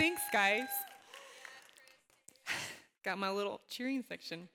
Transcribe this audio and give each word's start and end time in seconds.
Thanks, 0.00 0.22
guys. 0.32 0.68
Got 3.04 3.18
my 3.18 3.30
little 3.30 3.60
cheering 3.68 4.02
section. 4.02 4.48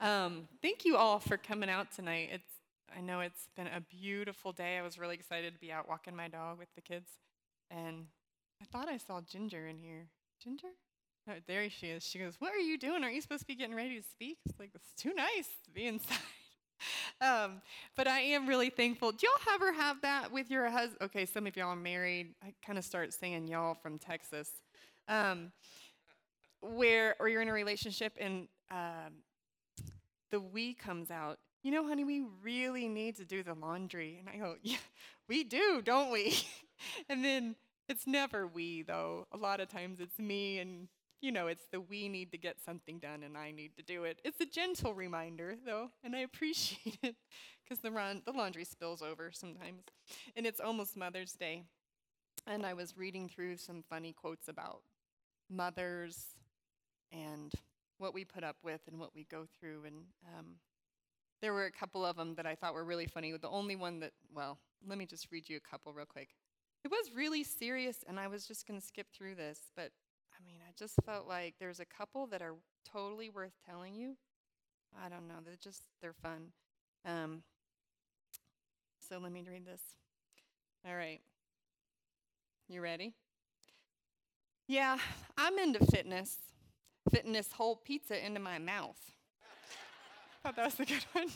Um, 0.00 0.48
thank 0.60 0.84
you 0.84 0.96
all 0.96 1.20
for 1.20 1.36
coming 1.36 1.70
out 1.70 1.92
tonight. 1.92 2.30
It's 2.32 2.50
I 2.96 3.00
know 3.00 3.20
it's 3.20 3.46
been 3.54 3.68
a 3.68 3.80
beautiful 3.80 4.50
day. 4.50 4.76
I 4.76 4.82
was 4.82 4.98
really 4.98 5.14
excited 5.14 5.54
to 5.54 5.60
be 5.60 5.70
out 5.70 5.88
walking 5.88 6.16
my 6.16 6.26
dog 6.26 6.58
with 6.58 6.66
the 6.74 6.80
kids, 6.80 7.08
and 7.70 8.06
I 8.60 8.64
thought 8.64 8.88
I 8.88 8.96
saw 8.96 9.20
Ginger 9.20 9.68
in 9.68 9.78
here. 9.78 10.08
Ginger? 10.42 10.66
No, 11.28 11.34
there 11.46 11.70
she 11.70 11.90
is. 11.90 12.02
She 12.02 12.18
goes, 12.18 12.34
"What 12.40 12.52
are 12.52 12.58
you 12.58 12.76
doing? 12.76 13.04
Aren't 13.04 13.14
you 13.14 13.20
supposed 13.20 13.42
to 13.42 13.46
be 13.46 13.54
getting 13.54 13.76
ready 13.76 14.00
to 14.00 14.02
speak?" 14.02 14.38
It's 14.46 14.58
like 14.58 14.70
it's 14.74 15.00
too 15.00 15.14
nice 15.14 15.48
to 15.66 15.70
be 15.70 15.86
inside. 15.86 16.18
um, 17.20 17.62
but 17.96 18.08
I 18.08 18.18
am 18.18 18.48
really 18.48 18.70
thankful. 18.70 19.12
Do 19.12 19.28
y'all 19.28 19.54
ever 19.54 19.72
have 19.74 20.00
that 20.00 20.32
with 20.32 20.50
your 20.50 20.68
husband? 20.68 21.02
Okay, 21.02 21.24
some 21.24 21.46
of 21.46 21.56
y'all 21.56 21.68
are 21.68 21.76
married. 21.76 22.34
I 22.42 22.52
kind 22.66 22.80
of 22.80 22.84
start 22.84 23.14
saying 23.14 23.46
y'all 23.46 23.74
from 23.74 24.00
Texas, 24.00 24.50
um, 25.08 25.52
where 26.60 27.16
or 27.18 27.28
you're 27.28 27.42
in 27.42 27.48
a 27.48 27.52
relationship 27.52 28.12
and 28.18 28.48
um, 28.70 29.22
the 30.30 30.40
we 30.40 30.74
comes 30.74 31.10
out. 31.10 31.38
You 31.62 31.72
know, 31.72 31.86
honey, 31.86 32.04
we 32.04 32.24
really 32.42 32.88
need 32.88 33.16
to 33.16 33.24
do 33.24 33.42
the 33.42 33.54
laundry. 33.54 34.18
And 34.20 34.28
I 34.28 34.38
go, 34.38 34.56
yeah, 34.62 34.76
we 35.28 35.44
do, 35.44 35.82
don't 35.82 36.12
we? 36.12 36.38
and 37.08 37.24
then 37.24 37.56
it's 37.88 38.06
never 38.06 38.46
we, 38.46 38.82
though. 38.82 39.26
A 39.32 39.36
lot 39.36 39.60
of 39.60 39.68
times 39.68 39.98
it's 40.00 40.18
me 40.18 40.58
and 40.58 40.88
you 41.20 41.32
know, 41.32 41.48
it's 41.48 41.66
the 41.72 41.80
we 41.80 42.08
need 42.08 42.30
to 42.30 42.38
get 42.38 42.60
something 42.64 42.98
done 42.98 43.24
and 43.24 43.36
I 43.36 43.50
need 43.50 43.72
to 43.76 43.82
do 43.82 44.04
it. 44.04 44.20
It's 44.24 44.40
a 44.40 44.46
gentle 44.46 44.94
reminder, 44.94 45.56
though, 45.66 45.90
and 46.04 46.14
I 46.14 46.20
appreciate 46.32 46.98
it 47.02 47.16
because 47.64 47.82
the, 47.82 47.90
run, 47.90 48.22
the 48.24 48.32
laundry 48.32 48.64
spills 48.64 49.02
over 49.02 49.30
sometimes. 49.32 49.82
And 50.36 50.46
it's 50.46 50.60
almost 50.60 50.96
Mother's 50.96 51.32
Day. 51.32 51.64
And 52.46 52.64
I 52.64 52.74
was 52.74 52.96
reading 52.96 53.28
through 53.28 53.56
some 53.56 53.82
funny 53.90 54.12
quotes 54.12 54.48
about 54.48 54.82
mothers 55.50 56.36
and 57.12 57.52
what 57.98 58.14
we 58.14 58.24
put 58.24 58.44
up 58.44 58.56
with 58.62 58.80
and 58.86 58.98
what 58.98 59.14
we 59.14 59.24
go 59.24 59.46
through. 59.58 59.84
And 59.86 59.96
um, 60.36 60.46
there 61.40 61.52
were 61.52 61.66
a 61.66 61.72
couple 61.72 62.04
of 62.04 62.16
them 62.16 62.34
that 62.36 62.46
I 62.46 62.54
thought 62.54 62.74
were 62.74 62.84
really 62.84 63.06
funny. 63.06 63.32
The 63.32 63.48
only 63.48 63.76
one 63.76 64.00
that, 64.00 64.12
well, 64.34 64.58
let 64.86 64.98
me 64.98 65.06
just 65.06 65.30
read 65.30 65.48
you 65.48 65.56
a 65.56 65.68
couple 65.70 65.92
real 65.92 66.06
quick. 66.06 66.30
It 66.84 66.90
was 66.90 67.10
really 67.14 67.42
serious, 67.42 68.04
and 68.08 68.20
I 68.20 68.28
was 68.28 68.46
just 68.46 68.66
going 68.66 68.80
to 68.80 68.86
skip 68.86 69.08
through 69.12 69.34
this, 69.34 69.58
but 69.74 69.90
I 70.32 70.46
mean, 70.46 70.60
I 70.66 70.72
just 70.78 70.94
felt 71.04 71.26
like 71.26 71.54
there's 71.58 71.80
a 71.80 71.84
couple 71.84 72.26
that 72.28 72.40
are 72.40 72.54
totally 72.90 73.28
worth 73.28 73.54
telling 73.68 73.94
you. 73.94 74.16
I 75.04 75.08
don't 75.08 75.26
know. 75.26 75.34
They're 75.44 75.56
just, 75.60 75.82
they're 76.00 76.12
fun. 76.12 76.52
Um, 77.04 77.42
so 79.08 79.18
let 79.18 79.32
me 79.32 79.44
read 79.48 79.66
this. 79.66 79.82
All 80.86 80.94
right. 80.94 81.20
You 82.68 82.80
ready? 82.80 83.14
Yeah, 84.68 84.98
I'm 85.38 85.58
into 85.58 85.84
fitness. 85.86 86.36
Fitting 87.10 87.32
this 87.32 87.52
whole 87.52 87.74
pizza 87.74 88.24
into 88.24 88.38
my 88.38 88.58
mouth. 88.58 88.98
Thought 90.42 90.56
that 90.56 90.66
was 90.66 90.80
a 90.80 90.84
good 90.84 91.04
one. 91.12 91.28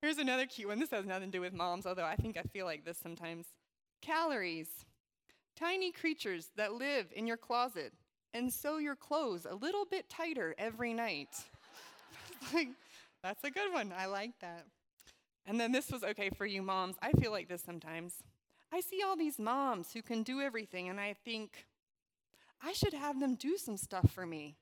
Here's 0.00 0.16
another 0.16 0.46
cute 0.46 0.68
one. 0.68 0.80
This 0.80 0.90
has 0.90 1.04
nothing 1.04 1.30
to 1.30 1.38
do 1.38 1.42
with 1.42 1.52
moms, 1.52 1.86
although 1.86 2.04
I 2.04 2.16
think 2.16 2.38
I 2.38 2.42
feel 2.42 2.64
like 2.64 2.86
this 2.86 2.96
sometimes. 2.96 3.46
Calories. 4.00 4.68
Tiny 5.54 5.92
creatures 5.92 6.48
that 6.56 6.72
live 6.72 7.06
in 7.14 7.26
your 7.26 7.36
closet 7.36 7.92
and 8.32 8.50
sew 8.50 8.78
your 8.78 8.96
clothes 8.96 9.46
a 9.48 9.54
little 9.54 9.84
bit 9.84 10.08
tighter 10.08 10.54
every 10.56 10.94
night. 10.94 11.28
like, 12.54 12.68
that's 13.22 13.44
a 13.44 13.50
good 13.50 13.70
one. 13.70 13.92
I 13.96 14.06
like 14.06 14.32
that. 14.40 14.64
And 15.46 15.60
then 15.60 15.72
this 15.72 15.90
was 15.90 16.02
okay 16.02 16.30
for 16.30 16.46
you 16.46 16.62
moms. 16.62 16.96
I 17.02 17.12
feel 17.12 17.30
like 17.30 17.48
this 17.48 17.62
sometimes. 17.62 18.14
I 18.72 18.80
see 18.80 19.02
all 19.02 19.14
these 19.14 19.38
moms 19.38 19.92
who 19.92 20.00
can 20.00 20.22
do 20.22 20.40
everything, 20.40 20.88
and 20.88 20.98
I 20.98 21.14
think, 21.24 21.66
I 22.64 22.72
should 22.72 22.94
have 22.94 23.20
them 23.20 23.34
do 23.34 23.58
some 23.58 23.76
stuff 23.76 24.10
for 24.10 24.24
me. 24.24 24.56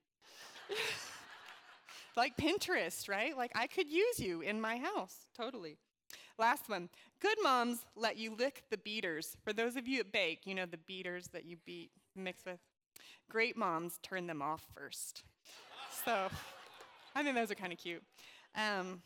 like 2.16 2.36
Pinterest, 2.36 3.08
right? 3.08 3.36
Like 3.36 3.52
I 3.54 3.66
could 3.68 3.88
use 3.88 4.18
you 4.18 4.40
in 4.40 4.60
my 4.60 4.78
house, 4.78 5.26
totally. 5.36 5.76
Last 6.38 6.68
one. 6.68 6.88
Good 7.20 7.38
moms 7.42 7.84
let 7.94 8.16
you 8.16 8.34
lick 8.34 8.64
the 8.70 8.78
beaters. 8.78 9.36
For 9.44 9.52
those 9.52 9.76
of 9.76 9.86
you 9.86 9.98
that 9.98 10.12
bake, 10.12 10.40
you 10.46 10.54
know 10.54 10.66
the 10.66 10.78
beaters 10.78 11.28
that 11.28 11.44
you 11.44 11.56
beat, 11.64 11.90
mix 12.16 12.44
with. 12.44 12.58
Great 13.30 13.56
moms 13.56 13.98
turn 14.02 14.26
them 14.26 14.42
off 14.42 14.66
first. 14.74 15.22
so 16.04 16.28
I 17.14 17.22
think 17.22 17.36
those 17.36 17.50
are 17.50 17.54
kind 17.54 17.72
of 17.72 17.78
cute. 17.78 18.02
Um, 18.56 19.02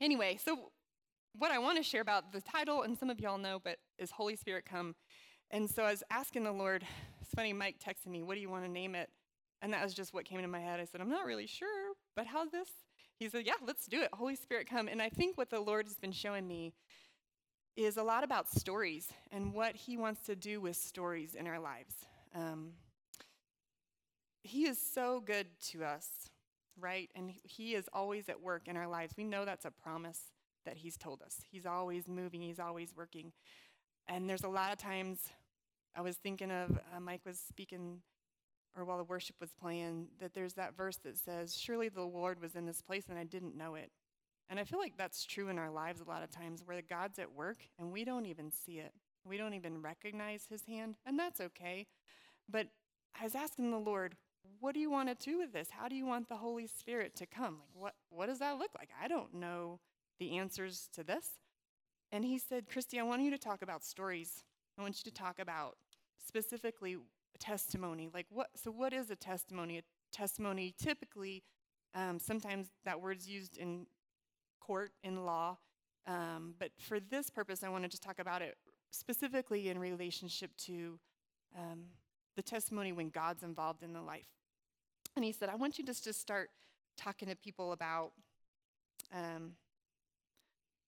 anyway, 0.00 0.38
so 0.42 0.70
what 1.36 1.50
I 1.50 1.58
want 1.58 1.78
to 1.78 1.82
share 1.82 2.00
about 2.02 2.32
the 2.32 2.40
title, 2.40 2.82
and 2.82 2.96
some 2.96 3.10
of 3.10 3.18
y'all 3.18 3.38
know, 3.38 3.58
but 3.62 3.78
is 3.98 4.12
Holy 4.12 4.36
Spirit 4.36 4.64
Come. 4.64 4.94
And 5.50 5.68
so 5.68 5.82
I 5.82 5.90
was 5.90 6.02
asking 6.10 6.44
the 6.44 6.52
Lord, 6.52 6.84
it's 7.24 7.34
funny, 7.34 7.52
Mike 7.52 7.76
texted 7.84 8.10
me, 8.10 8.22
what 8.22 8.34
do 8.34 8.40
you 8.40 8.50
want 8.50 8.64
to 8.64 8.70
name 8.70 8.94
it? 8.94 9.10
And 9.62 9.72
that 9.72 9.82
was 9.82 9.94
just 9.94 10.12
what 10.12 10.24
came 10.24 10.38
into 10.38 10.48
my 10.48 10.60
head. 10.60 10.78
I 10.78 10.84
said, 10.84 11.00
I'm 11.00 11.10
not 11.10 11.26
really 11.26 11.46
sure, 11.46 11.94
but 12.14 12.26
how's 12.26 12.50
this? 12.50 12.68
he 13.18 13.28
said, 13.28 13.46
Yeah, 13.46 13.54
let's 13.66 13.86
do 13.86 14.02
it. 14.02 14.10
Holy 14.12 14.36
Spirit, 14.36 14.68
come. 14.68 14.88
And 14.88 15.00
I 15.00 15.08
think 15.08 15.38
what 15.38 15.50
the 15.50 15.60
Lord 15.60 15.86
has 15.86 15.96
been 15.96 16.12
showing 16.12 16.46
me 16.46 16.72
is 17.76 17.96
a 17.96 18.02
lot 18.02 18.24
about 18.24 18.48
stories 18.48 19.08
and 19.32 19.52
what 19.52 19.74
he 19.74 19.96
wants 19.96 20.20
to 20.26 20.36
do 20.36 20.60
with 20.60 20.76
stories 20.76 21.34
in 21.34 21.46
our 21.46 21.58
lives. 21.58 21.94
Um, 22.34 22.72
he 24.42 24.66
is 24.66 24.78
so 24.78 25.22
good 25.24 25.46
to 25.70 25.84
us, 25.84 26.08
right? 26.78 27.10
And 27.14 27.32
he 27.42 27.74
is 27.74 27.88
always 27.92 28.28
at 28.28 28.40
work 28.40 28.68
in 28.68 28.76
our 28.76 28.86
lives. 28.86 29.14
We 29.16 29.24
know 29.24 29.44
that's 29.44 29.64
a 29.64 29.70
promise 29.70 30.20
that 30.66 30.76
he's 30.76 30.96
told 30.96 31.22
us. 31.22 31.36
He's 31.50 31.66
always 31.66 32.06
moving, 32.06 32.42
he's 32.42 32.60
always 32.60 32.94
working. 32.96 33.32
And 34.06 34.28
there's 34.28 34.44
a 34.44 34.48
lot 34.48 34.72
of 34.72 34.78
times 34.78 35.18
I 35.96 36.00
was 36.00 36.16
thinking 36.16 36.50
of, 36.50 36.78
uh, 36.94 37.00
Mike 37.00 37.22
was 37.24 37.38
speaking 37.38 38.00
or 38.76 38.84
while 38.84 38.98
the 38.98 39.04
worship 39.04 39.36
was 39.40 39.52
playing, 39.52 40.08
that 40.20 40.34
there's 40.34 40.54
that 40.54 40.76
verse 40.76 40.96
that 41.04 41.16
says, 41.16 41.56
Surely 41.56 41.88
the 41.88 42.02
Lord 42.02 42.40
was 42.40 42.56
in 42.56 42.66
this 42.66 42.82
place 42.82 43.04
and 43.08 43.18
I 43.18 43.24
didn't 43.24 43.56
know 43.56 43.74
it. 43.74 43.90
And 44.50 44.58
I 44.60 44.64
feel 44.64 44.78
like 44.78 44.96
that's 44.96 45.24
true 45.24 45.48
in 45.48 45.58
our 45.58 45.70
lives 45.70 46.00
a 46.00 46.08
lot 46.08 46.22
of 46.22 46.30
times 46.30 46.62
where 46.64 46.80
God's 46.82 47.18
at 47.18 47.32
work 47.32 47.58
and 47.78 47.92
we 47.92 48.04
don't 48.04 48.26
even 48.26 48.50
see 48.50 48.78
it. 48.78 48.92
We 49.24 49.38
don't 49.38 49.54
even 49.54 49.80
recognize 49.80 50.46
his 50.50 50.64
hand, 50.66 50.96
and 51.06 51.18
that's 51.18 51.40
okay. 51.40 51.86
But 52.50 52.66
I 53.18 53.24
was 53.24 53.34
asking 53.34 53.70
the 53.70 53.78
Lord, 53.78 54.16
what 54.60 54.74
do 54.74 54.80
you 54.80 54.90
want 54.90 55.08
to 55.08 55.14
do 55.14 55.38
with 55.38 55.52
this? 55.52 55.68
How 55.70 55.88
do 55.88 55.96
you 55.96 56.04
want 56.04 56.28
the 56.28 56.36
Holy 56.36 56.66
Spirit 56.66 57.16
to 57.16 57.26
come? 57.26 57.60
Like 57.60 57.82
what 57.82 57.94
what 58.10 58.26
does 58.26 58.40
that 58.40 58.58
look 58.58 58.72
like? 58.76 58.90
I 59.02 59.08
don't 59.08 59.32
know 59.34 59.80
the 60.18 60.36
answers 60.36 60.88
to 60.92 61.02
this. 61.02 61.38
And 62.12 62.24
he 62.24 62.38
said, 62.38 62.68
Christy, 62.68 63.00
I 63.00 63.02
want 63.02 63.22
you 63.22 63.30
to 63.30 63.38
talk 63.38 63.62
about 63.62 63.82
stories. 63.82 64.44
I 64.78 64.82
want 64.82 65.02
you 65.02 65.10
to 65.10 65.16
talk 65.16 65.38
about 65.38 65.76
specifically 66.18 66.96
testimony. 67.38 68.08
Like 68.12 68.26
what? 68.30 68.48
So 68.56 68.70
what 68.70 68.92
is 68.92 69.10
a 69.10 69.16
testimony? 69.16 69.78
A 69.78 69.82
testimony 70.12 70.74
typically, 70.80 71.42
um, 71.94 72.18
sometimes 72.18 72.68
that 72.84 73.00
word's 73.00 73.28
used 73.28 73.56
in 73.56 73.86
court 74.60 74.92
in 75.02 75.24
law, 75.24 75.58
um, 76.06 76.54
but 76.58 76.70
for 76.78 77.00
this 77.00 77.30
purpose, 77.30 77.62
I 77.62 77.68
want 77.68 77.84
to 77.84 77.88
just 77.88 78.02
talk 78.02 78.18
about 78.18 78.42
it 78.42 78.56
specifically 78.90 79.68
in 79.68 79.78
relationship 79.78 80.50
to 80.56 80.98
um, 81.58 81.84
the 82.36 82.42
testimony 82.42 82.92
when 82.92 83.10
God's 83.10 83.42
involved 83.42 83.82
in 83.82 83.92
the 83.92 84.02
life. 84.02 84.28
And 85.16 85.24
he 85.24 85.32
said, 85.32 85.48
I 85.48 85.54
want 85.54 85.78
you 85.78 85.84
just 85.84 86.04
to 86.04 86.12
start 86.12 86.50
talking 86.96 87.28
to 87.28 87.36
people 87.36 87.72
about 87.72 88.12
um, 89.12 89.52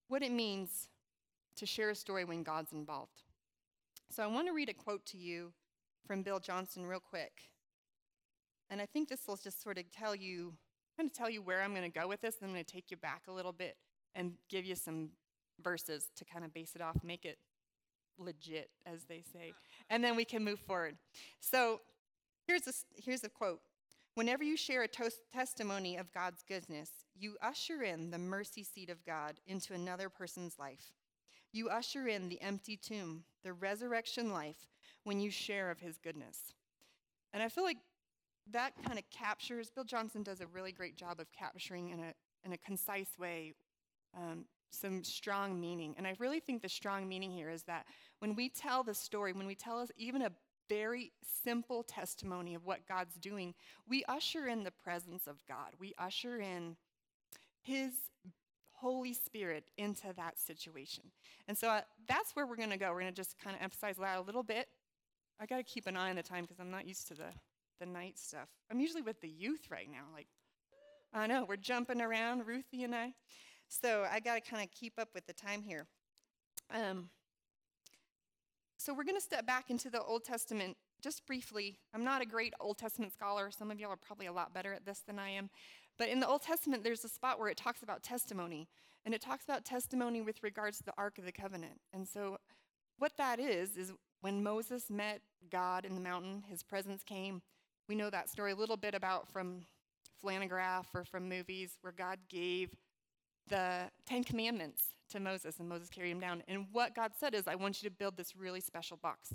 what 0.08 0.22
it 0.22 0.32
means 0.32 0.88
to 1.56 1.66
share 1.66 1.90
a 1.90 1.94
story 1.94 2.24
when 2.24 2.42
God's 2.42 2.72
involved. 2.72 3.22
So 4.10 4.22
I 4.22 4.26
want 4.26 4.46
to 4.46 4.52
read 4.52 4.68
a 4.68 4.74
quote 4.74 5.04
to 5.06 5.18
you 5.18 5.52
from 6.06 6.22
Bill 6.22 6.38
Johnson 6.38 6.86
real 6.86 7.00
quick. 7.00 7.50
And 8.70 8.80
I 8.80 8.86
think 8.86 9.08
this 9.08 9.26
will 9.26 9.36
just 9.36 9.62
sort 9.62 9.78
of 9.78 9.90
tell 9.90 10.14
you, 10.14 10.54
kind 10.96 11.08
of 11.08 11.12
tell 11.12 11.30
you 11.30 11.42
where 11.42 11.62
I'm 11.62 11.74
going 11.74 11.90
to 11.90 11.98
go 11.98 12.08
with 12.08 12.20
this. 12.20 12.36
and 12.40 12.48
I'm 12.48 12.54
going 12.54 12.64
to 12.64 12.72
take 12.72 12.90
you 12.90 12.96
back 12.96 13.22
a 13.28 13.32
little 13.32 13.52
bit 13.52 13.76
and 14.14 14.32
give 14.48 14.64
you 14.64 14.74
some 14.74 15.10
verses 15.62 16.08
to 16.16 16.24
kind 16.24 16.44
of 16.44 16.52
base 16.52 16.72
it 16.74 16.80
off, 16.82 16.96
make 17.02 17.24
it 17.24 17.38
legit, 18.18 18.70
as 18.86 19.04
they 19.04 19.22
say. 19.32 19.52
And 19.90 20.02
then 20.02 20.16
we 20.16 20.24
can 20.24 20.42
move 20.42 20.60
forward. 20.60 20.96
So 21.40 21.80
here's 22.46 22.66
a, 22.66 22.72
here's 22.94 23.24
a 23.24 23.28
quote 23.28 23.60
Whenever 24.14 24.42
you 24.42 24.56
share 24.56 24.82
a 24.82 24.88
testimony 25.30 25.98
of 25.98 26.10
God's 26.10 26.42
goodness, 26.48 26.90
you 27.18 27.36
usher 27.42 27.82
in 27.82 28.10
the 28.10 28.18
mercy 28.18 28.62
seat 28.64 28.88
of 28.88 29.04
God 29.04 29.34
into 29.46 29.74
another 29.74 30.08
person's 30.08 30.58
life. 30.58 30.94
You 31.52 31.68
usher 31.68 32.06
in 32.06 32.28
the 32.28 32.40
empty 32.40 32.76
tomb, 32.76 33.24
the 33.44 33.52
resurrection 33.52 34.32
life 34.32 34.68
when 35.04 35.20
you 35.20 35.30
share 35.30 35.70
of 35.70 35.80
his 35.80 35.96
goodness. 35.98 36.52
And 37.32 37.42
I 37.42 37.48
feel 37.48 37.64
like 37.64 37.78
that 38.52 38.72
kind 38.84 38.98
of 38.98 39.04
captures, 39.10 39.70
Bill 39.70 39.84
Johnson 39.84 40.22
does 40.22 40.40
a 40.40 40.46
really 40.46 40.72
great 40.72 40.96
job 40.96 41.20
of 41.20 41.26
capturing 41.32 41.90
in 41.90 42.00
a, 42.00 42.12
in 42.44 42.52
a 42.52 42.58
concise 42.58 43.18
way 43.18 43.54
um, 44.16 44.44
some 44.70 45.02
strong 45.04 45.60
meaning. 45.60 45.94
And 45.96 46.06
I 46.06 46.14
really 46.18 46.40
think 46.40 46.62
the 46.62 46.68
strong 46.68 47.08
meaning 47.08 47.30
here 47.30 47.50
is 47.50 47.62
that 47.64 47.86
when 48.20 48.34
we 48.34 48.48
tell 48.48 48.82
the 48.82 48.94
story, 48.94 49.32
when 49.32 49.46
we 49.46 49.54
tell 49.54 49.78
us 49.80 49.90
even 49.96 50.22
a 50.22 50.32
very 50.68 51.12
simple 51.44 51.82
testimony 51.82 52.54
of 52.54 52.64
what 52.64 52.86
God's 52.88 53.14
doing, 53.14 53.54
we 53.88 54.04
usher 54.08 54.46
in 54.46 54.64
the 54.64 54.70
presence 54.70 55.26
of 55.26 55.36
God. 55.46 55.72
We 55.78 55.94
usher 55.98 56.40
in 56.40 56.76
His 57.62 57.92
Holy 58.80 59.12
Spirit 59.12 59.64
into 59.76 60.12
that 60.16 60.38
situation. 60.38 61.04
And 61.48 61.56
so 61.56 61.68
uh, 61.68 61.80
that's 62.08 62.34
where 62.34 62.46
we're 62.46 62.56
going 62.56 62.70
to 62.70 62.76
go. 62.76 62.92
We're 62.92 63.00
going 63.00 63.12
to 63.12 63.16
just 63.16 63.38
kind 63.38 63.56
of 63.56 63.62
emphasize 63.62 63.96
that 63.96 64.18
a 64.18 64.22
little 64.22 64.42
bit 64.42 64.68
I 65.38 65.46
got 65.46 65.58
to 65.58 65.62
keep 65.62 65.86
an 65.86 65.96
eye 65.96 66.10
on 66.10 66.16
the 66.16 66.22
time 66.22 66.44
because 66.44 66.58
I'm 66.60 66.70
not 66.70 66.86
used 66.86 67.08
to 67.08 67.14
the, 67.14 67.28
the 67.78 67.86
night 67.86 68.18
stuff. 68.18 68.48
I'm 68.70 68.80
usually 68.80 69.02
with 69.02 69.20
the 69.20 69.28
youth 69.28 69.70
right 69.70 69.88
now. 69.90 70.04
Like, 70.14 70.28
I 71.12 71.26
know, 71.26 71.44
we're 71.46 71.56
jumping 71.56 72.00
around, 72.00 72.46
Ruthie 72.46 72.84
and 72.84 72.94
I. 72.94 73.12
So 73.68 74.06
I 74.10 74.20
got 74.20 74.42
to 74.42 74.50
kind 74.50 74.62
of 74.62 74.70
keep 74.70 74.94
up 74.98 75.08
with 75.14 75.26
the 75.26 75.32
time 75.32 75.62
here. 75.62 75.86
Um, 76.72 77.10
so 78.78 78.94
we're 78.94 79.04
going 79.04 79.16
to 79.16 79.22
step 79.22 79.46
back 79.46 79.70
into 79.70 79.90
the 79.90 80.02
Old 80.02 80.24
Testament 80.24 80.76
just 81.06 81.24
briefly. 81.24 81.78
I'm 81.94 82.02
not 82.02 82.20
a 82.20 82.26
great 82.26 82.52
Old 82.58 82.78
Testament 82.78 83.12
scholar. 83.12 83.52
Some 83.56 83.70
of 83.70 83.78
y'all 83.78 83.92
are 83.92 83.96
probably 83.96 84.26
a 84.26 84.32
lot 84.32 84.52
better 84.52 84.72
at 84.72 84.84
this 84.84 85.04
than 85.06 85.20
I 85.20 85.30
am. 85.30 85.50
But 85.98 86.08
in 86.08 86.18
the 86.18 86.26
Old 86.26 86.42
Testament, 86.42 86.82
there's 86.82 87.04
a 87.04 87.08
spot 87.08 87.38
where 87.38 87.48
it 87.48 87.56
talks 87.56 87.84
about 87.84 88.02
testimony. 88.02 88.66
And 89.04 89.14
it 89.14 89.20
talks 89.20 89.44
about 89.44 89.64
testimony 89.64 90.20
with 90.20 90.42
regards 90.42 90.78
to 90.78 90.84
the 90.84 90.92
Ark 90.98 91.18
of 91.18 91.24
the 91.24 91.30
Covenant. 91.30 91.78
And 91.92 92.08
so 92.08 92.38
what 92.98 93.12
that 93.18 93.38
is, 93.38 93.76
is 93.76 93.92
when 94.20 94.42
Moses 94.42 94.90
met 94.90 95.20
God 95.48 95.84
in 95.84 95.94
the 95.94 96.00
mountain, 96.00 96.42
his 96.50 96.64
presence 96.64 97.04
came. 97.04 97.40
We 97.88 97.94
know 97.94 98.10
that 98.10 98.28
story 98.28 98.50
a 98.50 98.56
little 98.56 98.76
bit 98.76 98.96
about 98.96 99.30
from 99.30 99.60
Flannelgraph 100.24 100.86
or 100.92 101.04
from 101.04 101.28
movies 101.28 101.78
where 101.82 101.92
God 101.92 102.18
gave 102.28 102.70
the 103.48 103.82
Ten 104.06 104.24
Commandments 104.24 104.96
to 105.10 105.20
Moses, 105.20 105.60
and 105.60 105.68
Moses 105.68 105.88
carried 105.88 106.10
him 106.10 106.18
down. 106.18 106.42
And 106.48 106.66
what 106.72 106.96
God 106.96 107.12
said 107.16 107.32
is, 107.32 107.46
I 107.46 107.54
want 107.54 107.80
you 107.80 107.88
to 107.88 107.94
build 107.94 108.16
this 108.16 108.34
really 108.34 108.60
special 108.60 108.96
box, 108.96 109.32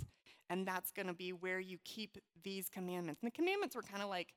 and 0.52 0.66
that's 0.66 0.92
going 0.92 1.06
to 1.06 1.14
be 1.14 1.32
where 1.32 1.58
you 1.58 1.78
keep 1.82 2.18
these 2.44 2.68
commandments. 2.68 3.22
And 3.22 3.32
the 3.32 3.34
commandments 3.34 3.74
were 3.74 3.80
kind 3.80 4.02
of 4.02 4.10
like 4.10 4.34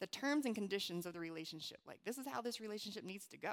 the 0.00 0.06
terms 0.06 0.46
and 0.46 0.54
conditions 0.54 1.04
of 1.04 1.12
the 1.12 1.20
relationship. 1.20 1.76
Like, 1.86 1.98
this 2.06 2.16
is 2.16 2.26
how 2.26 2.40
this 2.40 2.58
relationship 2.58 3.04
needs 3.04 3.26
to 3.26 3.36
go. 3.36 3.52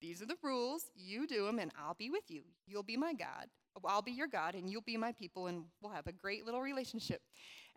These 0.00 0.22
are 0.22 0.26
the 0.26 0.38
rules. 0.42 0.84
You 0.96 1.26
do 1.26 1.44
them, 1.44 1.58
and 1.58 1.70
I'll 1.78 1.94
be 1.98 2.08
with 2.08 2.30
you. 2.30 2.44
You'll 2.66 2.82
be 2.82 2.96
my 2.96 3.12
God. 3.12 3.48
I'll 3.84 4.00
be 4.00 4.12
your 4.12 4.26
God, 4.26 4.54
and 4.54 4.70
you'll 4.70 4.80
be 4.80 4.96
my 4.96 5.12
people, 5.12 5.48
and 5.48 5.64
we'll 5.82 5.92
have 5.92 6.06
a 6.06 6.12
great 6.12 6.46
little 6.46 6.62
relationship. 6.62 7.20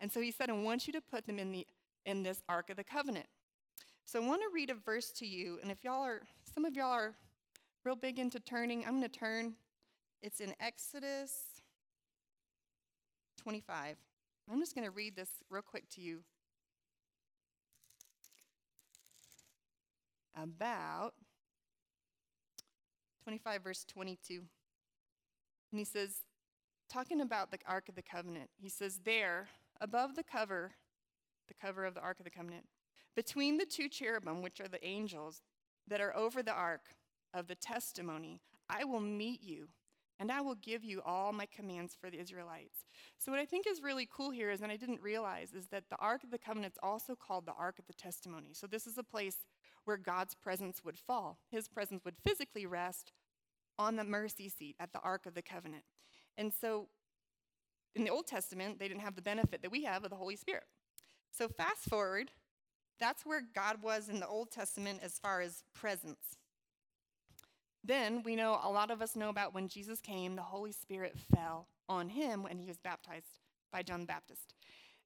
And 0.00 0.10
so 0.10 0.22
he 0.22 0.30
said, 0.30 0.48
I 0.48 0.54
want 0.54 0.86
you 0.86 0.94
to 0.94 1.02
put 1.02 1.26
them 1.26 1.38
in, 1.38 1.52
the, 1.52 1.66
in 2.06 2.22
this 2.22 2.42
Ark 2.48 2.70
of 2.70 2.76
the 2.76 2.84
Covenant. 2.84 3.26
So 4.04 4.22
I 4.22 4.26
want 4.26 4.40
to 4.40 4.48
read 4.54 4.70
a 4.70 4.74
verse 4.74 5.10
to 5.18 5.26
you, 5.26 5.58
and 5.60 5.70
if 5.70 5.84
y'all 5.84 6.04
are, 6.04 6.22
some 6.54 6.64
of 6.64 6.74
y'all 6.74 6.92
are 6.92 7.14
real 7.84 7.96
big 7.96 8.18
into 8.18 8.40
turning, 8.40 8.86
I'm 8.86 8.98
going 8.98 9.02
to 9.02 9.08
turn. 9.10 9.56
It's 10.22 10.40
in 10.40 10.54
Exodus 10.58 11.57
25. 13.38 13.96
I'm 14.50 14.60
just 14.60 14.74
going 14.74 14.86
to 14.86 14.90
read 14.90 15.16
this 15.16 15.30
real 15.50 15.62
quick 15.62 15.88
to 15.90 16.00
you. 16.00 16.20
About 20.36 21.12
25, 23.24 23.62
verse 23.62 23.84
22. 23.86 24.42
And 25.70 25.78
he 25.78 25.84
says, 25.84 26.22
talking 26.88 27.20
about 27.20 27.50
the 27.50 27.58
Ark 27.66 27.88
of 27.88 27.94
the 27.94 28.02
Covenant, 28.02 28.50
he 28.56 28.68
says, 28.68 29.00
There, 29.04 29.48
above 29.80 30.14
the 30.14 30.22
cover, 30.22 30.72
the 31.48 31.54
cover 31.54 31.84
of 31.84 31.94
the 31.94 32.00
Ark 32.00 32.18
of 32.20 32.24
the 32.24 32.30
Covenant, 32.30 32.64
between 33.14 33.58
the 33.58 33.66
two 33.66 33.88
cherubim, 33.88 34.42
which 34.42 34.60
are 34.60 34.68
the 34.68 34.84
angels 34.86 35.42
that 35.88 36.00
are 36.00 36.14
over 36.16 36.42
the 36.42 36.52
ark 36.52 36.94
of 37.34 37.48
the 37.48 37.54
testimony, 37.54 38.40
I 38.68 38.84
will 38.84 39.00
meet 39.00 39.42
you 39.42 39.68
and 40.18 40.32
I 40.32 40.40
will 40.40 40.56
give 40.56 40.84
you 40.84 41.00
all 41.04 41.32
my 41.32 41.46
commands 41.46 41.96
for 41.98 42.10
the 42.10 42.18
Israelites. 42.18 42.84
So, 43.18 43.30
what 43.30 43.40
I 43.40 43.44
think 43.44 43.66
is 43.66 43.82
really 43.82 44.08
cool 44.10 44.30
here 44.30 44.50
is, 44.50 44.60
and 44.60 44.72
I 44.72 44.76
didn't 44.76 45.00
realize, 45.00 45.52
is 45.52 45.66
that 45.68 45.84
the 45.90 45.96
Ark 45.96 46.24
of 46.24 46.30
the 46.30 46.38
Covenant 46.38 46.74
is 46.74 46.78
also 46.82 47.14
called 47.14 47.46
the 47.46 47.54
Ark 47.58 47.78
of 47.78 47.86
the 47.86 47.92
Testimony. 47.92 48.50
So, 48.52 48.66
this 48.66 48.86
is 48.86 48.98
a 48.98 49.02
place 49.02 49.36
where 49.84 49.96
God's 49.96 50.34
presence 50.34 50.84
would 50.84 50.98
fall. 50.98 51.38
His 51.50 51.68
presence 51.68 52.04
would 52.04 52.16
physically 52.26 52.66
rest 52.66 53.12
on 53.78 53.96
the 53.96 54.04
mercy 54.04 54.48
seat 54.48 54.76
at 54.80 54.92
the 54.92 55.00
Ark 55.00 55.26
of 55.26 55.34
the 55.34 55.42
Covenant. 55.42 55.84
And 56.36 56.52
so, 56.52 56.88
in 57.94 58.04
the 58.04 58.10
Old 58.10 58.26
Testament, 58.26 58.78
they 58.78 58.88
didn't 58.88 59.02
have 59.02 59.16
the 59.16 59.22
benefit 59.22 59.62
that 59.62 59.70
we 59.70 59.84
have 59.84 60.04
of 60.04 60.10
the 60.10 60.16
Holy 60.16 60.36
Spirit. 60.36 60.64
So, 61.30 61.48
fast 61.48 61.88
forward, 61.88 62.32
that's 62.98 63.24
where 63.24 63.42
God 63.54 63.82
was 63.82 64.08
in 64.08 64.18
the 64.18 64.26
Old 64.26 64.50
Testament 64.50 65.00
as 65.02 65.18
far 65.18 65.40
as 65.40 65.62
presence. 65.74 66.36
Then 67.84 68.22
we 68.22 68.36
know 68.36 68.60
a 68.62 68.70
lot 68.70 68.90
of 68.90 69.00
us 69.00 69.16
know 69.16 69.28
about 69.28 69.54
when 69.54 69.68
Jesus 69.68 70.00
came, 70.00 70.36
the 70.36 70.42
Holy 70.42 70.72
Spirit 70.72 71.16
fell 71.34 71.68
on 71.88 72.08
him 72.10 72.42
when 72.42 72.58
he 72.58 72.66
was 72.66 72.78
baptized 72.78 73.38
by 73.72 73.82
John 73.82 74.00
the 74.00 74.06
Baptist. 74.06 74.54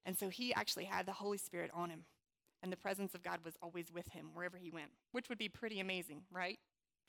And 0.05 0.17
so 0.17 0.29
he 0.29 0.53
actually 0.53 0.85
had 0.85 1.05
the 1.05 1.13
Holy 1.13 1.37
Spirit 1.37 1.71
on 1.73 1.89
him. 1.89 2.05
And 2.61 2.71
the 2.71 2.77
presence 2.77 3.13
of 3.13 3.23
God 3.23 3.39
was 3.43 3.55
always 3.61 3.91
with 3.91 4.07
him 4.09 4.29
wherever 4.33 4.57
he 4.57 4.71
went, 4.71 4.91
which 5.11 5.29
would 5.29 5.37
be 5.37 5.49
pretty 5.49 5.79
amazing, 5.79 6.23
right? 6.31 6.59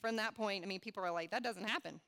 From 0.00 0.16
that 0.16 0.34
point, 0.34 0.64
I 0.64 0.66
mean, 0.66 0.80
people 0.80 1.02
are 1.04 1.12
like, 1.12 1.30
that 1.30 1.44
doesn't 1.44 1.68
happen. 1.68 2.00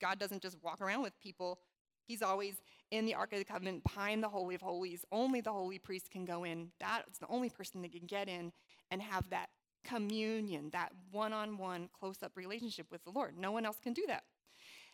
God 0.00 0.18
doesn't 0.18 0.42
just 0.42 0.56
walk 0.62 0.80
around 0.80 1.02
with 1.02 1.18
people. 1.20 1.58
He's 2.06 2.22
always 2.22 2.62
in 2.90 3.04
the 3.06 3.14
Ark 3.14 3.32
of 3.32 3.38
the 3.38 3.44
Covenant 3.44 3.82
behind 3.82 4.22
the 4.22 4.28
Holy 4.28 4.54
of 4.54 4.62
Holies. 4.62 5.04
Only 5.10 5.40
the 5.40 5.52
holy 5.52 5.78
priest 5.78 6.10
can 6.10 6.24
go 6.24 6.44
in. 6.44 6.70
That's 6.78 7.18
the 7.18 7.26
only 7.28 7.48
person 7.48 7.82
that 7.82 7.92
can 7.92 8.06
get 8.06 8.28
in 8.28 8.52
and 8.90 9.02
have 9.02 9.28
that 9.30 9.48
communion, 9.84 10.70
that 10.70 10.92
one 11.12 11.32
on 11.32 11.58
one, 11.58 11.88
close 11.98 12.22
up 12.22 12.32
relationship 12.36 12.86
with 12.90 13.04
the 13.04 13.10
Lord. 13.10 13.38
No 13.38 13.52
one 13.52 13.64
else 13.66 13.78
can 13.82 13.92
do 13.92 14.04
that. 14.08 14.24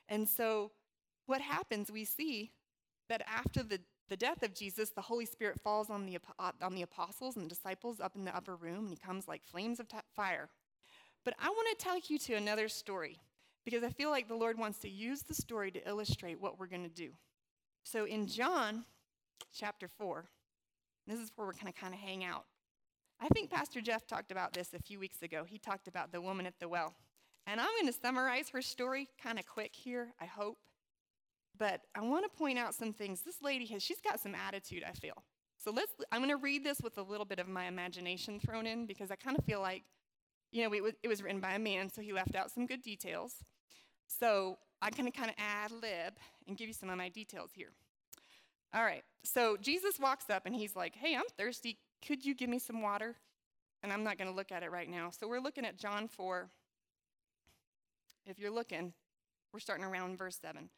And 0.08 0.28
so, 0.28 0.72
what 1.26 1.40
happens, 1.40 1.90
we 1.90 2.04
see 2.04 2.50
that 3.08 3.22
after 3.26 3.62
the, 3.62 3.81
the 4.08 4.16
death 4.16 4.42
of 4.42 4.54
Jesus, 4.54 4.90
the 4.90 5.00
Holy 5.00 5.26
Spirit 5.26 5.60
falls 5.62 5.88
on 5.90 6.06
the, 6.06 6.19
on 6.60 6.75
the 6.75 6.82
apostles 6.82 7.37
and 7.37 7.44
the 7.44 7.54
disciples 7.54 8.00
up 8.00 8.16
in 8.16 8.25
the 8.25 8.37
upper 8.37 8.56
room, 8.56 8.87
and 8.87 8.90
he 8.90 8.96
comes 8.96 9.28
like 9.28 9.44
flames 9.44 9.78
of 9.78 9.88
t- 9.88 9.96
fire. 10.14 10.48
But 11.25 11.34
I 11.38 11.48
want 11.48 11.78
to 11.78 11.84
take 11.84 12.10
you 12.10 12.19
to 12.19 12.34
another 12.34 12.69
story 12.69 13.20
because 13.64 13.84
I 13.84 13.90
feel 13.90 14.10
like 14.10 14.26
the 14.26 14.34
Lord 14.34 14.58
wants 14.58 14.78
to 14.81 14.88
use 14.88 15.22
the 15.22 15.34
story 15.34 15.70
to 15.70 15.88
illustrate 15.88 16.40
what 16.40 16.58
we're 16.58 16.66
going 16.66 16.82
to 16.82 16.88
do. 16.88 17.10
So, 17.82 18.04
in 18.04 18.26
John 18.26 18.84
chapter 19.54 19.88
4, 19.88 20.25
this 21.06 21.20
is 21.20 21.31
where 21.34 21.46
we're 21.46 21.54
going 21.54 21.72
to 21.72 21.78
kind 21.78 21.94
of 21.94 22.00
hang 22.00 22.25
out. 22.25 22.44
I 23.20 23.28
think 23.28 23.50
Pastor 23.50 23.81
Jeff 23.82 24.06
talked 24.06 24.32
about 24.32 24.55
this 24.55 24.72
a 24.72 24.78
few 24.78 24.99
weeks 24.99 25.22
ago. 25.22 25.44
He 25.46 25.58
talked 25.58 25.88
about 25.88 26.11
the 26.11 26.20
woman 26.20 26.46
at 26.46 26.58
the 26.58 26.69
well. 26.69 26.94
And 27.46 27.61
I'm 27.61 27.69
going 27.81 27.93
to 27.93 27.99
summarize 27.99 28.49
her 28.50 28.62
story 28.62 29.08
kind 29.22 29.38
of 29.38 29.46
quick 29.46 29.75
here, 29.75 30.08
I 30.20 30.25
hope. 30.25 30.58
But 31.58 31.82
I 31.94 32.00
want 32.00 32.25
to 32.25 32.38
point 32.38 32.58
out 32.58 32.75
some 32.75 32.93
things. 32.93 33.20
This 33.20 33.43
lady 33.43 33.67
has, 33.67 33.82
she's 33.82 34.00
got 34.00 34.20
some 34.20 34.34
attitude, 34.34 34.82
I 34.88 34.93
feel. 34.93 35.22
So 35.58 35.70
let's, 35.70 35.93
I'm 36.11 36.20
going 36.20 36.31
to 36.31 36.37
read 36.37 36.64
this 36.64 36.81
with 36.81 36.96
a 36.96 37.02
little 37.02 37.26
bit 37.26 37.38
of 37.38 37.46
my 37.46 37.67
imagination 37.67 38.40
thrown 38.40 38.67
in 38.67 38.87
because 38.87 39.11
I 39.11 39.17
kind 39.17 39.37
of 39.38 39.44
feel 39.44 39.61
like, 39.61 39.82
you 40.52 40.64
know, 40.64 40.75
it 40.75 40.82
was, 40.82 40.94
it 41.02 41.08
was 41.08 41.23
written 41.23 41.40
by 41.40 41.52
a 41.52 41.58
man, 41.58 41.90
so 41.90 42.00
he 42.00 42.14
left 42.14 42.34
out 42.34 42.50
some 42.50 42.66
good 42.66 42.81
details. 42.81 43.44
So 44.06 44.56
I'm 44.81 44.93
going 44.96 45.11
to 45.11 45.16
kind 45.16 45.28
of 45.31 45.37
ad 45.38 45.70
lib 45.70 46.14
and 46.49 46.56
give 46.56 46.69
you 46.69 46.75
some 46.75 46.88
of 46.88 46.96
my 46.96 47.11
details 47.11 47.50
here. 47.52 47.73
All 48.73 48.82
right, 48.82 49.02
so 49.25 49.56
Jesus 49.61 49.99
walks 49.99 50.31
up 50.31 50.46
and 50.46 50.55
he's 50.55 50.75
like, 50.75 50.94
Hey, 50.94 51.14
I'm 51.14 51.28
thirsty. 51.37 51.78
Could 52.06 52.25
you 52.25 52.35
give 52.35 52.49
me 52.49 52.59
some 52.59 52.83
water? 52.83 53.16
And 53.83 53.92
I'm 53.92 54.04
not 54.04 54.19
going 54.19 54.28
to 54.28 54.37
look 54.37 54.52
at 54.52 54.62
it 54.62 54.71
right 54.71 54.88
now. 54.88 55.11
So 55.11 55.26
we're 55.26 55.40
looking 55.40 55.64
at 55.64 55.78
John 55.78 56.09
4. 56.09 56.49
If 58.26 58.38
you're 58.38 58.50
looking, 58.50 58.92
we're 59.52 59.61
starting 59.61 59.85
around 59.85 60.19
verse 60.19 60.38
7. 60.40 60.59
And 60.59 60.69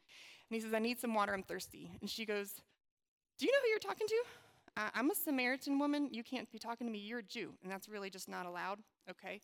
he 0.49 0.59
says, 0.59 0.73
I 0.73 0.79
need 0.79 0.99
some 0.99 1.13
water. 1.13 1.33
I'm 1.33 1.43
thirsty. 1.43 1.91
And 1.99 2.09
she 2.09 2.25
goes, 2.25 2.53
Do 3.37 3.45
you 3.45 3.51
know 3.51 3.57
who 3.63 3.69
you're 3.69 3.79
talking 3.79 4.07
to? 4.07 4.23
I'm 4.95 5.11
a 5.11 5.15
Samaritan 5.15 5.77
woman. 5.77 6.09
You 6.11 6.23
can't 6.23 6.51
be 6.51 6.57
talking 6.57 6.87
to 6.87 6.93
me. 6.93 6.99
You're 6.99 7.19
a 7.19 7.23
Jew. 7.23 7.53
And 7.61 7.71
that's 7.71 7.87
really 7.87 8.09
just 8.09 8.27
not 8.27 8.45
allowed. 8.45 8.79
Okay. 9.09 9.41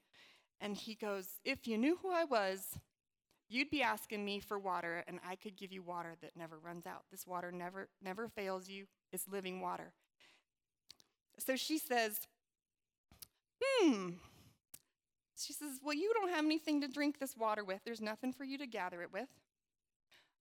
And 0.61 0.75
he 0.75 0.95
goes, 0.95 1.27
If 1.43 1.67
you 1.67 1.77
knew 1.77 1.97
who 2.01 2.11
I 2.11 2.23
was, 2.23 2.77
you'd 3.49 3.69
be 3.69 3.81
asking 3.81 4.23
me 4.23 4.39
for 4.39 4.57
water, 4.57 5.03
and 5.07 5.19
I 5.27 5.35
could 5.35 5.57
give 5.57 5.71
you 5.71 5.81
water 5.81 6.15
that 6.21 6.37
never 6.37 6.57
runs 6.57 6.85
out. 6.85 7.03
This 7.11 7.27
water 7.27 7.51
never, 7.51 7.89
never 8.01 8.27
fails 8.27 8.69
you. 8.69 8.85
It's 9.11 9.27
living 9.27 9.61
water. 9.61 9.93
So 11.39 11.55
she 11.55 11.77
says, 11.77 12.19
Hmm. 13.61 14.09
She 15.37 15.53
says, 15.53 15.79
Well, 15.83 15.95
you 15.95 16.11
don't 16.13 16.31
have 16.31 16.45
anything 16.45 16.81
to 16.81 16.87
drink 16.87 17.19
this 17.19 17.35
water 17.37 17.63
with. 17.63 17.81
There's 17.85 18.01
nothing 18.01 18.33
for 18.33 18.43
you 18.43 18.57
to 18.57 18.67
gather 18.67 19.01
it 19.01 19.11
with. 19.13 19.29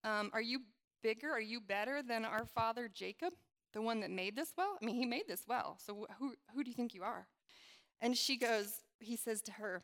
Um, 0.04 0.30
are 0.32 0.42
you 0.42 0.60
bigger? 1.02 1.30
Are 1.30 1.40
you 1.40 1.60
better 1.60 2.02
than 2.02 2.24
our 2.24 2.44
father 2.46 2.88
Jacob, 2.92 3.32
the 3.72 3.82
one 3.82 4.00
that 4.00 4.10
made 4.10 4.36
this 4.36 4.52
well? 4.56 4.76
I 4.80 4.84
mean, 4.84 4.96
he 4.96 5.06
made 5.06 5.28
this 5.28 5.44
well. 5.48 5.78
So 5.84 6.06
who, 6.18 6.34
who 6.54 6.64
do 6.64 6.70
you 6.70 6.76
think 6.76 6.94
you 6.94 7.02
are? 7.02 7.26
And 8.00 8.16
she 8.16 8.36
goes, 8.36 8.80
He 8.98 9.16
says 9.16 9.42
to 9.42 9.52
her, 9.52 9.82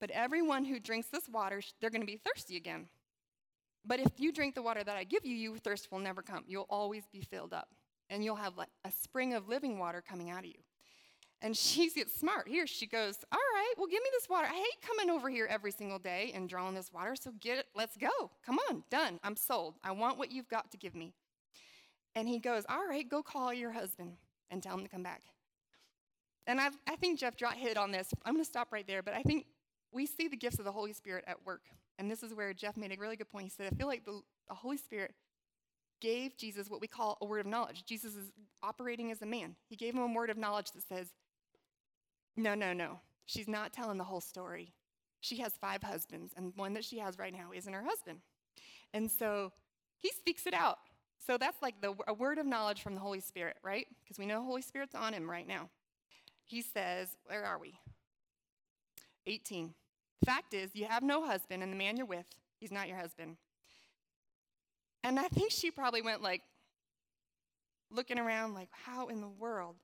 But 0.00 0.10
everyone 0.10 0.64
who 0.64 0.80
drinks 0.80 1.08
this 1.08 1.28
water, 1.28 1.62
they're 1.80 1.90
going 1.90 2.02
to 2.02 2.06
be 2.06 2.20
thirsty 2.24 2.56
again. 2.56 2.86
But 3.84 4.00
if 4.00 4.18
you 4.18 4.32
drink 4.32 4.56
the 4.56 4.62
water 4.62 4.82
that 4.82 4.96
I 4.96 5.04
give 5.04 5.24
you, 5.24 5.36
your 5.36 5.58
thirst 5.58 5.92
will 5.92 6.00
never 6.00 6.20
come. 6.20 6.42
You'll 6.48 6.66
always 6.68 7.04
be 7.12 7.20
filled 7.20 7.52
up 7.52 7.68
and 8.10 8.24
you'll 8.24 8.36
have 8.36 8.56
like 8.56 8.68
a 8.84 8.90
spring 8.90 9.34
of 9.34 9.48
living 9.48 9.78
water 9.78 10.02
coming 10.06 10.30
out 10.30 10.40
of 10.40 10.46
you. 10.46 10.60
And 11.42 11.56
she 11.56 11.90
gets 11.90 12.18
smart. 12.18 12.48
Here 12.48 12.66
she 12.66 12.86
goes, 12.86 13.16
All 13.32 13.38
right, 13.38 13.74
well, 13.76 13.86
give 13.86 14.02
me 14.02 14.10
this 14.12 14.28
water. 14.28 14.46
I 14.50 14.54
hate 14.54 14.82
coming 14.86 15.10
over 15.10 15.28
here 15.28 15.46
every 15.50 15.72
single 15.72 15.98
day 15.98 16.32
and 16.34 16.48
drawing 16.48 16.74
this 16.74 16.92
water, 16.92 17.14
so 17.16 17.32
get 17.40 17.58
it, 17.58 17.66
let's 17.74 17.96
go. 17.96 18.30
Come 18.44 18.58
on, 18.70 18.84
done. 18.90 19.20
I'm 19.22 19.36
sold. 19.36 19.74
I 19.84 19.92
want 19.92 20.18
what 20.18 20.30
you've 20.32 20.48
got 20.48 20.70
to 20.70 20.76
give 20.76 20.94
me. 20.94 21.14
And 22.14 22.28
he 22.28 22.38
goes, 22.38 22.64
All 22.68 22.86
right, 22.88 23.08
go 23.08 23.22
call 23.22 23.52
your 23.52 23.72
husband 23.72 24.12
and 24.50 24.62
tell 24.62 24.74
him 24.74 24.84
to 24.84 24.88
come 24.88 25.02
back. 25.02 25.22
And 26.46 26.60
I've, 26.60 26.78
i 26.86 26.94
think 26.96 27.18
Jeff 27.18 27.34
hit 27.56 27.76
on 27.76 27.90
this. 27.90 28.08
I'm 28.24 28.34
going 28.34 28.44
to 28.44 28.48
stop 28.48 28.68
right 28.72 28.86
there, 28.86 29.02
but 29.02 29.14
I 29.14 29.22
think 29.22 29.46
we 29.92 30.06
see 30.06 30.28
the 30.28 30.36
gifts 30.36 30.58
of 30.58 30.64
the 30.64 30.72
Holy 30.72 30.92
Spirit 30.92 31.24
at 31.26 31.44
work. 31.44 31.62
And 31.98 32.10
this 32.10 32.22
is 32.22 32.34
where 32.34 32.52
Jeff 32.52 32.76
made 32.76 32.92
a 32.92 33.00
really 33.00 33.16
good 33.16 33.28
point. 33.28 33.44
He 33.44 33.50
said, 33.50 33.66
I 33.72 33.74
feel 33.74 33.88
like 33.88 34.04
the, 34.04 34.20
the 34.48 34.54
Holy 34.54 34.76
Spirit 34.76 35.12
gave 36.00 36.36
Jesus 36.36 36.68
what 36.68 36.80
we 36.80 36.86
call 36.86 37.18
a 37.20 37.26
word 37.26 37.40
of 37.40 37.46
knowledge. 37.46 37.84
Jesus 37.84 38.14
is 38.14 38.30
operating 38.62 39.10
as 39.10 39.22
a 39.22 39.26
man. 39.26 39.56
He 39.68 39.76
gave 39.76 39.94
him 39.94 40.02
a 40.02 40.14
word 40.14 40.30
of 40.30 40.36
knowledge 40.36 40.72
that 40.72 40.86
says, 40.86 41.08
No, 42.36 42.54
no, 42.54 42.72
no. 42.72 43.00
She's 43.26 43.48
not 43.48 43.72
telling 43.72 43.98
the 43.98 44.04
whole 44.04 44.20
story. 44.20 44.72
She 45.20 45.38
has 45.38 45.52
five 45.60 45.82
husbands, 45.82 46.32
and 46.36 46.52
one 46.56 46.74
that 46.74 46.84
she 46.84 46.98
has 46.98 47.18
right 47.18 47.32
now 47.32 47.50
isn't 47.54 47.72
her 47.72 47.82
husband. 47.82 48.20
And 48.94 49.10
so 49.10 49.52
he 49.98 50.10
speaks 50.10 50.46
it 50.46 50.54
out. 50.54 50.78
So 51.26 51.36
that's 51.38 51.60
like 51.60 51.80
the, 51.80 51.94
a 52.06 52.14
word 52.14 52.38
of 52.38 52.46
knowledge 52.46 52.82
from 52.82 52.94
the 52.94 53.00
Holy 53.00 53.20
Spirit, 53.20 53.56
right? 53.64 53.86
Because 54.04 54.18
we 54.18 54.26
know 54.26 54.44
Holy 54.44 54.62
Spirit's 54.62 54.94
on 54.94 55.12
him 55.12 55.28
right 55.28 55.46
now. 55.46 55.70
He 56.44 56.62
says, 56.62 57.08
Where 57.24 57.44
are 57.44 57.58
we? 57.58 57.74
18. 59.26 59.74
Fact 60.24 60.54
is, 60.54 60.70
you 60.74 60.86
have 60.86 61.02
no 61.02 61.26
husband, 61.26 61.62
and 61.62 61.72
the 61.72 61.76
man 61.76 61.96
you're 61.96 62.06
with, 62.06 62.26
he's 62.58 62.70
not 62.70 62.88
your 62.88 62.96
husband. 62.96 63.36
And 65.06 65.20
I 65.20 65.28
think 65.28 65.52
she 65.52 65.70
probably 65.70 66.02
went 66.02 66.20
like, 66.20 66.42
looking 67.92 68.18
around, 68.18 68.54
like, 68.54 68.68
how 68.72 69.06
in 69.06 69.20
the 69.20 69.28
world? 69.28 69.76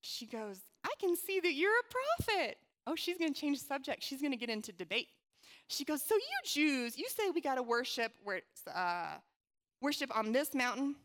She 0.00 0.24
goes, 0.24 0.58
I 0.82 0.92
can 0.98 1.14
see 1.16 1.38
that 1.38 1.52
you're 1.52 1.70
a 1.70 2.24
prophet. 2.24 2.56
Oh, 2.86 2.94
she's 2.96 3.18
going 3.18 3.34
to 3.34 3.38
change 3.38 3.60
the 3.60 3.66
subject. 3.66 4.02
She's 4.02 4.22
going 4.22 4.32
to 4.32 4.38
get 4.38 4.48
into 4.48 4.72
debate. 4.72 5.08
She 5.68 5.84
goes, 5.84 6.00
So 6.02 6.14
you 6.14 6.22
Jews, 6.46 6.96
you 6.96 7.04
say 7.10 7.24
we 7.34 7.42
got 7.42 7.56
to 7.56 7.62
worship 7.62 8.12
where, 8.24 8.40
uh, 8.74 9.16
worship 9.82 10.16
on 10.16 10.32
this 10.32 10.54
mountain. 10.54 10.96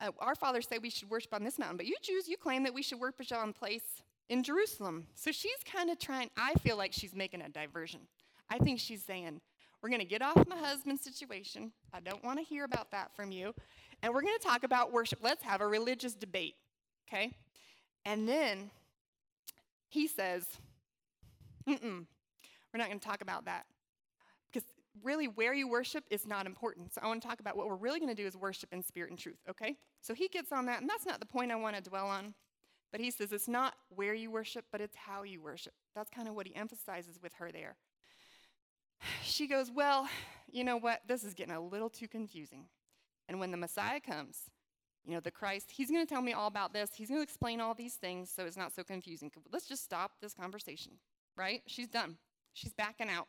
Uh, 0.00 0.12
our 0.20 0.36
fathers 0.36 0.68
say 0.68 0.78
we 0.78 0.88
should 0.88 1.10
worship 1.10 1.34
on 1.34 1.42
this 1.42 1.58
mountain, 1.58 1.76
but 1.78 1.86
you 1.86 1.96
Jews, 2.02 2.28
you 2.28 2.36
claim 2.36 2.62
that 2.62 2.72
we 2.72 2.80
should 2.80 3.00
worship 3.00 3.36
on 3.36 3.52
place 3.52 4.02
in 4.28 4.44
Jerusalem. 4.44 5.08
So 5.16 5.32
she's 5.32 5.58
kind 5.70 5.90
of 5.90 5.98
trying, 5.98 6.30
I 6.36 6.54
feel 6.60 6.76
like 6.76 6.92
she's 6.92 7.16
making 7.16 7.42
a 7.42 7.48
diversion. 7.48 8.02
I 8.48 8.58
think 8.58 8.78
she's 8.78 9.02
saying, 9.02 9.40
we're 9.82 9.88
going 9.88 10.00
to 10.00 10.06
get 10.06 10.22
off 10.22 10.46
my 10.48 10.56
husband's 10.56 11.02
situation. 11.02 11.72
I 11.92 12.00
don't 12.00 12.22
want 12.22 12.38
to 12.38 12.44
hear 12.44 12.64
about 12.64 12.90
that 12.90 13.14
from 13.14 13.32
you. 13.32 13.54
And 14.02 14.12
we're 14.12 14.22
going 14.22 14.36
to 14.38 14.46
talk 14.46 14.62
about 14.64 14.92
worship. 14.92 15.20
Let's 15.22 15.42
have 15.42 15.60
a 15.60 15.66
religious 15.66 16.14
debate, 16.14 16.56
okay? 17.08 17.32
And 18.04 18.28
then 18.28 18.70
he 19.88 20.06
says, 20.06 20.46
mm 21.68 22.06
we're 22.72 22.78
not 22.78 22.86
going 22.86 23.00
to 23.00 23.06
talk 23.06 23.20
about 23.20 23.46
that. 23.46 23.66
Because 24.52 24.68
really, 25.02 25.26
where 25.26 25.52
you 25.52 25.68
worship 25.68 26.04
is 26.08 26.24
not 26.24 26.46
important. 26.46 26.94
So 26.94 27.00
I 27.02 27.08
want 27.08 27.20
to 27.20 27.26
talk 27.26 27.40
about 27.40 27.56
what 27.56 27.66
we're 27.66 27.74
really 27.74 27.98
going 27.98 28.14
to 28.14 28.22
do 28.22 28.28
is 28.28 28.36
worship 28.36 28.72
in 28.72 28.80
spirit 28.80 29.10
and 29.10 29.18
truth, 29.18 29.38
okay? 29.48 29.76
So 30.00 30.14
he 30.14 30.28
gets 30.28 30.52
on 30.52 30.66
that, 30.66 30.80
and 30.80 30.88
that's 30.88 31.04
not 31.04 31.18
the 31.18 31.26
point 31.26 31.50
I 31.50 31.56
want 31.56 31.74
to 31.74 31.82
dwell 31.82 32.06
on. 32.06 32.34
But 32.92 33.00
he 33.00 33.10
says 33.10 33.32
it's 33.32 33.48
not 33.48 33.74
where 33.88 34.14
you 34.14 34.30
worship, 34.30 34.64
but 34.70 34.80
it's 34.80 34.96
how 34.96 35.22
you 35.22 35.42
worship. 35.42 35.72
That's 35.94 36.10
kind 36.10 36.28
of 36.28 36.34
what 36.34 36.46
he 36.46 36.54
emphasizes 36.54 37.18
with 37.20 37.32
her 37.34 37.50
there. 37.52 37.76
She 39.22 39.46
goes, 39.46 39.70
Well, 39.70 40.08
you 40.50 40.64
know 40.64 40.76
what? 40.76 41.00
This 41.06 41.24
is 41.24 41.34
getting 41.34 41.54
a 41.54 41.60
little 41.60 41.90
too 41.90 42.08
confusing. 42.08 42.66
And 43.28 43.38
when 43.38 43.50
the 43.50 43.56
Messiah 43.56 44.00
comes, 44.00 44.50
you 45.04 45.14
know, 45.14 45.20
the 45.20 45.30
Christ, 45.30 45.70
he's 45.70 45.90
going 45.90 46.04
to 46.04 46.12
tell 46.12 46.22
me 46.22 46.32
all 46.32 46.48
about 46.48 46.72
this. 46.72 46.90
He's 46.94 47.08
going 47.08 47.20
to 47.20 47.22
explain 47.22 47.60
all 47.60 47.74
these 47.74 47.94
things 47.94 48.30
so 48.34 48.44
it's 48.44 48.56
not 48.56 48.74
so 48.74 48.82
confusing. 48.82 49.30
Let's 49.52 49.66
just 49.66 49.84
stop 49.84 50.12
this 50.20 50.34
conversation, 50.34 50.92
right? 51.36 51.62
She's 51.66 51.88
done. 51.88 52.16
She's 52.52 52.72
backing 52.72 53.08
out. 53.08 53.28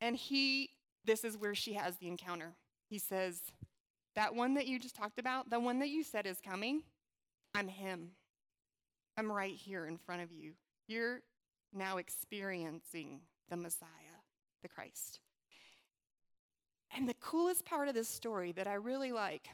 And 0.00 0.16
he, 0.16 0.70
this 1.04 1.24
is 1.24 1.36
where 1.36 1.54
she 1.54 1.74
has 1.74 1.96
the 1.96 2.08
encounter. 2.08 2.54
He 2.88 2.98
says, 2.98 3.40
That 4.14 4.34
one 4.34 4.54
that 4.54 4.66
you 4.66 4.78
just 4.78 4.96
talked 4.96 5.18
about, 5.18 5.50
the 5.50 5.60
one 5.60 5.78
that 5.78 5.88
you 5.88 6.02
said 6.02 6.26
is 6.26 6.38
coming, 6.40 6.82
I'm 7.54 7.68
him. 7.68 8.10
I'm 9.16 9.30
right 9.32 9.54
here 9.54 9.86
in 9.86 9.96
front 9.96 10.22
of 10.22 10.32
you. 10.32 10.52
You're 10.86 11.22
now 11.72 11.96
experiencing 11.96 13.20
the 13.48 13.56
Messiah 13.56 14.07
the 14.62 14.68
Christ. 14.68 15.20
And 16.96 17.08
the 17.08 17.14
coolest 17.14 17.64
part 17.64 17.88
of 17.88 17.94
this 17.94 18.08
story 18.08 18.52
that 18.52 18.66
I 18.66 18.74
really 18.74 19.12
like, 19.12 19.48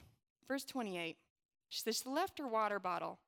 verse 0.46 0.64
28, 0.64 1.16
she 1.68 1.80
says 1.80 2.02
she 2.02 2.08
left 2.08 2.38
her 2.38 2.46
water 2.46 2.78
bottle 2.78 3.18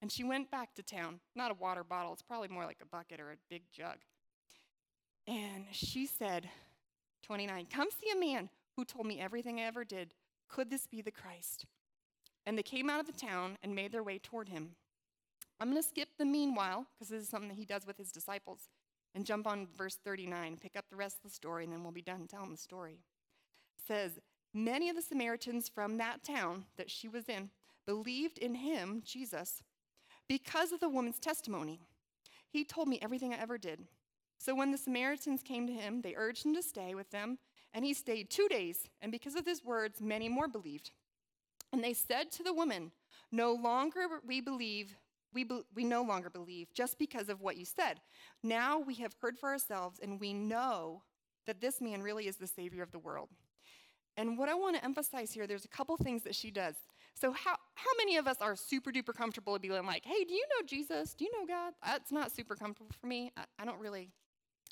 and 0.00 0.10
she 0.10 0.24
went 0.24 0.50
back 0.50 0.74
to 0.74 0.82
town. 0.82 1.20
Not 1.36 1.50
a 1.50 1.54
water 1.54 1.84
bottle, 1.84 2.12
it's 2.12 2.22
probably 2.22 2.48
more 2.48 2.64
like 2.64 2.78
a 2.82 2.86
bucket 2.86 3.20
or 3.20 3.32
a 3.32 3.36
big 3.48 3.62
jug. 3.72 3.98
And 5.26 5.66
she 5.72 6.06
said, 6.06 6.48
29, 7.22 7.66
Come 7.70 7.88
see 7.90 8.10
a 8.10 8.18
man 8.18 8.48
who 8.76 8.84
told 8.84 9.06
me 9.06 9.20
everything 9.20 9.60
I 9.60 9.64
ever 9.64 9.84
did. 9.84 10.14
Could 10.48 10.70
this 10.70 10.86
be 10.86 11.02
the 11.02 11.10
Christ? 11.10 11.66
And 12.46 12.56
they 12.56 12.62
came 12.62 12.88
out 12.88 13.00
of 13.00 13.06
the 13.06 13.12
town 13.12 13.58
and 13.62 13.74
made 13.74 13.92
their 13.92 14.02
way 14.02 14.18
toward 14.18 14.48
him. 14.48 14.70
I'm 15.60 15.70
going 15.70 15.80
to 15.80 15.86
skip 15.86 16.08
the 16.18 16.24
meanwhile, 16.24 16.86
because 16.94 17.10
this 17.10 17.22
is 17.22 17.28
something 17.28 17.50
that 17.50 17.58
he 17.58 17.66
does 17.66 17.86
with 17.86 17.98
his 17.98 18.10
disciples 18.10 18.70
and 19.14 19.26
jump 19.26 19.46
on 19.46 19.66
verse 19.76 19.98
39, 20.04 20.58
pick 20.60 20.76
up 20.76 20.84
the 20.88 20.96
rest 20.96 21.16
of 21.16 21.30
the 21.30 21.34
story, 21.34 21.64
and 21.64 21.72
then 21.72 21.82
we'll 21.82 21.92
be 21.92 22.02
done 22.02 22.26
telling 22.26 22.50
the 22.50 22.56
story. 22.56 22.98
It 23.78 23.84
says, 23.86 24.20
Many 24.52 24.88
of 24.88 24.96
the 24.96 25.02
Samaritans 25.02 25.68
from 25.68 25.98
that 25.98 26.24
town 26.24 26.64
that 26.76 26.90
she 26.90 27.08
was 27.08 27.28
in 27.28 27.50
believed 27.86 28.38
in 28.38 28.54
him, 28.54 29.02
Jesus, 29.04 29.62
because 30.28 30.72
of 30.72 30.80
the 30.80 30.88
woman's 30.88 31.18
testimony. 31.18 31.80
He 32.48 32.64
told 32.64 32.88
me 32.88 32.98
everything 33.00 33.32
I 33.32 33.38
ever 33.38 33.58
did. 33.58 33.80
So 34.38 34.54
when 34.54 34.72
the 34.72 34.78
Samaritans 34.78 35.42
came 35.42 35.66
to 35.66 35.72
him, 35.72 36.02
they 36.02 36.14
urged 36.16 36.46
him 36.46 36.54
to 36.54 36.62
stay 36.62 36.94
with 36.94 37.10
them, 37.10 37.38
and 37.74 37.84
he 37.84 37.94
stayed 37.94 38.30
two 38.30 38.48
days. 38.48 38.88
And 39.00 39.12
because 39.12 39.36
of 39.36 39.46
his 39.46 39.64
words, 39.64 40.00
many 40.00 40.28
more 40.28 40.48
believed. 40.48 40.90
And 41.72 41.84
they 41.84 41.94
said 41.94 42.32
to 42.32 42.42
the 42.42 42.54
woman, 42.54 42.90
No 43.30 43.52
longer 43.52 44.00
we 44.26 44.40
believe 44.40 44.96
we, 45.32 45.44
be, 45.44 45.60
we 45.74 45.84
no 45.84 46.02
longer 46.02 46.30
believe 46.30 46.72
just 46.74 46.98
because 46.98 47.28
of 47.28 47.40
what 47.40 47.56
you 47.56 47.64
said. 47.64 48.00
Now 48.42 48.78
we 48.78 48.94
have 48.96 49.14
heard 49.20 49.38
for 49.38 49.50
ourselves, 49.50 49.98
and 50.02 50.20
we 50.20 50.32
know 50.32 51.02
that 51.46 51.60
this 51.60 51.80
man 51.80 52.02
really 52.02 52.26
is 52.26 52.36
the 52.36 52.46
Savior 52.46 52.82
of 52.82 52.92
the 52.92 52.98
world. 52.98 53.28
And 54.16 54.36
what 54.36 54.48
I 54.48 54.54
want 54.54 54.76
to 54.76 54.84
emphasize 54.84 55.32
here, 55.32 55.46
there's 55.46 55.64
a 55.64 55.68
couple 55.68 55.96
things 55.96 56.22
that 56.24 56.34
she 56.34 56.50
does. 56.50 56.74
So, 57.14 57.32
how, 57.32 57.56
how 57.74 57.90
many 57.98 58.16
of 58.16 58.26
us 58.26 58.36
are 58.40 58.56
super 58.56 58.90
duper 58.90 59.14
comfortable 59.14 59.58
being 59.58 59.86
like, 59.86 60.04
hey, 60.04 60.24
do 60.24 60.34
you 60.34 60.44
know 60.48 60.66
Jesus? 60.66 61.14
Do 61.14 61.24
you 61.24 61.32
know 61.32 61.46
God? 61.46 61.74
That's 61.84 62.12
not 62.12 62.32
super 62.34 62.54
comfortable 62.54 62.92
for 63.00 63.06
me. 63.06 63.32
I, 63.36 63.44
I 63.58 63.64
don't 63.64 63.78
really, 63.78 64.10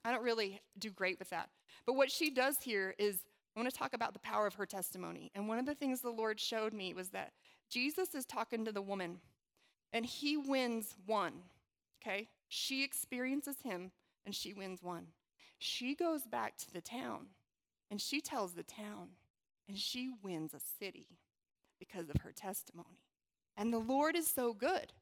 I 0.04 0.12
don't 0.12 0.22
really 0.22 0.60
do 0.78 0.90
great 0.90 1.18
with 1.18 1.30
that. 1.30 1.50
But 1.86 1.94
what 1.94 2.10
she 2.10 2.30
does 2.30 2.58
here 2.62 2.94
is, 2.98 3.20
I 3.56 3.60
want 3.60 3.70
to 3.70 3.76
talk 3.76 3.92
about 3.92 4.12
the 4.12 4.20
power 4.20 4.46
of 4.46 4.54
her 4.54 4.66
testimony. 4.66 5.30
And 5.34 5.48
one 5.48 5.58
of 5.58 5.66
the 5.66 5.74
things 5.74 6.00
the 6.00 6.10
Lord 6.10 6.38
showed 6.38 6.72
me 6.72 6.94
was 6.94 7.08
that 7.10 7.32
Jesus 7.68 8.14
is 8.14 8.24
talking 8.24 8.64
to 8.64 8.72
the 8.72 8.82
woman 8.82 9.18
and 9.92 10.04
he 10.04 10.36
wins 10.36 10.94
one. 11.06 11.34
Okay? 12.02 12.28
She 12.48 12.84
experiences 12.84 13.56
him 13.62 13.90
and 14.24 14.34
she 14.34 14.52
wins 14.52 14.82
one. 14.82 15.08
She 15.58 15.94
goes 15.94 16.22
back 16.22 16.56
to 16.58 16.72
the 16.72 16.80
town 16.80 17.26
and 17.90 18.00
she 18.00 18.20
tells 18.20 18.54
the 18.54 18.62
town 18.62 19.08
and 19.68 19.78
she 19.78 20.10
wins 20.22 20.54
a 20.54 20.60
city 20.82 21.06
because 21.78 22.08
of 22.08 22.20
her 22.22 22.32
testimony. 22.32 23.02
And 23.56 23.72
the 23.72 23.78
Lord 23.78 24.16
is 24.16 24.26
so 24.26 24.52
good. 24.52 24.92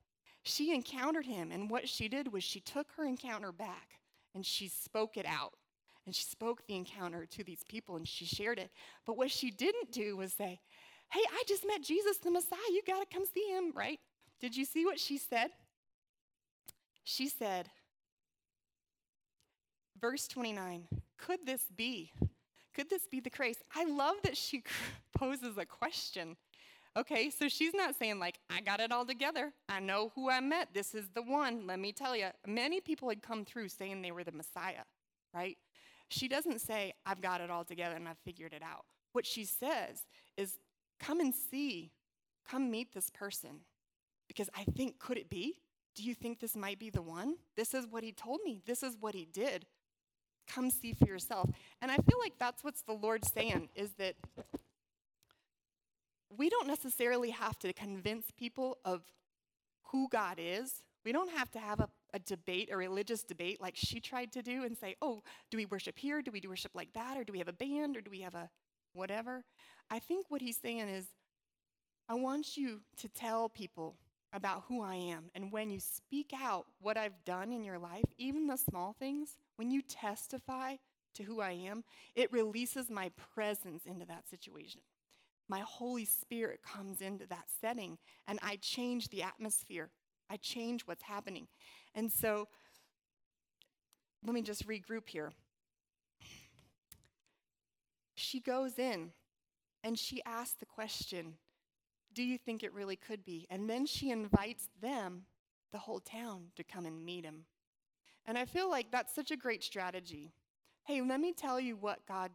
She 0.42 0.72
encountered 0.72 1.26
him, 1.26 1.50
and 1.50 1.68
what 1.68 1.88
she 1.88 2.08
did 2.08 2.32
was 2.32 2.44
she 2.44 2.60
took 2.60 2.92
her 2.92 3.04
encounter 3.04 3.50
back 3.50 3.98
and 4.34 4.46
she 4.46 4.68
spoke 4.68 5.16
it 5.16 5.26
out. 5.26 5.54
And 6.04 6.14
she 6.14 6.22
spoke 6.22 6.64
the 6.66 6.76
encounter 6.76 7.26
to 7.26 7.42
these 7.42 7.64
people 7.68 7.96
and 7.96 8.06
she 8.06 8.24
shared 8.24 8.60
it. 8.60 8.70
But 9.04 9.16
what 9.16 9.32
she 9.32 9.50
didn't 9.50 9.90
do 9.90 10.16
was 10.16 10.32
say, 10.32 10.60
Hey, 11.10 11.20
I 11.32 11.42
just 11.48 11.66
met 11.66 11.82
Jesus 11.82 12.18
the 12.18 12.30
Messiah. 12.30 12.58
You 12.70 12.80
got 12.86 13.00
to 13.00 13.12
come 13.12 13.24
see 13.26 13.48
him, 13.48 13.72
right? 13.74 13.98
Did 14.40 14.56
you 14.56 14.64
see 14.64 14.84
what 14.84 15.00
she 15.00 15.18
said? 15.18 15.50
She 17.04 17.28
said, 17.28 17.70
verse 20.00 20.26
29, 20.28 20.88
could 21.18 21.46
this 21.46 21.66
be? 21.74 22.12
Could 22.74 22.90
this 22.90 23.06
be 23.10 23.20
the 23.20 23.30
Christ? 23.30 23.62
I 23.74 23.84
love 23.84 24.16
that 24.24 24.36
she 24.36 24.62
poses 25.16 25.56
a 25.56 25.64
question. 25.64 26.36
Okay, 26.96 27.30
so 27.30 27.48
she's 27.48 27.74
not 27.74 27.94
saying, 27.94 28.18
like, 28.18 28.38
I 28.50 28.60
got 28.60 28.80
it 28.80 28.90
all 28.90 29.04
together. 29.04 29.52
I 29.68 29.80
know 29.80 30.12
who 30.14 30.30
I 30.30 30.40
met. 30.40 30.68
This 30.72 30.94
is 30.94 31.08
the 31.14 31.22
one. 31.22 31.66
Let 31.66 31.78
me 31.78 31.92
tell 31.92 32.16
you. 32.16 32.28
Many 32.46 32.80
people 32.80 33.08
had 33.08 33.22
come 33.22 33.44
through 33.44 33.68
saying 33.68 34.00
they 34.00 34.12
were 34.12 34.24
the 34.24 34.32
Messiah, 34.32 34.84
right? 35.34 35.58
She 36.08 36.26
doesn't 36.26 36.60
say, 36.60 36.94
I've 37.04 37.20
got 37.20 37.40
it 37.40 37.50
all 37.50 37.64
together 37.64 37.96
and 37.96 38.08
I've 38.08 38.18
figured 38.24 38.52
it 38.52 38.62
out. 38.62 38.84
What 39.12 39.26
she 39.26 39.44
says 39.44 40.06
is, 40.36 40.58
come 40.98 41.20
and 41.20 41.34
see, 41.34 41.92
come 42.48 42.70
meet 42.70 42.94
this 42.94 43.10
person. 43.10 43.60
Because 44.36 44.50
I 44.54 44.64
think, 44.64 44.98
could 44.98 45.16
it 45.16 45.30
be? 45.30 45.54
Do 45.94 46.02
you 46.02 46.14
think 46.14 46.40
this 46.40 46.54
might 46.54 46.78
be 46.78 46.90
the 46.90 47.00
one? 47.00 47.36
This 47.56 47.72
is 47.72 47.86
what 47.86 48.04
he 48.04 48.12
told 48.12 48.40
me. 48.44 48.60
This 48.66 48.82
is 48.82 48.96
what 49.00 49.14
he 49.14 49.24
did. 49.24 49.64
Come 50.46 50.70
see 50.70 50.92
for 50.92 51.06
yourself. 51.06 51.48
And 51.80 51.90
I 51.90 51.96
feel 51.96 52.18
like 52.20 52.34
that's 52.38 52.62
what's 52.62 52.82
the 52.82 52.92
Lord 52.92 53.24
saying 53.24 53.70
is 53.74 53.92
that 53.92 54.14
we 56.36 56.50
don't 56.50 56.66
necessarily 56.66 57.30
have 57.30 57.58
to 57.60 57.72
convince 57.72 58.26
people 58.36 58.76
of 58.84 59.02
who 59.90 60.08
God 60.10 60.36
is. 60.38 60.82
We 61.04 61.12
don't 61.12 61.30
have 61.30 61.50
to 61.52 61.58
have 61.58 61.80
a, 61.80 61.88
a 62.12 62.18
debate, 62.18 62.68
a 62.70 62.76
religious 62.76 63.22
debate 63.22 63.60
like 63.60 63.74
she 63.74 64.00
tried 64.00 64.32
to 64.32 64.42
do 64.42 64.64
and 64.64 64.76
say, 64.76 64.96
oh, 65.00 65.22
do 65.50 65.56
we 65.56 65.64
worship 65.64 65.98
here? 65.98 66.20
Do 66.20 66.30
we 66.30 66.40
do 66.40 66.50
worship 66.50 66.72
like 66.74 66.92
that? 66.92 67.16
Or 67.16 67.24
do 67.24 67.32
we 67.32 67.38
have 67.38 67.48
a 67.48 67.54
band? 67.54 67.96
Or 67.96 68.02
do 68.02 68.10
we 68.10 68.20
have 68.20 68.34
a 68.34 68.50
whatever? 68.92 69.44
I 69.90 69.98
think 69.98 70.26
what 70.28 70.42
he's 70.42 70.58
saying 70.58 70.88
is, 70.88 71.06
I 72.08 72.14
want 72.14 72.56
you 72.56 72.82
to 72.98 73.08
tell 73.08 73.48
people 73.48 73.96
about 74.32 74.64
who 74.68 74.82
I 74.82 74.96
am. 74.96 75.30
And 75.34 75.52
when 75.52 75.70
you 75.70 75.80
speak 75.80 76.32
out 76.34 76.66
what 76.80 76.96
I've 76.96 77.24
done 77.24 77.52
in 77.52 77.64
your 77.64 77.78
life, 77.78 78.04
even 78.18 78.46
the 78.46 78.56
small 78.56 78.94
things, 78.98 79.36
when 79.56 79.70
you 79.70 79.82
testify 79.82 80.76
to 81.14 81.22
who 81.22 81.40
I 81.40 81.52
am, 81.52 81.84
it 82.14 82.32
releases 82.32 82.90
my 82.90 83.10
presence 83.34 83.86
into 83.86 84.04
that 84.06 84.28
situation. 84.28 84.82
my 85.48 85.60
Holy 85.60 86.04
Spirit 86.04 86.60
comes 86.62 87.00
into 87.00 87.26
that 87.26 87.44
setting 87.60 87.98
and 88.26 88.38
I 88.42 88.56
change 88.56 89.08
the 89.08 89.22
atmosphere. 89.22 89.90
I 90.28 90.36
change 90.36 90.82
what's 90.82 91.04
happening. 91.04 91.46
And 91.94 92.10
so 92.10 92.48
let 94.24 94.34
me 94.34 94.42
just 94.42 94.66
regroup 94.66 95.08
here. 95.08 95.32
She 98.16 98.40
goes 98.40 98.78
in 98.78 99.12
and 99.84 99.98
she 99.98 100.22
asks 100.24 100.56
the 100.58 100.66
question, 100.66 101.34
Do 102.16 102.22
you 102.24 102.38
think 102.38 102.62
it 102.62 102.72
really 102.72 102.96
could 102.96 103.26
be? 103.26 103.46
And 103.50 103.68
then 103.68 103.84
she 103.84 104.10
invites 104.10 104.70
them, 104.80 105.26
the 105.70 105.78
whole 105.78 106.00
town, 106.00 106.46
to 106.56 106.64
come 106.64 106.86
and 106.86 107.04
meet 107.04 107.26
him. 107.26 107.44
And 108.24 108.38
I 108.38 108.46
feel 108.46 108.70
like 108.70 108.90
that's 108.90 109.14
such 109.14 109.30
a 109.30 109.36
great 109.36 109.62
strategy. 109.62 110.32
Hey, 110.84 111.02
let 111.02 111.20
me 111.20 111.34
tell 111.34 111.60
you 111.60 111.76
what 111.76 112.06
God 112.08 112.30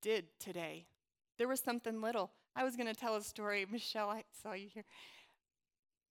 did 0.00 0.24
today. 0.40 0.86
There 1.36 1.46
was 1.46 1.60
something 1.60 2.00
little. 2.00 2.30
I 2.56 2.64
was 2.64 2.74
going 2.74 2.86
to 2.86 2.94
tell 2.94 3.16
a 3.16 3.22
story. 3.22 3.66
Michelle, 3.70 4.08
I 4.08 4.24
saw 4.42 4.54
you 4.54 4.68
here. 4.72 4.84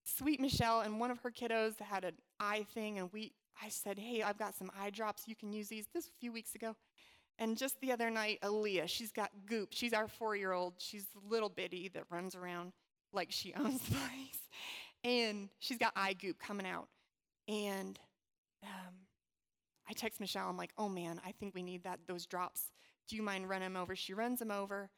Sweet 0.03 0.39
Michelle 0.39 0.81
and 0.81 1.00
one 1.00 1.09
of 1.09 1.17
her 1.19 1.31
kiddos 1.31 1.79
had 1.79 2.05
an 2.05 2.13
eye 2.39 2.67
thing, 2.75 3.00
and 3.00 3.12
we, 3.12 3.33
I 3.62 3.69
said, 3.69 3.97
hey, 3.97 4.21
I've 4.21 4.38
got 4.38 4.55
some 4.55 4.69
eye 4.79 4.91
drops. 4.91 5.24
You 5.25 5.36
can 5.36 5.51
use 5.51 5.69
these. 5.69 5.88
This 5.91 6.05
a 6.05 6.19
few 6.19 6.31
weeks 6.31 6.53
ago. 6.53 6.75
And 7.39 7.57
just 7.57 7.81
the 7.81 7.91
other 7.91 8.12
night, 8.12 8.39
Aaliyah, 8.43 8.88
she's 8.88 9.12
got 9.12 9.31
goop. 9.47 9.69
She's 9.71 9.93
our 9.93 10.07
four-year-old. 10.07 10.75
She's 10.77 11.07
a 11.15 11.27
little 11.27 11.50
bitty 11.50 11.89
that 11.89 12.03
runs 12.12 12.36
around 12.36 12.74
like 13.13 13.31
she 13.31 13.53
owns 13.57 13.81
the 13.81 13.95
place. 13.95 14.41
And 15.03 15.49
she's 15.59 15.77
got 15.77 15.93
eye 15.95 16.13
goop 16.13 16.39
coming 16.39 16.65
out. 16.65 16.87
And 17.47 17.99
um, 18.63 18.93
I 19.89 19.93
text 19.93 20.19
Michelle. 20.19 20.49
I'm 20.49 20.57
like, 20.57 20.73
oh 20.77 20.89
man, 20.89 21.21
I 21.25 21.31
think 21.31 21.55
we 21.55 21.63
need 21.63 21.83
that 21.83 21.99
those 22.07 22.25
drops. 22.25 22.71
Do 23.07 23.15
you 23.15 23.23
mind 23.23 23.47
running 23.47 23.73
them 23.73 23.81
over? 23.81 23.95
She 23.95 24.13
runs 24.13 24.39
them 24.39 24.51
over. 24.51 24.89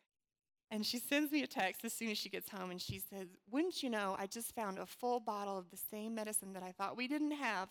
And 0.72 0.86
she 0.86 1.00
sends 1.00 1.32
me 1.32 1.42
a 1.42 1.48
text 1.48 1.84
as 1.84 1.94
soon 1.94 2.12
as 2.12 2.18
she 2.18 2.30
gets 2.30 2.50
home, 2.50 2.70
and 2.70 2.80
she 2.80 3.00
says, 3.00 3.28
Wouldn't 3.50 3.82
you 3.82 3.90
know, 3.90 4.16
I 4.20 4.28
just 4.28 4.54
found 4.54 4.78
a 4.78 4.86
full 4.86 5.20
bottle 5.20 5.58
of 5.58 5.70
the 5.72 5.80
same 5.90 6.14
medicine 6.14 6.54
that 6.54 6.62
I 6.62 6.72
thought 6.72 6.96
we 6.96 7.08
didn't 7.08 7.32
have, 7.32 7.70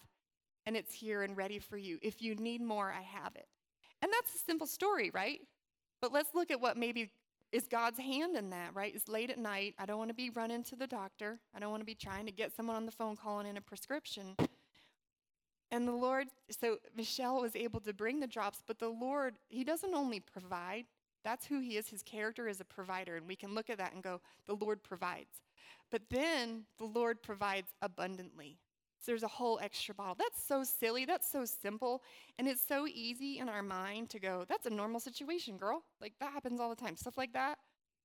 and 0.67 0.77
it's 0.77 0.93
here 0.93 1.23
and 1.23 1.37
ready 1.37 1.61
for 1.61 1.77
you. 1.77 1.99
If 2.03 2.21
you 2.21 2.35
need 2.35 2.61
more, 2.61 2.93
I 2.93 3.03
have 3.03 3.37
it. 3.37 3.47
And 4.03 4.13
that's 4.13 4.35
a 4.35 4.39
simple 4.39 4.67
story, 4.67 5.11
right? 5.15 5.41
But 6.01 6.13
let's 6.13 6.35
look 6.35 6.51
at 6.51 6.61
what 6.61 6.77
maybe 6.77 7.13
is 7.53 7.67
God's 7.67 7.99
hand 7.99 8.37
in 8.37 8.51
that, 8.51 8.75
right? 8.75 8.95
It's 8.95 9.09
late 9.09 9.31
at 9.31 9.39
night. 9.39 9.75
I 9.79 9.87
don't 9.87 9.99
want 9.99 10.11
to 10.11 10.15
be 10.15 10.31
running 10.31 10.63
to 10.65 10.77
the 10.77 10.87
doctor. 10.87 11.41
I 11.55 11.59
don't 11.59 11.71
want 11.71 11.81
to 11.81 11.87
be 11.87 11.95
trying 11.95 12.27
to 12.27 12.33
get 12.33 12.55
someone 12.55 12.77
on 12.77 12.87
the 12.87 12.93
phone 12.93 13.17
calling 13.17 13.47
in 13.47 13.57
a 13.57 13.61
prescription. 13.61 14.37
And 15.71 15.87
the 15.87 15.93
Lord, 15.93 16.29
so 16.51 16.79
Michelle 16.97 17.41
was 17.41 17.55
able 17.55 17.81
to 17.81 17.93
bring 17.93 18.21
the 18.21 18.27
drops, 18.27 18.63
but 18.67 18.79
the 18.79 18.89
Lord, 18.89 19.35
He 19.49 19.65
doesn't 19.65 19.95
only 19.95 20.21
provide, 20.21 20.87
that's 21.25 21.47
who 21.47 21.61
he 21.61 21.77
is. 21.77 21.89
His 21.89 22.03
character 22.03 22.49
is 22.49 22.61
a 22.61 22.65
provider. 22.65 23.17
And 23.17 23.27
we 23.27 23.37
can 23.37 23.55
look 23.55 23.71
at 23.71 23.79
that 23.79 23.93
and 23.93 24.03
go, 24.03 24.21
the 24.47 24.55
Lord 24.55 24.83
provides. 24.83 25.43
But 25.91 26.03
then 26.11 26.65
the 26.79 26.85
Lord 26.85 27.23
provides 27.23 27.69
abundantly. 27.83 28.57
So 29.01 29.13
there's 29.13 29.23
a 29.23 29.29
whole 29.29 29.61
extra 29.63 29.95
bottle. 29.95 30.17
That's 30.19 30.43
so 30.43 30.65
silly. 30.65 31.05
That's 31.05 31.31
so 31.31 31.45
simple. 31.45 32.03
And 32.39 32.49
it's 32.49 32.67
so 32.67 32.87
easy 32.87 33.39
in 33.39 33.49
our 33.49 33.63
mind 33.63 34.11
to 34.11 34.19
go, 34.19 34.45
that's 34.49 34.67
a 34.67 34.71
normal 34.71 35.01
situation, 35.01 35.57
girl. 35.57 35.83
Like 36.01 36.15
that 36.21 36.33
happens 36.33 36.61
all 36.61 36.71
the 36.71 36.77
time. 36.77 36.97
Stuff 36.97 37.17
like 37.17 37.33
that. 37.33 37.59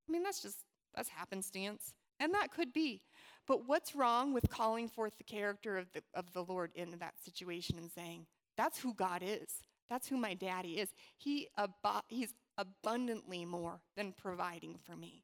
I 0.08 0.12
mean, 0.12 0.24
that's 0.24 0.42
just, 0.42 0.58
that's 0.96 1.10
happenstance. 1.10 1.94
And 2.20 2.34
that 2.34 2.52
could 2.52 2.72
be. 2.72 3.02
But 3.48 3.68
what's 3.68 3.96
wrong 3.96 4.34
with 4.34 4.50
calling 4.50 4.88
forth 4.88 5.18
the 5.18 5.24
character 5.24 5.78
of 5.78 5.92
the, 5.94 6.04
of 6.14 6.32
the 6.32 6.44
Lord 6.44 6.72
in 6.76 6.92
that 7.00 7.16
situation 7.24 7.78
and 7.78 7.92
saying, 7.92 8.28
that's 8.56 8.80
who 8.80 8.94
God 8.94 9.24
is? 9.26 9.62
That's 9.90 10.08
who 10.08 10.18
my 10.18 10.34
daddy 10.34 10.80
is. 10.80 10.94
He 11.18 11.50
abo- 11.58 12.04
he's 12.08 12.34
abundantly 12.58 13.46
more 13.46 13.82
than 13.98 14.14
providing 14.14 14.78
for 14.78 14.96
me. 14.96 15.24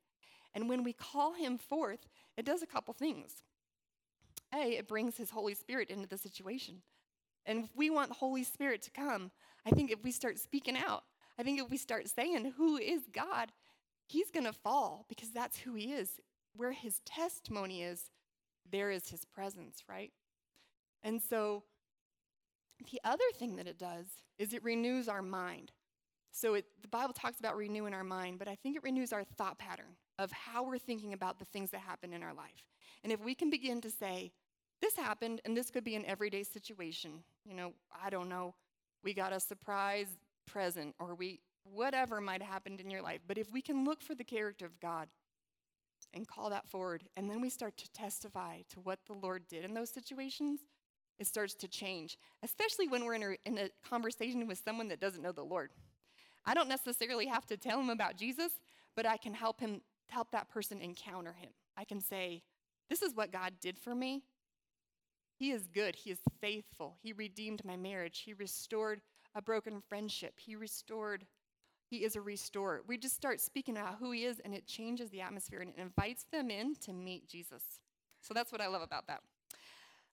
And 0.54 0.68
when 0.68 0.84
we 0.84 0.94
call 0.94 1.34
him 1.34 1.58
forth, 1.58 2.08
it 2.36 2.46
does 2.46 2.64
a 2.64 2.68
couple 2.68 2.94
things. 2.94 3.44
A, 4.54 4.78
it 4.78 4.88
brings 4.88 5.18
his 5.18 5.30
Holy 5.30 5.54
Spirit 5.54 5.90
into 5.90 6.08
the 6.08 6.18
situation. 6.18 6.82
And 7.46 7.66
if 7.66 7.76
we 7.76 7.90
want 7.90 8.10
the 8.10 8.16
Holy 8.16 8.44
Spirit 8.44 8.82
to 8.84 8.92
come, 8.92 9.32
I 9.66 9.72
think 9.72 9.92
if 9.92 10.04
we 10.04 10.12
start 10.12 10.40
speaking 10.40 10.78
out, 10.78 11.04
I 11.38 11.44
think 11.44 11.60
if 11.60 11.70
we 11.70 11.78
start 11.78 12.08
saying, 12.10 12.54
Who 12.58 12.78
is 12.78 13.04
God? 13.14 13.52
He's 14.08 14.32
going 14.32 14.46
to 14.46 14.54
fall 14.54 15.06
because 15.08 15.32
that's 15.32 15.60
who 15.60 15.76
he 15.76 15.94
is. 15.94 16.20
Where 16.56 16.72
his 16.72 17.00
testimony 17.06 17.84
is, 17.84 18.10
there 18.72 18.90
is 18.92 19.10
his 19.10 19.24
presence, 19.24 19.84
right? 19.88 20.12
And 21.04 21.22
so 21.22 21.64
the 22.92 23.00
other 23.04 23.24
thing 23.38 23.56
that 23.58 23.68
it 23.68 23.78
does 23.78 24.06
is 24.38 24.54
it 24.54 24.64
renews 24.64 25.08
our 25.08 25.22
mind. 25.22 25.72
So 26.32 26.56
it, 26.56 26.66
the 26.82 26.88
Bible 26.88 27.14
talks 27.14 27.40
about 27.40 27.56
renewing 27.56 27.94
our 27.94 28.04
mind, 28.04 28.40
but 28.40 28.48
I 28.48 28.56
think 28.56 28.76
it 28.76 28.84
renews 28.84 29.14
our 29.14 29.24
thought 29.24 29.58
pattern 29.58 29.98
of 30.18 30.32
how 30.32 30.64
we're 30.64 30.78
thinking 30.78 31.14
about 31.14 31.40
the 31.40 31.46
things 31.46 31.72
that 31.72 31.82
happen 31.82 32.14
in 32.14 32.24
our 32.24 32.34
life. 32.34 32.66
And 33.04 33.12
if 33.14 33.24
we 33.24 33.36
can 33.36 33.50
begin 33.50 33.82
to 33.82 33.90
say, 33.90 34.32
this 34.82 34.96
happened, 34.96 35.42
and 35.46 35.56
this 35.56 35.70
could 35.70 35.84
be 35.84 35.96
an 35.96 36.06
everyday 36.06 36.44
situation. 36.44 37.24
You 37.46 37.56
know, 37.56 37.74
I 38.04 38.10
don't 38.10 38.30
know, 38.30 38.56
we 39.04 39.14
got 39.14 39.34
a 39.34 39.40
surprise 39.40 40.08
present, 40.48 40.96
or 41.00 41.16
we, 41.16 41.42
whatever 41.64 42.22
might 42.22 42.42
have 42.42 42.52
happened 42.52 42.80
in 42.80 42.90
your 42.90 43.02
life. 43.02 43.20
But 43.28 43.38
if 43.38 43.52
we 43.52 43.62
can 43.62 43.86
look 43.86 44.02
for 44.02 44.16
the 44.16 44.24
character 44.24 44.66
of 44.66 44.80
God 44.80 45.08
and 46.14 46.28
call 46.28 46.50
that 46.50 46.68
forward, 46.68 47.04
and 47.18 47.30
then 47.30 47.42
we 47.42 47.50
start 47.50 47.78
to 47.78 47.92
testify 47.92 48.62
to 48.70 48.80
what 48.80 49.00
the 49.06 49.14
Lord 49.14 49.48
did 49.48 49.66
in 49.66 49.74
those 49.74 49.90
situations, 49.90 50.62
it 51.20 51.28
starts 51.28 51.54
to 51.56 51.68
change, 51.68 52.18
especially 52.44 52.88
when 52.88 53.04
we're 53.06 53.16
in 53.16 53.24
a, 53.24 53.36
in 53.46 53.58
a 53.58 53.70
conversation 53.88 54.48
with 54.48 54.62
someone 54.64 54.88
that 54.88 55.02
doesn't 55.02 55.22
know 55.22 55.34
the 55.34 55.44
Lord. 55.44 55.72
I 56.46 56.54
don't 56.54 56.70
necessarily 56.70 57.26
have 57.26 57.46
to 57.48 57.58
tell 57.58 57.80
him 57.80 57.90
about 57.90 58.16
Jesus, 58.16 58.54
but 58.96 59.06
I 59.06 59.18
can 59.18 59.34
help 59.34 59.60
him 59.60 59.82
help 60.08 60.32
that 60.32 60.50
person 60.50 60.82
encounter 60.82 61.34
him. 61.34 61.52
I 61.78 61.84
can 61.84 62.02
say, 62.02 62.42
"This 62.90 63.02
is 63.02 63.16
what 63.16 63.32
God 63.32 63.54
did 63.62 63.78
for 63.78 63.96
me. 63.96 64.24
He 65.38 65.52
is 65.52 65.68
good. 65.68 65.96
He 65.96 66.12
is 66.12 66.20
faithful. 66.42 66.98
He 67.02 67.14
redeemed 67.14 67.64
my 67.64 67.78
marriage. 67.78 68.20
He 68.26 68.34
restored 68.34 69.02
a 69.34 69.42
broken 69.42 69.82
friendship. 69.88 70.40
He 70.40 70.56
restored 70.56 71.26
he 71.90 72.04
is 72.04 72.16
a 72.16 72.22
restorer. 72.22 72.84
We 72.88 72.98
just 72.98 73.16
start 73.16 73.42
speaking 73.42 73.76
about 73.76 73.96
who 74.00 74.12
he 74.12 74.24
is, 74.26 74.40
and 74.40 74.54
it 74.54 74.68
changes 74.68 75.10
the 75.10 75.22
atmosphere 75.22 75.62
and 75.62 75.72
it 75.76 75.82
invites 75.82 76.26
them 76.32 76.52
in 76.52 76.76
to 76.82 76.94
meet 76.94 77.28
Jesus. 77.28 77.64
So 78.22 78.34
that's 78.34 78.52
what 78.52 78.62
I 78.62 78.68
love 78.68 78.84
about 78.84 79.06
that. 79.08 79.22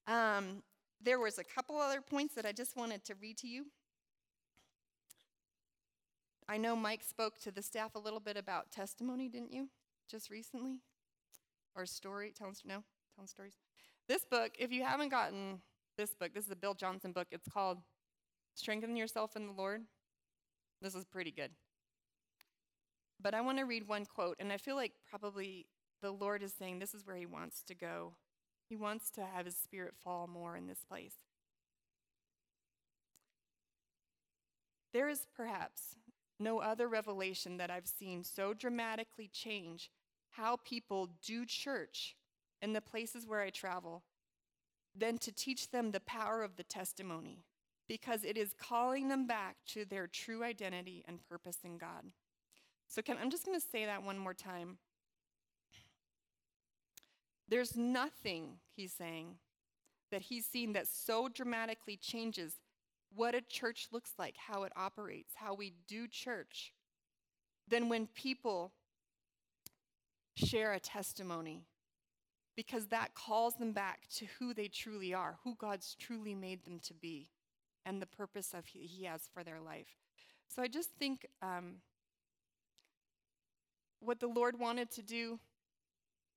Um, 0.06 0.62
there 1.02 1.18
was 1.18 1.38
a 1.38 1.44
couple 1.44 1.76
other 1.76 2.00
points 2.00 2.34
that 2.34 2.46
I 2.46 2.52
just 2.52 2.76
wanted 2.76 3.04
to 3.04 3.14
read 3.20 3.36
to 3.38 3.46
you. 3.46 3.66
I 6.48 6.56
know 6.56 6.76
Mike 6.76 7.02
spoke 7.02 7.38
to 7.40 7.50
the 7.50 7.60
staff 7.60 7.94
a 7.94 7.98
little 7.98 8.20
bit 8.20 8.36
about 8.38 8.70
testimony, 8.70 9.28
didn't 9.28 9.52
you? 9.52 9.68
Just 10.08 10.30
recently? 10.30 10.78
Or 11.76 11.84
story, 11.84 12.32
telling, 12.36 12.54
no, 12.64 12.82
telling 13.14 13.28
stories. 13.28 13.58
This 14.08 14.24
book, 14.24 14.52
if 14.58 14.72
you 14.72 14.82
haven't 14.82 15.10
gotten 15.10 15.60
this 15.98 16.14
book, 16.14 16.32
this 16.32 16.46
is 16.46 16.50
a 16.50 16.56
Bill 16.56 16.74
Johnson 16.74 17.12
book. 17.12 17.26
It's 17.30 17.48
called 17.48 17.78
Strengthen 18.54 18.96
Yourself 18.96 19.36
in 19.36 19.46
the 19.46 19.52
Lord. 19.52 19.82
This 20.80 20.94
is 20.94 21.04
pretty 21.04 21.30
good. 21.30 21.50
But 23.20 23.34
I 23.34 23.40
want 23.40 23.58
to 23.58 23.64
read 23.64 23.88
one 23.88 24.06
quote, 24.06 24.36
and 24.38 24.52
I 24.52 24.56
feel 24.56 24.76
like 24.76 24.92
probably 25.08 25.66
the 26.02 26.10
Lord 26.10 26.42
is 26.42 26.52
saying 26.52 26.78
this 26.78 26.94
is 26.94 27.06
where 27.06 27.16
He 27.16 27.26
wants 27.26 27.62
to 27.64 27.74
go. 27.74 28.14
He 28.68 28.76
wants 28.76 29.10
to 29.12 29.24
have 29.24 29.46
His 29.46 29.56
Spirit 29.56 29.94
fall 30.02 30.26
more 30.26 30.56
in 30.56 30.66
this 30.66 30.84
place. 30.88 31.14
There 34.92 35.08
is 35.08 35.26
perhaps 35.36 35.96
no 36.38 36.60
other 36.60 36.88
revelation 36.88 37.58
that 37.58 37.70
I've 37.70 37.86
seen 37.86 38.24
so 38.24 38.54
dramatically 38.54 39.28
change 39.28 39.90
how 40.37 40.59
people 40.64 41.11
do 41.25 41.44
church 41.44 42.16
in 42.62 42.72
the 42.72 42.81
places 42.81 43.27
where 43.27 43.40
I 43.40 43.51
travel 43.51 44.03
than 44.94 45.18
to 45.18 45.33
teach 45.33 45.70
them 45.70 45.90
the 45.90 46.01
power 46.01 46.42
of 46.42 46.57
the 46.57 46.62
testimony 46.62 47.44
because 47.88 48.25
it 48.25 48.37
is 48.37 48.55
calling 48.59 49.09
them 49.09 49.27
back 49.27 49.57
to 49.68 49.85
their 49.85 50.07
true 50.07 50.42
identity 50.42 51.05
and 51.07 51.20
purpose 51.29 51.59
in 51.64 51.79
God. 51.79 52.12
So 52.88 53.03
can, 53.03 53.16
I'm 53.20 53.31
just 53.31 53.44
going 53.44 53.59
to 53.59 53.66
say 53.66 53.85
that 53.85 54.03
one 54.03 54.18
more 54.18 54.35
time. 54.35 54.79
There's 57.49 57.77
nothing, 57.77 58.59
he's 58.75 58.92
saying, 58.92 59.37
that 60.11 60.22
he's 60.22 60.46
seen 60.46 60.72
that 60.72 60.88
so 60.88 61.29
dramatically 61.29 61.96
changes 61.96 62.55
what 63.14 63.35
a 63.35 63.40
church 63.40 63.88
looks 63.92 64.12
like, 64.18 64.37
how 64.37 64.64
it 64.64 64.72
operates, 64.77 65.35
how 65.37 65.55
we 65.55 65.75
do 65.88 66.09
church, 66.09 66.72
than 67.68 67.88
when 67.88 68.07
people 68.09 68.72
share 70.37 70.72
a 70.72 70.81
testimony 70.81 71.66
because 72.57 72.87
that 72.87 73.14
calls 73.14 73.55
them 73.57 73.72
back 73.72 74.09
to 74.16 74.27
who 74.38 74.55
they 74.55 74.68
truly 74.68 75.12
are, 75.12 75.37
who 75.44 75.55
God's 75.57 75.94
truly 75.99 76.35
made 76.35 76.64
them 76.64 76.81
to 76.85 76.94
be, 76.94 77.29
and 77.85 78.01
the 78.01 78.07
purpose 78.07 78.55
of 78.55 78.66
he, 78.66 79.05
has 79.05 79.29
for 79.33 79.44
their 79.44 79.61
life. 79.61 79.99
So 80.49 80.62
I 80.62 80.68
just 80.68 80.90
think 80.99 81.27
um, 81.42 81.77
what 84.01 84.20
the 84.20 84.27
Lord 84.27 84.59
wanted 84.59 84.90
to 84.92 85.03
do 85.03 85.38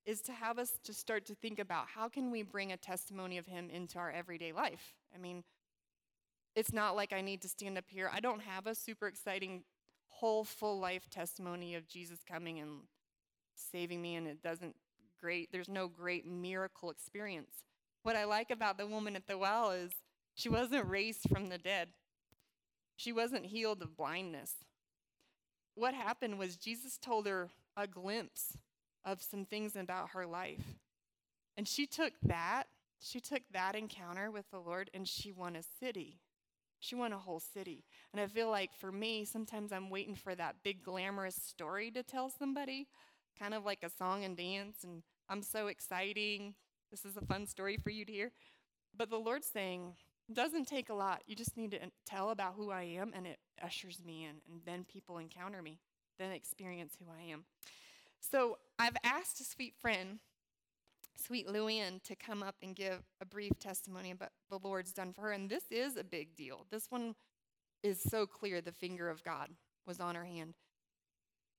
is 0.06 0.22
to 0.22 0.34
have 0.34 0.60
us 0.60 0.72
to 0.84 0.94
start 0.94 1.26
to 1.28 1.36
think 1.36 1.60
about 1.60 1.86
how 1.88 2.10
can 2.10 2.32
we 2.32 2.42
bring 2.42 2.72
a 2.72 2.78
testimony 2.78 3.38
of 3.38 3.46
Him 3.46 3.70
into 3.70 3.98
our 4.00 4.12
everyday 4.12 4.52
life. 4.52 4.96
I 5.14 5.18
mean, 5.18 5.44
it's 6.56 6.74
not 6.74 6.96
like 6.96 7.14
I 7.14 7.22
need 7.22 7.42
to 7.44 7.50
stand 7.50 7.78
up 7.78 7.86
here. 7.88 8.10
I 8.12 8.20
don't 8.20 8.42
have 8.42 8.66
a 8.66 8.76
super 8.76 9.08
exciting 9.08 9.64
whole 10.08 10.44
full 10.44 10.80
life 10.80 11.10
testimony 11.10 11.76
of 11.76 11.88
Jesus 11.88 12.20
coming 12.28 12.60
and 12.60 12.82
saving 13.72 14.02
me 14.02 14.16
and 14.16 14.28
it 14.28 14.42
doesn't 14.42 14.76
great 15.20 15.52
there's 15.52 15.70
no 15.70 15.88
great 15.88 16.26
miracle 16.26 16.90
experience. 16.90 17.64
What 18.04 18.16
I 18.16 18.26
like 18.26 18.52
about 18.52 18.78
the 18.78 18.88
woman 18.88 19.16
at 19.16 19.28
the 19.28 19.38
well 19.38 19.72
is 19.72 19.92
she 20.34 20.50
wasn't 20.50 20.88
raised 20.88 21.28
from 21.30 21.50
the 21.50 21.58
dead. 21.58 21.90
She 22.96 23.12
wasn't 23.12 23.46
healed 23.46 23.82
of 23.82 23.98
blindness. 23.98 24.54
What 25.76 25.94
happened 25.94 26.40
was 26.40 26.58
Jesus 26.58 26.98
told 26.98 27.28
her 27.28 27.50
a 27.78 27.88
glimpse 27.88 28.58
of 29.06 29.22
some 29.22 29.46
things 29.46 29.76
about 29.76 30.10
her 30.12 30.26
life. 30.26 30.76
And 31.58 31.68
she 31.68 31.86
took 31.86 32.14
that, 32.24 32.66
she 33.00 33.20
took 33.20 33.42
that 33.52 33.76
encounter 33.76 34.32
with 34.32 34.50
the 34.52 34.60
Lord 34.60 34.90
and 34.94 35.08
she 35.08 35.32
won 35.32 35.56
a 35.56 35.64
city. 35.80 36.20
She 36.80 36.96
won 36.96 37.12
a 37.12 37.18
whole 37.18 37.42
city. 37.42 37.84
And 38.14 38.22
I 38.22 38.28
feel 38.28 38.50
like 38.50 38.74
for 38.74 38.92
me, 38.92 39.26
sometimes 39.26 39.72
I'm 39.72 39.90
waiting 39.90 40.16
for 40.16 40.34
that 40.36 40.64
big 40.64 40.84
glamorous 40.84 41.36
story 41.36 41.92
to 41.92 42.04
tell 42.04 42.30
somebody, 42.30 42.88
kind 43.40 43.54
of 43.54 43.66
like 43.66 43.84
a 43.84 43.90
song 43.90 44.24
and 44.24 44.36
dance, 44.36 44.84
and 44.84 45.04
I'm 45.30 45.42
so 45.42 45.68
exciting. 45.68 46.56
This 46.92 47.06
is 47.06 47.18
a 47.18 47.26
fun 47.26 47.46
story 47.46 47.78
for 47.78 47.90
you 47.90 48.06
to 48.06 48.12
hear. 48.12 48.32
But 48.98 49.10
the 49.10 49.18
Lord's 49.18 49.48
saying, 49.48 49.94
doesn't 50.32 50.68
take 50.68 50.90
a 50.90 50.94
lot. 50.94 51.22
You 51.26 51.36
just 51.36 51.58
need 51.58 51.72
to 51.72 51.80
tell 52.06 52.30
about 52.30 52.56
who 52.56 52.72
I 52.72 52.84
am, 52.84 53.14
and 53.16 53.26
it 53.26 53.40
ushers 53.64 54.02
me 54.06 54.26
in, 54.26 54.42
and 54.52 54.62
then 54.66 54.84
people 54.84 55.18
encounter 55.18 55.62
me, 55.62 55.80
then 56.18 56.32
experience 56.32 56.96
who 57.00 57.06
I 57.12 57.32
am. 57.32 57.46
So 58.20 58.58
I've 58.78 58.98
asked 59.04 59.40
a 59.40 59.44
sweet 59.44 59.74
friend, 59.80 60.20
sweet 61.16 61.48
Luann, 61.48 62.04
to 62.04 62.16
come 62.16 62.44
up 62.44 62.56
and 62.62 62.76
give 62.76 63.04
a 63.22 63.26
brief 63.26 63.54
testimony 63.60 64.12
about 64.12 64.32
the 64.50 64.60
Lord's 64.62 64.92
done 64.92 65.14
for 65.14 65.22
her. 65.22 65.32
And 65.32 65.50
this 65.50 65.64
is 65.72 65.96
a 65.98 66.04
big 66.04 66.36
deal. 66.36 66.66
This 66.70 66.88
one 66.90 67.16
is 67.82 68.02
so 68.04 68.26
clear 68.26 68.62
the 68.62 68.72
finger 68.72 69.10
of 69.10 69.24
God 69.24 69.50
was 69.88 70.00
on 70.00 70.16
her 70.16 70.26
hand. 70.26 70.54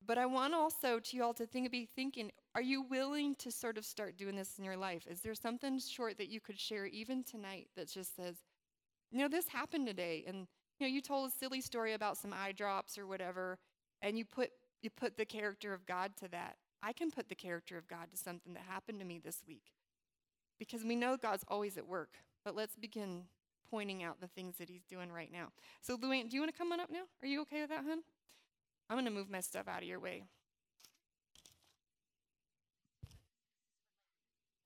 But 0.07 0.19
I 0.19 0.27
want 0.27 0.55
also 0.55 0.99
to 0.99 1.17
you 1.17 1.23
all 1.23 1.35
to 1.35 1.47
think 1.47 1.71
be 1.71 1.85
thinking, 1.85 2.33
are 2.55 2.63
you 2.63 2.83
willing 2.83 3.35
to 3.37 3.51
sort 3.51 3.77
of 3.77 3.85
start 3.85 4.17
doing 4.17 4.35
this 4.35 4.59
in 4.59 4.65
your 4.65 4.77
life? 4.77 5.07
Is 5.09 5.21
there 5.21 5.35
something 5.35 5.79
short 5.79 6.19
that 6.19 6.29
you 6.29 6.41
could 6.41 6.59
share 6.59 6.87
even 6.87 7.23
tonight 7.23 7.69
that 7.77 7.89
just 7.89 8.17
says, 8.17 8.37
you 9.11 9.19
know, 9.19 9.29
this 9.29 9.49
happened 9.49 9.87
today 9.87 10.25
and 10.27 10.47
you 10.81 10.87
know, 10.87 10.95
you 10.95 11.03
told 11.03 11.29
a 11.29 11.33
silly 11.33 11.61
story 11.61 11.93
about 11.93 12.17
some 12.17 12.33
eye 12.33 12.53
drops 12.53 12.97
or 12.97 13.07
whatever, 13.07 13.59
and 14.01 14.17
you 14.17 14.25
put 14.25 14.51
you 14.81 14.89
put 14.89 15.19
the 15.19 15.27
character 15.27 15.75
of 15.75 15.85
God 15.85 16.17
to 16.17 16.29
that. 16.29 16.57
I 16.83 16.95
can 16.95 17.11
put 17.11 17.29
the 17.29 17.35
character 17.35 17.77
of 17.77 17.87
God 17.87 18.11
to 18.11 18.17
something 18.17 18.55
that 18.55 18.63
happened 18.67 18.99
to 19.01 19.05
me 19.05 19.21
this 19.23 19.43
week. 19.47 19.75
Because 20.59 20.83
we 20.83 20.97
know 20.97 21.19
God's 21.19 21.45
always 21.49 21.77
at 21.77 21.87
work. 21.87 22.15
But 22.47 22.57
let's 22.57 22.77
begin 22.77 23.25
pointing 23.71 24.03
out 24.03 24.23
the 24.23 24.29
things 24.29 24.57
that 24.57 24.71
he's 24.71 24.85
doing 24.85 25.13
right 25.13 25.31
now. 25.31 25.49
So 25.83 25.99
Luann, 25.99 26.31
do 26.31 26.37
you 26.37 26.41
want 26.41 26.53
to 26.53 26.59
come 26.59 26.73
on 26.73 26.81
up 26.81 26.91
now? 26.91 27.05
Are 27.23 27.29
you 27.29 27.43
okay 27.43 27.61
with 27.61 27.69
that, 27.69 27.85
hun? 27.85 28.01
I'm 28.91 28.97
going 28.97 29.07
to 29.07 29.13
move 29.13 29.31
my 29.31 29.41
stuff 29.41 29.69
out 29.69 29.83
of 29.83 29.89
your 29.89 30.01
way. 30.01 30.25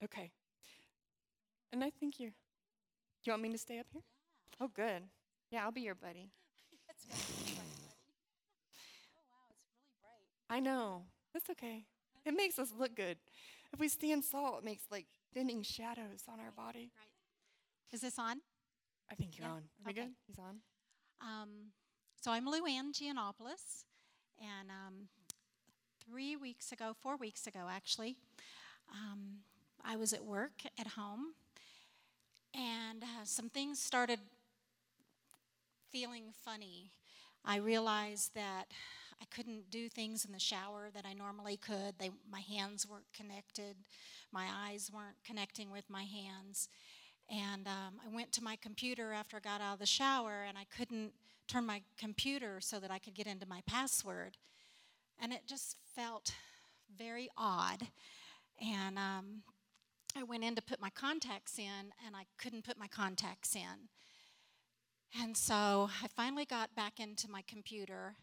Okay. 0.03 0.31
And 1.71 1.83
I 1.83 1.91
think 1.91 2.19
you're. 2.19 2.31
Do 2.31 2.35
you 3.25 3.33
want 3.33 3.43
me 3.43 3.51
to 3.51 3.57
stay 3.57 3.79
up 3.79 3.87
here? 3.93 4.01
Oh, 4.59 4.67
good. 4.67 5.03
Yeah, 5.51 5.63
I'll 5.63 5.71
be 5.71 5.81
your 5.81 5.95
buddy. 5.95 6.31
That's 6.87 7.05
my 7.07 7.15
buddy. 7.15 7.59
Oh, 9.15 9.21
wow, 9.29 9.47
it's 9.51 9.69
really 9.75 9.93
bright. 10.01 10.57
I 10.57 10.59
know. 10.59 11.03
That's 11.33 11.49
okay. 11.51 11.85
It 12.25 12.35
makes 12.35 12.59
us 12.59 12.69
look 12.77 12.95
good. 12.95 13.17
If 13.73 13.79
we 13.79 13.87
stand 13.89 14.23
tall, 14.31 14.57
it 14.57 14.63
makes 14.65 14.83
like 14.91 15.05
thinning 15.33 15.61
shadows 15.63 16.23
on 16.31 16.39
our 16.39 16.51
body. 16.51 16.91
Right. 16.97 17.93
Is 17.93 18.01
this 18.01 18.17
on? 18.19 18.37
I 19.11 19.15
think 19.15 19.37
you're 19.37 19.47
Yeah, 19.47 19.53
on. 19.53 19.61
Are 19.85 19.87
we 19.87 19.93
good? 19.93 20.11
He's 20.27 20.39
on. 20.39 20.57
Um, 21.21 21.49
so 22.21 22.31
I'm 22.31 22.45
Luann 22.47 22.91
Giannopoulos, 22.93 23.85
and 24.39 24.69
um, 24.69 24.93
three 26.07 26.35
weeks 26.35 26.71
ago, 26.71 26.95
four 26.99 27.17
weeks 27.17 27.47
ago 27.47 27.67
actually, 27.69 28.17
um, 28.91 29.39
I 29.83 29.95
was 29.95 30.13
at 30.13 30.23
work 30.23 30.63
at 30.79 30.87
home, 30.87 31.33
and 32.53 33.03
uh, 33.03 33.23
some 33.23 33.49
things 33.49 33.79
started 33.79 34.19
feeling 35.91 36.25
funny. 36.43 36.91
I 37.43 37.57
realized 37.57 38.33
that 38.35 38.65
I 39.21 39.25
couldn't 39.33 39.69
do 39.69 39.87
things 39.87 40.25
in 40.25 40.31
the 40.31 40.39
shower 40.39 40.89
that 40.93 41.05
I 41.05 41.13
normally 41.13 41.57
could. 41.57 41.95
They, 41.99 42.11
my 42.29 42.41
hands 42.41 42.87
weren't 42.89 43.11
connected, 43.13 43.75
my 44.31 44.45
eyes 44.67 44.91
weren't 44.93 45.17
connecting 45.25 45.71
with 45.71 45.89
my 45.89 46.03
hands. 46.03 46.69
And 47.29 47.67
um, 47.67 47.95
I 48.05 48.13
went 48.13 48.31
to 48.33 48.43
my 48.43 48.55
computer 48.55 49.11
after 49.11 49.37
I 49.37 49.39
got 49.39 49.61
out 49.61 49.73
of 49.73 49.79
the 49.79 49.85
shower, 49.85 50.45
and 50.47 50.57
I 50.57 50.65
couldn't 50.77 51.11
turn 51.47 51.65
my 51.65 51.81
computer 51.97 52.59
so 52.59 52.79
that 52.79 52.91
I 52.91 52.99
could 52.99 53.13
get 53.13 53.27
into 53.27 53.47
my 53.47 53.61
password. 53.67 54.37
And 55.19 55.31
it 55.31 55.41
just 55.47 55.77
felt 55.95 56.33
very 56.97 57.29
odd. 57.37 57.87
And 58.61 58.97
um, 58.97 59.43
I 60.15 60.23
went 60.23 60.43
in 60.43 60.55
to 60.55 60.61
put 60.61 60.81
my 60.81 60.89
contacts 60.89 61.57
in, 61.57 61.91
and 62.05 62.15
I 62.15 62.25
couldn't 62.37 62.65
put 62.65 62.77
my 62.77 62.87
contacts 62.87 63.55
in. 63.55 63.89
And 65.21 65.37
so 65.37 65.89
I 66.03 66.07
finally 66.07 66.45
got 66.45 66.75
back 66.75 66.99
into 66.99 67.29
my 67.29 67.41
computer 67.47 68.15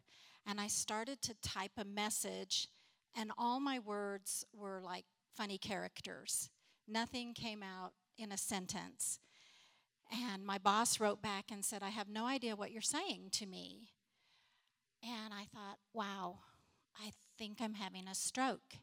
and 0.47 0.61
I 0.61 0.67
started 0.67 1.23
to 1.23 1.35
type 1.41 1.73
a 1.79 1.85
message, 1.85 2.69
and 3.17 3.31
all 3.39 3.61
my 3.61 3.79
words 3.79 4.45
were 4.53 4.81
like 4.83 5.05
funny 5.37 5.59
characters. 5.59 6.51
Nothing 6.89 7.33
came 7.33 7.63
out 7.63 7.93
in 8.19 8.33
a 8.33 8.37
sentence. 8.37 9.19
And 10.13 10.45
my 10.45 10.59
boss 10.59 11.01
wrote 11.01 11.23
back 11.23 11.47
and 11.51 11.65
said, 11.65 11.83
I 11.83 11.89
have 11.89 12.09
no 12.09 12.27
idea 12.27 12.55
what 12.55 12.71
you're 12.71 12.83
saying 12.83 13.29
to 13.33 13.47
me. 13.47 13.89
And 15.03 15.33
I 15.33 15.45
thought, 15.53 15.79
wow, 15.95 16.41
I 17.01 17.13
think 17.39 17.59
I'm 17.61 17.75
having 17.75 18.07
a 18.07 18.15
stroke. 18.15 18.77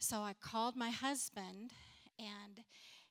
So 0.00 0.18
I 0.18 0.34
called 0.40 0.76
my 0.76 0.90
husband, 0.90 1.72
and 2.18 2.64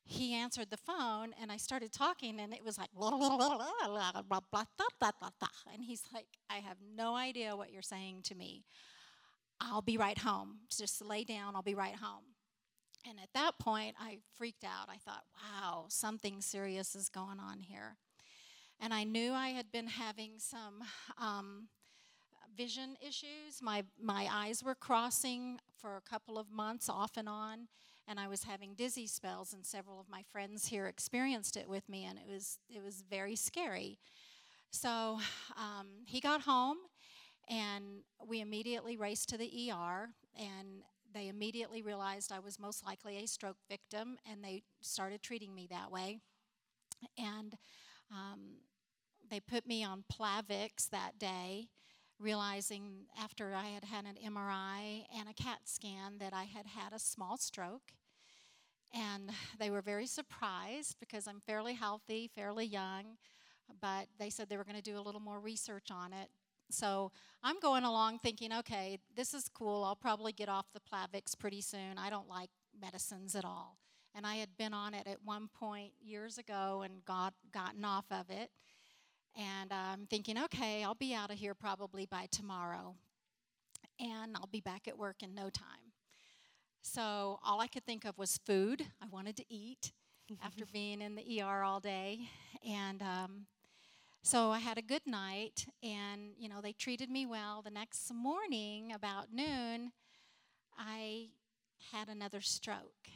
he 0.08 0.34
answered 0.34 0.70
the 0.70 0.78
phone 0.78 1.34
and 1.42 1.52
I 1.52 1.58
started 1.58 1.92
talking 1.92 2.40
and 2.40 2.54
it 2.54 2.64
was 2.64 2.78
like 2.78 2.90
blah, 2.94 3.10
blah, 3.10 3.20
blah, 3.20 3.38
blah, 3.38 3.58
blah, 3.88 4.22
blah, 4.24 4.64
blah, 4.78 5.12
blah, 5.20 5.30
blah, 5.38 5.74
and 5.74 5.84
he's 5.84 6.04
like 6.14 6.28
I 6.50 6.56
have 6.56 6.78
no 6.96 7.16
idea 7.16 7.58
what 7.58 7.72
you're 7.72 7.82
saying 7.82 8.22
to 8.24 8.36
me. 8.36 8.64
I'll 9.60 9.82
be 9.82 9.98
right 9.98 10.18
home. 10.18 10.60
Just 10.70 11.04
lay 11.04 11.24
down, 11.26 11.56
I'll 11.56 11.62
be 11.62 11.76
right 11.76 11.96
home. 11.96 12.24
And 13.08 13.20
at 13.20 13.30
that 13.34 13.58
point 13.60 13.96
I 14.00 14.20
freaked 14.38 14.64
out. 14.64 14.90
I 14.90 14.98
thought, 14.98 15.24
wow, 15.36 15.86
something 15.90 16.42
serious 16.42 16.96
is 16.96 17.10
going 17.10 17.40
on 17.40 17.60
here. 17.60 17.98
And 18.80 18.94
I 18.94 19.04
knew 19.04 19.34
I 19.34 19.50
had 19.50 19.72
been 19.72 19.88
having 19.88 20.34
some 20.38 20.84
um, 21.18 21.68
vision 22.56 22.96
issues. 23.02 23.62
My, 23.62 23.84
my 24.02 24.28
eyes 24.32 24.64
were 24.64 24.76
crossing 24.76 25.60
for 25.80 25.96
a 25.98 26.02
couple 26.02 26.38
of 26.38 26.52
months 26.52 26.90
off 26.90 27.18
and 27.18 27.30
on 27.30 27.68
and 28.08 28.20
I 28.20 28.28
was 28.28 28.44
having 28.44 28.74
dizzy 28.74 29.06
spells, 29.06 29.54
and 29.54 29.66
several 29.66 30.00
of 30.00 30.08
my 30.10 30.24
friends 30.32 30.68
here 30.68 30.88
experienced 30.88 31.58
it 31.58 31.68
with 31.68 31.88
me, 31.90 32.06
and 32.06 32.18
it 32.18 32.26
was 32.32 32.60
it 32.70 32.82
was 32.84 33.04
very 33.10 33.36
scary. 33.36 34.00
So 34.72 35.20
um, 35.58 35.88
he 36.06 36.22
got 36.22 36.42
home, 36.42 36.78
and 37.50 38.04
we 38.26 38.40
immediately 38.40 38.96
raced 38.96 39.30
to 39.30 39.38
the 39.38 39.72
ER, 39.72 40.10
and 40.38 40.84
they 41.18 41.28
immediately 41.30 41.82
realized 41.82 42.32
I 42.32 42.40
was 42.40 42.60
most 42.60 42.86
likely 42.86 43.18
a 43.18 43.28
stroke 43.28 43.58
victim, 43.70 44.18
and 44.30 44.44
they 44.44 44.64
started 44.82 45.24
treating 45.24 45.56
me 45.56 45.68
that 45.72 45.92
way. 45.92 46.20
And 47.18 47.56
um, 48.12 48.58
they 49.30 49.40
put 49.40 49.66
me 49.66 49.84
on 49.84 50.04
Plavix 50.12 50.90
that 50.92 51.18
day, 51.18 51.70
realizing 52.20 53.08
after 53.20 53.56
I 53.56 53.68
had 53.68 53.84
had 53.84 54.06
an 54.06 54.16
MRI 54.24 55.06
and 55.18 55.28
a 55.28 55.34
CAT 55.34 55.60
scan 55.66 56.18
that 56.20 56.34
I 56.34 56.44
had 56.44 56.68
had 56.68 56.94
a 56.94 57.00
small 57.00 57.38
stroke. 57.38 57.94
And 58.94 59.32
they 59.60 59.70
were 59.70 59.82
very 59.82 60.06
surprised 60.06 60.98
because 61.00 61.28
I'm 61.28 61.42
fairly 61.42 61.74
healthy, 61.74 62.30
fairly 62.34 62.66
young, 62.66 63.18
but 63.82 64.08
they 64.20 64.30
said 64.30 64.50
they 64.50 64.58
were 64.58 64.64
going 64.64 64.78
to 64.78 64.82
do 64.82 64.98
a 64.98 65.02
little 65.02 65.22
more 65.22 65.40
research 65.40 65.90
on 65.92 66.14
it. 66.14 66.30
So 66.70 67.12
I'm 67.44 67.60
going 67.60 67.84
along 67.84 68.20
thinking, 68.20 68.52
okay, 68.54 69.00
this 69.16 69.34
is 69.34 69.50
cool. 69.54 69.84
I'll 69.84 69.96
probably 69.96 70.32
get 70.32 70.50
off 70.50 70.66
the 70.74 70.82
Plavix 70.82 71.38
pretty 71.38 71.62
soon. 71.62 71.98
I 71.98 72.10
don't 72.10 72.28
like 72.28 72.50
medicines 72.80 73.36
at 73.36 73.46
all. 73.46 73.78
And 74.16 74.26
I 74.26 74.36
had 74.36 74.58
been 74.58 74.74
on 74.74 74.94
it 74.94 75.08
at 75.08 75.24
one 75.24 75.48
point 75.48 75.94
years 76.02 76.38
ago 76.38 76.82
and 76.84 77.06
got 77.06 77.34
gotten 77.54 77.86
off 77.86 78.06
of 78.12 78.30
it. 78.30 78.50
And 79.36 79.72
I'm 79.72 80.08
thinking, 80.08 80.38
okay, 80.46 80.84
I'll 80.84 80.96
be 80.96 81.14
out 81.14 81.32
of 81.32 81.38
here 81.38 81.54
probably 81.54 82.08
by 82.08 82.28
tomorrow. 82.32 82.96
And 84.00 84.36
I'll 84.36 84.50
be 84.52 84.62
back 84.62 84.88
at 84.88 84.98
work 84.98 85.22
in 85.22 85.36
no 85.36 85.50
time. 85.50 85.94
So 86.82 87.40
all 87.44 87.60
I 87.62 87.68
could 87.68 87.86
think 87.86 88.06
of 88.06 88.18
was 88.18 88.40
food. 88.46 88.82
I 89.02 89.06
wanted 89.12 89.38
to 89.38 89.46
eat 89.50 89.92
after 90.44 90.66
being 90.66 91.02
in 91.02 91.16
the 91.16 91.42
ER 91.42 91.64
all 91.64 91.80
day. 91.80 92.30
And 92.68 93.02
um, 93.02 93.46
so 94.28 94.52
I 94.52 94.60
had 94.60 94.78
a 94.78 94.82
good 94.82 95.08
night, 95.08 95.68
and 95.82 96.34
you 96.38 96.50
know 96.50 96.60
they 96.60 96.74
treated 96.74 97.10
me 97.10 97.26
well. 97.26 97.62
The 97.62 97.72
next 97.72 98.14
morning, 98.14 98.92
about 98.92 99.34
noon, 99.34 99.94
I 100.78 101.30
had 101.94 102.10
another 102.10 102.42
stroke. 102.42 103.08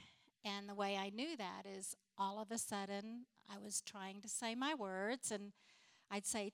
And 0.46 0.70
the 0.70 0.74
way 0.74 0.96
I 0.96 1.10
knew 1.10 1.36
that 1.36 1.66
is 1.66 1.98
all 2.18 2.42
of 2.42 2.50
a 2.50 2.58
sudden 2.58 3.26
I 3.54 3.58
was 3.62 3.82
trying 3.82 4.22
to 4.22 4.30
say 4.30 4.56
my 4.56 4.74
words, 4.74 5.32
and 5.32 5.52
I'd 6.10 6.26
say 6.26 6.54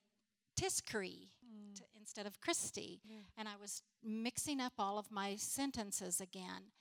Tiscree. 0.60 1.30
Mm. 1.46 1.78
t- 1.78 1.84
instead 1.98 2.26
of 2.26 2.42
Christy. 2.42 3.00
And 3.38 3.48
I 3.48 3.58
was 3.62 3.84
mixing 4.04 4.60
up 4.60 4.74
all 4.80 4.98
of 4.98 5.12
my 5.12 5.36
sentences 5.36 6.20
again. 6.20 6.72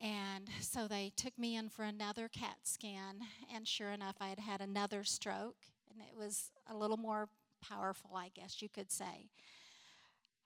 And 0.00 0.48
so 0.62 0.88
they 0.88 1.12
took 1.14 1.38
me 1.38 1.56
in 1.56 1.68
for 1.68 1.84
another 1.84 2.26
CAT 2.28 2.56
scan, 2.64 3.20
and 3.54 3.68
sure 3.68 3.90
enough, 3.90 4.16
I 4.18 4.28
had 4.28 4.38
had 4.38 4.60
another 4.62 5.04
stroke, 5.04 5.66
and 5.90 6.00
it 6.00 6.16
was 6.16 6.50
a 6.68 6.76
little 6.76 6.96
more 6.96 7.28
powerful, 7.60 8.10
I 8.16 8.30
guess 8.34 8.62
you 8.62 8.68
could 8.68 8.90
say. 8.90 9.28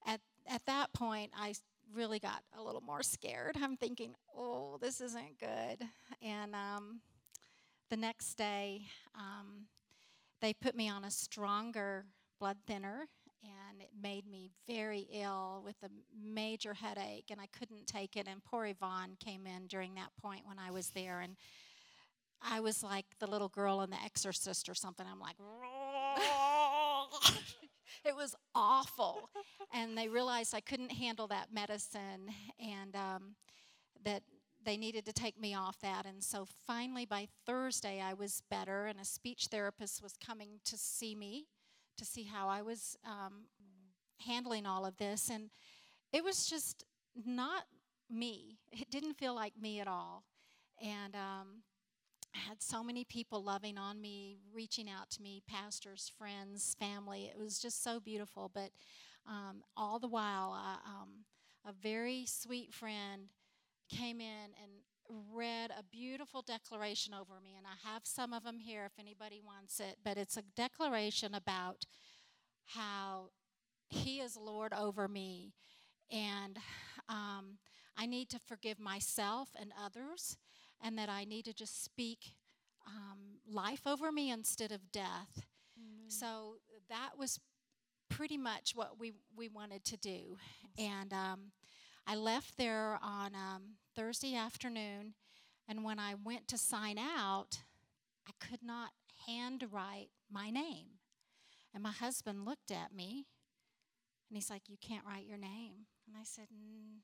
At, 0.07 0.21
at 0.49 0.65
that 0.67 0.93
point, 0.93 1.33
I 1.37 1.55
really 1.95 2.19
got 2.19 2.43
a 2.59 2.63
little 2.63 2.81
more 2.81 3.03
scared. 3.03 3.57
I'm 3.61 3.77
thinking, 3.77 4.15
oh, 4.37 4.79
this 4.81 5.01
isn't 5.01 5.39
good. 5.39 5.87
And 6.23 6.55
um, 6.55 7.01
the 7.91 7.97
next 7.97 8.35
day, 8.35 8.83
um, 9.15 9.67
they 10.41 10.53
put 10.53 10.75
me 10.75 10.89
on 10.89 11.05
a 11.05 11.11
stronger 11.11 12.07
blood 12.39 12.57
thinner, 12.67 13.09
and 13.43 13.81
it 13.81 13.91
made 14.03 14.27
me 14.27 14.51
very 14.67 15.07
ill 15.13 15.63
with 15.65 15.77
a 15.83 15.91
major 16.17 16.75
headache, 16.75 17.27
and 17.31 17.41
I 17.41 17.47
couldn't 17.47 17.87
take 17.87 18.17
it. 18.17 18.27
And 18.29 18.43
poor 18.45 18.67
Yvonne 18.67 19.17
came 19.21 19.47
in 19.47 19.67
during 19.67 19.95
that 19.95 20.11
point 20.21 20.43
when 20.47 20.59
I 20.59 20.71
was 20.71 20.91
there, 20.91 21.21
and 21.21 21.37
I 22.49 22.61
was 22.61 22.83
like 22.83 23.07
the 23.19 23.27
little 23.27 23.49
girl 23.49 23.81
in 23.83 23.91
The 23.91 24.03
Exorcist 24.05 24.69
or 24.69 24.75
something. 24.75 25.07
I'm 25.11 25.21
like, 25.21 25.37
it 28.05 28.15
was 28.15 28.35
awful. 28.55 29.31
and 29.73 29.97
they 29.97 30.09
realized 30.09 30.55
I 30.55 30.61
couldn't 30.61 30.93
handle 30.93 31.27
that 31.29 31.53
medicine, 31.53 32.29
and 32.61 32.95
um, 32.95 33.35
that 34.05 34.23
they 34.65 34.77
needed 34.77 35.05
to 35.07 35.13
take 35.13 35.41
me 35.41 35.55
off 35.55 35.81
that. 35.81 36.07
And 36.07 36.23
so 36.23 36.47
finally, 36.67 37.07
by 37.07 37.29
Thursday, 37.47 38.01
I 38.01 38.15
was 38.15 38.43
better, 38.51 38.87
and 38.87 39.01
a 39.01 39.05
speech 39.05 39.49
therapist 39.51 40.03
was 40.03 40.15
coming 40.25 40.61
to 40.65 40.77
see 40.77 41.15
me 41.15 41.47
to 41.97 42.05
see 42.05 42.25
how 42.25 42.49
I 42.49 42.63
was 42.63 42.97
um, 43.07 43.45
handling 44.27 44.67
all 44.67 44.85
of 44.85 44.97
this. 44.97 45.31
And 45.31 45.51
it 46.13 46.25
was 46.25 46.47
just 46.47 46.85
not 47.25 47.65
me, 48.11 48.59
it 48.73 48.91
didn't 48.91 49.15
feel 49.15 49.35
like 49.35 49.55
me 49.61 49.81
at 49.81 49.89
all. 49.89 50.25
And 50.83 51.15
um, 51.15 51.63
I 52.35 52.39
had 52.39 52.63
so 52.63 52.83
many 52.83 53.05
people 53.05 53.43
loving 53.43 53.79
on 53.79 54.01
me, 54.01 54.39
reaching 54.53 54.89
out 54.91 55.09
to 55.11 55.23
me, 55.23 55.43
pastors, 55.47 56.11
friends, 56.19 56.75
family. 56.79 57.31
It 57.33 57.39
was 57.39 57.61
just 57.61 57.83
so 57.83 58.01
beautiful. 58.01 58.51
But 58.53 58.71
um, 59.27 59.63
all 59.77 59.99
the 59.99 60.09
while, 60.09 60.53
uh, 60.53 60.89
um, 60.89 61.11
a 61.65 61.73
very 61.73 62.27
sweet 62.27 62.75
friend 62.75 63.29
came 63.89 64.21
in 64.21 64.51
and 64.61 64.73
read 65.33 65.71
a 65.71 65.85
beautiful 65.85 66.43
declaration 66.43 67.15
over 67.15 67.35
me. 67.43 67.55
And 67.57 67.67
I 67.67 67.89
have 67.89 68.03
some 68.05 68.33
of 68.33 68.43
them 68.43 68.59
here 68.59 68.85
if 68.85 68.99
anybody 68.99 69.41
wants 69.45 69.79
it. 69.79 69.99
But 70.05 70.17
it's 70.17 70.37
a 70.37 70.43
declaration 70.57 71.35
about 71.35 71.85
how 72.67 73.31
He 73.89 74.19
is 74.19 74.37
Lord 74.37 74.73
over 74.73 75.07
me. 75.07 75.53
And 76.11 76.59
um, 77.09 77.59
I 77.97 78.07
need 78.07 78.29
to 78.31 78.41
forgive 78.45 78.81
myself 78.81 79.51
and 79.59 79.73
others, 79.81 80.37
and 80.85 80.99
that 80.99 81.09
I 81.09 81.25
need 81.25 81.47
to 81.47 81.55
just 81.55 81.83
speak 81.83 82.37
um, 82.87 83.39
life 83.51 83.87
over 83.87 84.13
me 84.13 84.31
instead 84.31 84.71
of 84.71 84.93
death. 84.93 85.47
So 86.09 86.57
that 86.89 87.19
was 87.19 87.41
pretty 88.09 88.37
much 88.37 88.73
what 88.75 88.99
we, 89.01 89.15
we 89.37 89.49
wanted 89.49 89.85
to 89.87 89.97
do. 89.97 90.37
And 90.79 91.13
um, 91.13 91.53
I 92.07 92.15
left 92.15 92.57
there 92.59 92.99
on 93.03 93.35
um, 93.35 93.63
Thursday 93.97 94.37
afternoon, 94.37 95.15
and 95.67 95.83
when 95.83 95.99
I 95.99 96.15
went 96.23 96.47
to 96.49 96.59
sign 96.59 96.99
out, 96.99 97.63
I 98.29 98.33
could 98.39 98.63
not 98.63 98.91
handwrite 99.27 100.11
my 100.31 100.51
name. 100.51 100.99
And 101.73 101.83
my 101.83 101.91
husband 101.91 102.45
looked 102.45 102.71
at 102.71 102.95
me, 102.95 103.27
and 104.29 104.37
he's 104.37 104.51
like, 104.51 104.69
You 104.69 104.77
can't 104.81 105.05
write 105.07 105.27
your 105.27 105.39
name. 105.39 105.87
And 106.07 106.17
I 106.17 106.25
said, 106.25 106.47
mm, 106.53 107.01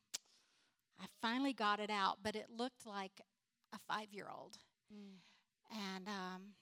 I 1.00 1.06
finally 1.22 1.52
got 1.52 1.80
it 1.80 1.90
out, 1.90 2.18
but 2.22 2.36
it 2.36 2.46
looked 2.54 2.86
like 2.86 3.22
a 3.72 3.78
five 3.92 4.12
year 4.12 4.28
old. 4.34 4.58
And 5.70 6.08
um, 6.08 6.54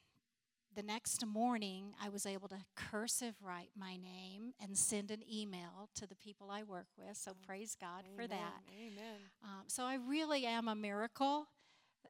the 0.74 0.82
next 0.82 1.24
morning, 1.26 1.94
I 2.02 2.08
was 2.08 2.26
able 2.26 2.48
to 2.48 2.58
cursive 2.76 3.34
write 3.42 3.70
my 3.76 3.96
name 3.96 4.52
and 4.62 4.76
send 4.76 5.10
an 5.10 5.22
email 5.30 5.88
to 5.96 6.06
the 6.06 6.14
people 6.14 6.50
I 6.50 6.62
work 6.62 6.86
with. 6.96 7.16
So 7.16 7.32
praise 7.46 7.76
God 7.80 8.04
for 8.14 8.26
that. 8.26 8.60
Amen. 8.76 9.20
Um, 9.42 9.64
so 9.66 9.84
I 9.84 9.96
really 9.96 10.46
am 10.46 10.68
a 10.68 10.74
miracle. 10.74 11.46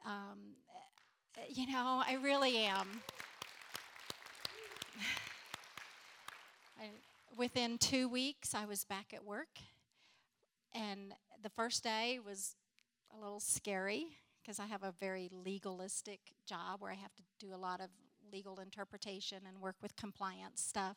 Um, 0.05 0.57
you 1.49 1.67
know, 1.67 2.03
I 2.07 2.19
really 2.23 2.57
am. 2.59 3.01
I, 6.81 6.91
within 7.37 7.79
two 7.79 8.09
weeks, 8.09 8.55
I 8.55 8.67
was 8.67 8.85
back 8.85 9.13
at 9.15 9.25
work. 9.25 9.61
And 10.75 11.15
the 11.43 11.49
first 11.49 11.83
day 11.83 12.19
was 12.25 12.57
a 13.17 13.21
little 13.21 13.41
scary 13.41 14.09
because 14.49 14.61
I 14.61 14.67
have 14.67 14.83
a 14.83 14.95
very 14.99 15.29
legalistic 15.31 16.21
job 16.47 16.81
where 16.81 16.91
I 16.91 16.95
have 16.95 17.15
to 17.17 17.23
do 17.39 17.55
a 17.55 17.57
lot 17.57 17.83
of 17.83 17.89
legal 18.33 18.61
interpretation 18.61 19.41
and 19.47 19.61
work 19.61 19.75
with 19.83 19.95
compliance 19.95 20.63
stuff. 20.63 20.97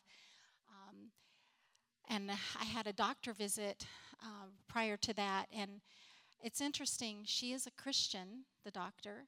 Um, 0.69 1.11
and 2.07 2.31
I 2.31 2.63
had 2.63 2.87
a 2.87 2.93
doctor 2.93 3.33
visit 3.33 3.85
uh, 4.23 4.45
prior 4.69 4.95
to 4.95 5.13
that, 5.15 5.47
and 5.53 5.81
it's 6.41 6.61
interesting. 6.61 7.23
She 7.25 7.51
is 7.51 7.67
a 7.67 7.71
Christian, 7.71 8.45
the 8.63 8.71
doctor, 8.71 9.25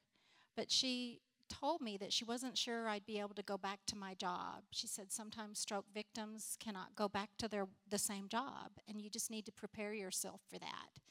but 0.56 0.72
she 0.72 1.20
told 1.50 1.82
me 1.82 1.98
that 1.98 2.14
she 2.14 2.24
wasn't 2.24 2.58
sure 2.58 2.88
I'd 2.88 3.06
be 3.06 3.20
able 3.20 3.36
to 3.36 3.44
go 3.44 3.58
back 3.58 3.80
to 3.88 3.98
my 3.98 4.14
job. 4.14 4.64
She 4.72 4.88
said 4.88 5.12
sometimes 5.12 5.60
stroke 5.60 5.88
victims 5.94 6.56
cannot 6.62 6.96
go 6.96 7.10
back 7.10 7.32
to 7.40 7.50
their 7.50 7.68
the 7.90 8.00
same 8.00 8.30
job, 8.30 8.72
and 8.88 9.02
you 9.02 9.10
just 9.10 9.30
need 9.30 9.46
to 9.48 9.52
prepare 9.52 9.94
yourself 9.94 10.40
for 10.50 10.60
that. 10.60 11.02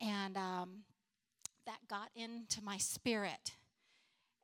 And 0.00 0.36
um, 0.36 0.78
that 1.66 1.88
got 1.88 2.10
into 2.14 2.62
my 2.62 2.78
spirit. 2.78 3.52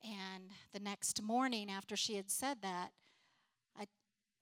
And 0.03 0.51
the 0.73 0.81
next 0.81 1.23
morning, 1.23 1.71
after 1.71 1.97
she 1.97 2.17
had 2.17 2.31
said 2.31 2.59
that, 2.63 2.91
I, 3.79 3.87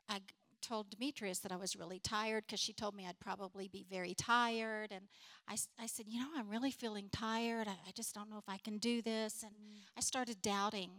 I 0.08 0.20
told 0.60 0.90
Demetrius 0.90 1.40
that 1.40 1.52
I 1.52 1.56
was 1.56 1.76
really 1.76 1.98
tired 1.98 2.44
because 2.46 2.60
she 2.60 2.72
told 2.72 2.94
me 2.94 3.06
I'd 3.06 3.18
probably 3.18 3.68
be 3.68 3.84
very 3.90 4.14
tired. 4.14 4.92
And 4.92 5.08
I, 5.48 5.56
I 5.80 5.86
said, 5.86 6.06
You 6.08 6.20
know, 6.20 6.28
I'm 6.36 6.48
really 6.48 6.70
feeling 6.70 7.08
tired. 7.12 7.68
I, 7.68 7.72
I 7.72 7.92
just 7.94 8.14
don't 8.14 8.30
know 8.30 8.38
if 8.38 8.48
I 8.48 8.58
can 8.58 8.78
do 8.78 9.02
this. 9.02 9.42
And 9.42 9.52
mm. 9.52 9.80
I 9.96 10.00
started 10.00 10.42
doubting. 10.42 10.90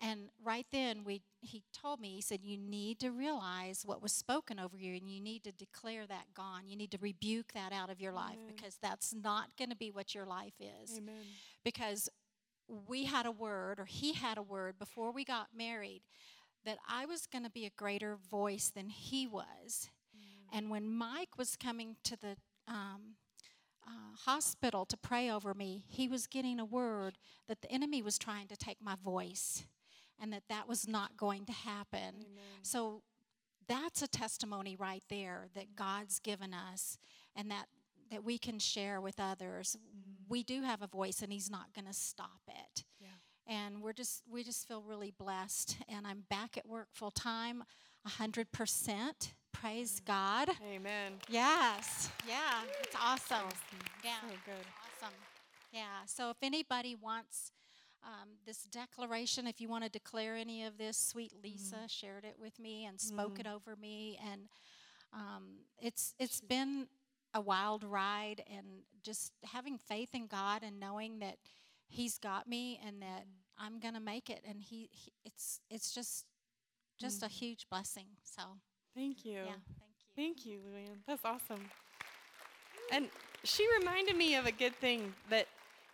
And 0.00 0.28
right 0.44 0.66
then, 0.70 1.02
we, 1.04 1.22
he 1.40 1.62
told 1.72 2.00
me, 2.00 2.10
he 2.14 2.20
said, 2.20 2.40
You 2.42 2.56
need 2.56 3.00
to 3.00 3.10
realize 3.10 3.82
what 3.84 4.02
was 4.02 4.12
spoken 4.12 4.58
over 4.58 4.76
you 4.76 4.94
and 4.94 5.10
you 5.10 5.20
need 5.20 5.44
to 5.44 5.52
declare 5.52 6.06
that 6.06 6.34
gone. 6.34 6.68
You 6.68 6.76
need 6.76 6.92
to 6.92 6.98
rebuke 7.00 7.52
that 7.52 7.72
out 7.72 7.90
of 7.90 8.00
your 8.00 8.12
life 8.12 8.36
Amen. 8.40 8.54
because 8.54 8.78
that's 8.80 9.14
not 9.14 9.56
going 9.58 9.70
to 9.70 9.76
be 9.76 9.90
what 9.90 10.14
your 10.14 10.24
life 10.26 10.54
is 10.60 10.98
Amen. 10.98 11.14
because 11.64 12.08
we 12.86 13.04
had 13.04 13.26
a 13.26 13.32
word, 13.32 13.80
or 13.80 13.86
he 13.86 14.12
had 14.12 14.38
a 14.38 14.42
word 14.42 14.78
before 14.78 15.10
we 15.10 15.24
got 15.24 15.48
married, 15.56 16.02
that 16.64 16.78
I 16.88 17.06
was 17.06 17.26
going 17.26 17.44
to 17.44 17.50
be 17.50 17.64
a 17.64 17.70
greater 17.70 18.18
voice 18.30 18.70
than 18.74 18.90
he 18.90 19.26
was. 19.26 19.90
And 20.52 20.70
when 20.70 20.88
Mike 20.88 21.36
was 21.36 21.56
coming 21.56 21.96
to 22.04 22.16
the 22.16 22.36
um, 22.66 23.16
uh, 23.86 24.16
hospital 24.24 24.84
to 24.86 24.96
pray 24.96 25.30
over 25.30 25.54
me, 25.54 25.84
he 25.88 26.08
was 26.08 26.26
getting 26.26 26.58
a 26.58 26.64
word 26.64 27.18
that 27.48 27.62
the 27.62 27.70
enemy 27.70 28.02
was 28.02 28.18
trying 28.18 28.48
to 28.48 28.56
take 28.56 28.78
my 28.82 28.94
voice 29.02 29.64
and 30.20 30.32
that 30.32 30.44
that 30.48 30.68
was 30.68 30.88
not 30.88 31.16
going 31.16 31.44
to 31.46 31.52
happen. 31.52 32.26
So 32.62 33.02
that's 33.68 34.02
a 34.02 34.08
testimony 34.08 34.76
right 34.76 35.02
there 35.08 35.48
that 35.54 35.74
mm-hmm. 35.74 35.84
God's 35.84 36.18
given 36.18 36.54
us 36.54 36.98
and 37.36 37.50
that 37.50 37.66
that 38.10 38.24
we 38.24 38.38
can 38.38 38.58
share 38.58 39.00
with 39.00 39.20
others. 39.20 39.76
Mm-hmm. 39.76 40.24
We 40.28 40.42
do 40.42 40.62
have 40.62 40.80
a 40.80 40.86
voice 40.86 41.20
and 41.22 41.30
he's 41.30 41.50
not 41.50 41.74
going 41.74 41.86
to 41.86 41.92
stop 41.92 42.40
it. 42.48 42.84
Yeah. 43.00 43.08
And 43.46 43.82
we're 43.82 43.92
just 43.92 44.22
we 44.30 44.42
just 44.42 44.66
feel 44.66 44.82
really 44.82 45.12
blessed 45.16 45.76
and 45.88 46.06
I'm 46.06 46.24
back 46.30 46.56
at 46.56 46.66
work 46.66 46.88
full 46.92 47.10
time 47.10 47.64
100%. 48.06 48.46
Praise 49.52 50.00
mm-hmm. 50.00 50.04
God. 50.06 50.50
Amen. 50.74 51.12
Yes. 51.28 52.10
Yeah. 52.26 52.62
It's 52.82 52.96
awesome. 52.96 53.46
Awesome. 53.46 53.78
Yeah. 54.04 54.20
So 54.22 54.36
good. 54.46 54.66
Awesome. 55.02 55.14
Yeah. 55.72 56.04
So 56.06 56.30
if 56.30 56.36
anybody 56.42 56.94
wants 56.94 57.52
um, 58.04 58.28
this 58.46 58.64
declaration, 58.64 59.46
if 59.46 59.60
you 59.60 59.68
want 59.68 59.84
to 59.84 59.90
declare 59.90 60.36
any 60.36 60.64
of 60.64 60.78
this, 60.78 60.96
sweet 60.96 61.32
Lisa 61.42 61.88
shared 61.88 62.24
it 62.24 62.36
with 62.40 62.58
me 62.58 62.84
and 62.84 63.00
spoke 63.00 63.38
it 63.40 63.46
over 63.46 63.76
me, 63.76 64.18
and 64.30 64.42
um, 65.12 65.58
it's 65.80 66.14
it's 66.18 66.40
been 66.40 66.88
a 67.34 67.40
wild 67.40 67.84
ride, 67.84 68.42
and 68.50 68.66
just 69.02 69.32
having 69.44 69.78
faith 69.78 70.10
in 70.14 70.26
God 70.26 70.62
and 70.62 70.78
knowing 70.80 71.18
that 71.20 71.36
He's 71.88 72.18
got 72.18 72.46
me 72.46 72.78
and 72.86 73.00
that 73.02 73.26
I'm 73.58 73.80
gonna 73.80 74.00
make 74.00 74.30
it, 74.30 74.42
and 74.48 74.62
He, 74.62 74.88
he 74.92 75.12
it's 75.24 75.60
it's 75.70 75.92
just 75.92 76.26
just 76.98 77.22
a 77.22 77.28
huge 77.28 77.66
blessing. 77.70 78.06
So 78.22 78.42
Thank 78.94 79.24
you. 79.24 79.34
yeah, 79.34 79.52
thank 79.78 79.94
you. 80.00 80.12
Thank 80.16 80.46
you, 80.46 80.58
Luann. 80.58 80.98
That's 81.06 81.24
awesome. 81.24 81.70
And 82.90 83.08
she 83.44 83.66
reminded 83.78 84.16
me 84.16 84.34
of 84.34 84.46
a 84.46 84.52
good 84.52 84.74
thing 84.76 85.14
that, 85.30 85.46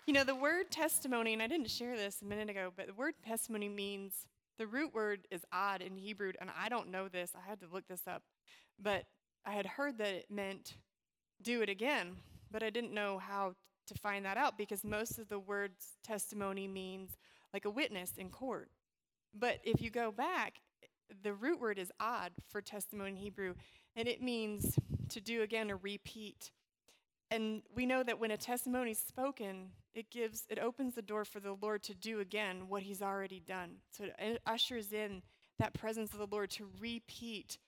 you 0.06 0.12
know, 0.12 0.24
the 0.24 0.34
word 0.34 0.70
testimony, 0.70 1.32
and 1.32 1.42
I 1.42 1.46
didn't 1.46 1.70
share 1.70 1.96
this 1.96 2.20
a 2.20 2.24
minute 2.24 2.50
ago, 2.50 2.72
but 2.76 2.88
the 2.88 2.94
word 2.94 3.14
testimony 3.26 3.68
means 3.68 4.26
the 4.58 4.66
root 4.66 4.94
word 4.94 5.26
is 5.30 5.44
odd 5.52 5.80
in 5.80 5.96
Hebrew, 5.96 6.32
and 6.40 6.50
I 6.56 6.68
don't 6.68 6.90
know 6.90 7.08
this. 7.08 7.32
I 7.34 7.48
had 7.48 7.60
to 7.60 7.66
look 7.72 7.88
this 7.88 8.02
up. 8.06 8.22
But 8.80 9.04
I 9.46 9.52
had 9.52 9.66
heard 9.66 9.98
that 9.98 10.08
it 10.08 10.26
meant 10.30 10.74
do 11.42 11.62
it 11.62 11.68
again, 11.68 12.16
but 12.50 12.62
I 12.62 12.70
didn't 12.70 12.92
know 12.92 13.18
how 13.18 13.54
to 13.86 13.94
find 13.94 14.24
that 14.24 14.36
out 14.36 14.56
because 14.56 14.84
most 14.84 15.18
of 15.18 15.28
the 15.28 15.38
words 15.38 15.98
testimony 16.02 16.68
means 16.68 17.16
like 17.52 17.64
a 17.64 17.70
witness 17.70 18.12
in 18.16 18.30
court. 18.30 18.70
But 19.34 19.58
if 19.64 19.80
you 19.80 19.90
go 19.90 20.10
back, 20.10 20.60
the 21.22 21.32
root 21.32 21.60
word 21.60 21.78
is 21.78 21.92
odd 22.00 22.32
for 22.48 22.60
testimony 22.60 23.10
in 23.10 23.16
Hebrew, 23.16 23.54
and 23.96 24.08
it 24.08 24.22
means 24.22 24.78
to 25.10 25.20
do 25.20 25.42
again 25.42 25.70
or 25.70 25.76
repeat. 25.76 26.50
And 27.30 27.62
we 27.74 27.86
know 27.86 28.02
that 28.02 28.20
when 28.20 28.30
a 28.30 28.36
testimony 28.36 28.92
is 28.92 28.98
spoken, 28.98 29.70
it 29.94 30.10
gives 30.10 30.44
it 30.48 30.58
opens 30.58 30.94
the 30.94 31.02
door 31.02 31.24
for 31.24 31.40
the 31.40 31.56
Lord 31.60 31.82
to 31.84 31.94
do 31.94 32.20
again 32.20 32.68
what 32.68 32.82
he's 32.82 33.02
already 33.02 33.40
done. 33.40 33.76
So 33.90 34.04
it 34.18 34.42
ushers 34.46 34.92
in 34.92 35.22
that 35.58 35.72
presence 35.74 36.12
of 36.12 36.18
the 36.18 36.26
Lord 36.26 36.50
to 36.50 36.68
repeat 36.80 37.58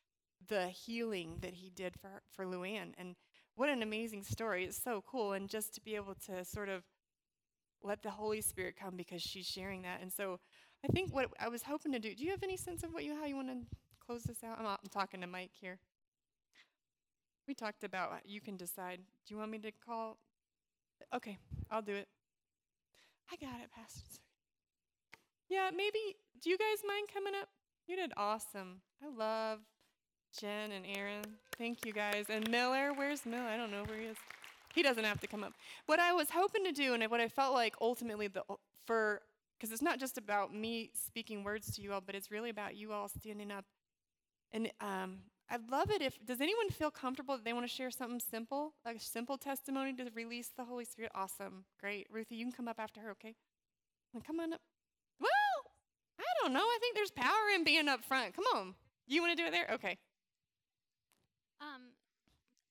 the 0.49 0.69
healing 0.69 1.39
that 1.41 1.55
he 1.55 1.71
did 1.71 1.95
for 2.01 2.23
for 2.31 2.45
Luann. 2.45 2.93
And 2.99 3.17
what 3.55 3.71
an 3.71 3.83
amazing 3.83 4.23
story. 4.23 4.65
It's 4.65 4.81
so 4.81 5.03
cool 5.07 5.33
and 5.33 5.49
just 5.49 5.75
to 5.75 5.81
be 5.81 5.97
able 5.97 6.15
to 6.27 6.45
sort 6.45 6.69
of 6.69 6.83
let 7.83 8.03
the 8.03 8.11
Holy 8.11 8.41
Spirit 8.41 8.77
come 8.79 8.97
because 8.97 9.23
she's 9.23 9.47
sharing 9.47 9.83
that. 9.83 10.01
And 10.03 10.13
so 10.13 10.39
I 10.85 10.89
think 10.89 11.15
what 11.15 11.31
I 11.41 11.49
was 11.49 11.63
hoping 11.63 11.93
to 11.93 11.99
do. 11.99 12.15
Do 12.15 12.25
you 12.25 12.31
have 12.31 12.43
any 12.43 12.57
sense 12.57 12.83
of 12.83 12.93
what 12.93 13.05
you 13.05 13.15
how 13.17 13.25
you 13.25 13.37
want 13.37 13.49
to 13.49 13.77
close 14.05 14.25
this 14.25 14.45
out? 14.45 14.59
I'm, 14.59 14.67
I'm 14.67 14.77
talking 14.91 15.21
to 15.23 15.27
Mike 15.27 15.53
here. 15.59 15.79
We 17.47 17.55
talked 17.55 17.85
about 17.85 18.13
you 18.25 18.41
can 18.41 18.57
decide. 18.57 19.01
Do 19.27 19.35
you 19.35 19.39
want 19.39 19.51
me 19.51 19.59
to 19.59 19.71
call? 19.87 20.17
Okay, 21.15 21.39
I'll 21.71 21.83
do 21.83 21.95
it. 21.95 22.09
I 23.31 23.37
got 23.37 23.61
it, 23.63 23.71
Pastor. 23.75 24.21
Yeah, 25.49 25.71
maybe. 25.75 26.17
Do 26.43 26.51
you 26.51 26.59
guys 26.59 26.83
mind 26.87 27.09
coming 27.13 27.35
up? 27.41 27.49
You 27.87 27.97
did 27.97 28.13
awesome. 28.17 28.81
I 29.03 29.09
love 29.17 29.61
Jen 30.39 30.73
and 30.73 30.85
Aaron. 30.87 31.23
Thank 31.57 31.87
you 31.87 31.93
guys. 31.93 32.27
And 32.29 32.51
Miller, 32.51 32.93
where's 32.93 33.25
Miller? 33.25 33.49
I 33.49 33.57
don't 33.57 33.71
know 33.71 33.85
where 33.85 33.99
he 33.99 34.07
is. 34.07 34.17
He 34.75 34.83
doesn't 34.83 35.05
have 35.05 35.21
to 35.21 35.27
come 35.27 35.45
up. 35.45 35.53
What 35.87 36.01
I 36.01 36.13
was 36.13 36.31
hoping 36.31 36.65
to 36.65 36.73
do, 36.73 36.95
and 36.95 37.03
what 37.11 37.21
I 37.21 37.29
felt 37.29 37.55
like 37.55 37.75
ultimately 37.81 38.29
the 38.29 38.43
for, 38.85 39.23
because 39.59 39.73
it's 39.73 39.83
not 39.83 39.99
just 39.99 40.19
about 40.19 40.55
me 40.55 40.91
speaking 40.95 41.45
words 41.45 41.75
to 41.77 41.83
you 41.83 41.93
all, 41.93 42.03
but 42.05 42.15
it's 42.15 42.31
really 42.31 42.51
about 42.51 42.77
you 42.77 42.93
all 42.93 43.09
standing 43.09 43.51
up. 43.51 43.65
And 44.53 44.71
um, 44.81 45.19
I'd 45.49 45.71
love 45.71 45.91
it 45.91 46.03
if, 46.03 46.19
does 46.25 46.41
anyone 46.41 46.71
feel 46.71 46.91
comfortable 46.91 47.37
that 47.37 47.45
they 47.45 47.53
want 47.53 47.69
to 47.69 47.73
share 47.73 47.91
something 47.91 48.21
simple, 48.21 48.75
like 48.85 48.97
a 48.97 49.01
simple 49.01 49.39
testimony 49.39 49.93
to 49.95 50.11
release 50.15 50.51
the 50.57 50.65
Holy 50.65 50.85
Spirit? 50.85 51.13
Awesome. 51.15 51.65
Great. 51.81 52.09
Ruthie, 52.11 52.37
you 52.37 52.45
can 52.45 52.53
come 52.53 52.69
up 52.69 52.81
after 52.81 53.01
her, 53.01 53.11
okay? 53.13 53.35
come 54.27 54.41
on 54.41 54.55
up. 54.55 54.61
Well, 55.21 55.73
I 56.19 56.25
don't 56.43 56.53
know. 56.53 56.61
I 56.61 56.79
think 56.81 56.97
there's 56.97 57.11
power 57.11 57.51
in 57.55 57.65
being 57.65 57.87
up 57.87 58.03
front. 58.03 58.35
Come 58.35 58.47
on. 58.55 58.75
You 59.07 59.21
want 59.21 59.37
to 59.37 59.43
do 59.43 59.47
it 59.47 59.53
there? 59.53 59.69
Okay. 59.75 59.99
Um, 61.61 61.93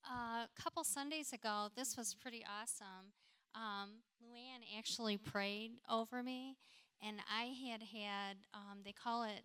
a 0.09 0.47
couple 0.61 0.83
Sundays 0.83 1.33
ago, 1.33 1.69
this 1.75 1.95
was 1.95 2.15
pretty 2.15 2.43
awesome. 2.61 3.13
Um, 3.55 4.01
Luann 4.21 4.77
actually 4.77 5.17
prayed 5.17 5.73
over 5.89 6.21
me, 6.21 6.57
and 7.01 7.19
I 7.31 7.53
had 7.69 7.81
had, 7.81 8.37
um, 8.53 8.79
they 8.83 8.91
call 8.91 9.23
it 9.23 9.43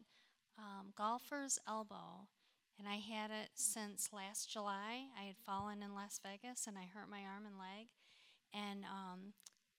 um, 0.59 0.93
golfer's 0.97 1.59
elbow, 1.69 2.27
and 2.81 2.89
I 2.89 2.97
had 2.97 3.31
it 3.31 3.51
since 3.55 4.09
last 4.13 4.51
July. 4.51 5.05
I 5.19 5.25
had 5.25 5.37
fallen 5.45 5.83
in 5.83 5.95
Las 5.95 6.19
Vegas, 6.25 6.67
and 6.67 6.79
I 6.79 6.89
hurt 6.93 7.11
my 7.11 7.21
arm 7.21 7.45
and 7.47 7.59
leg, 7.59 7.89
and 8.55 8.85
um, 8.85 9.35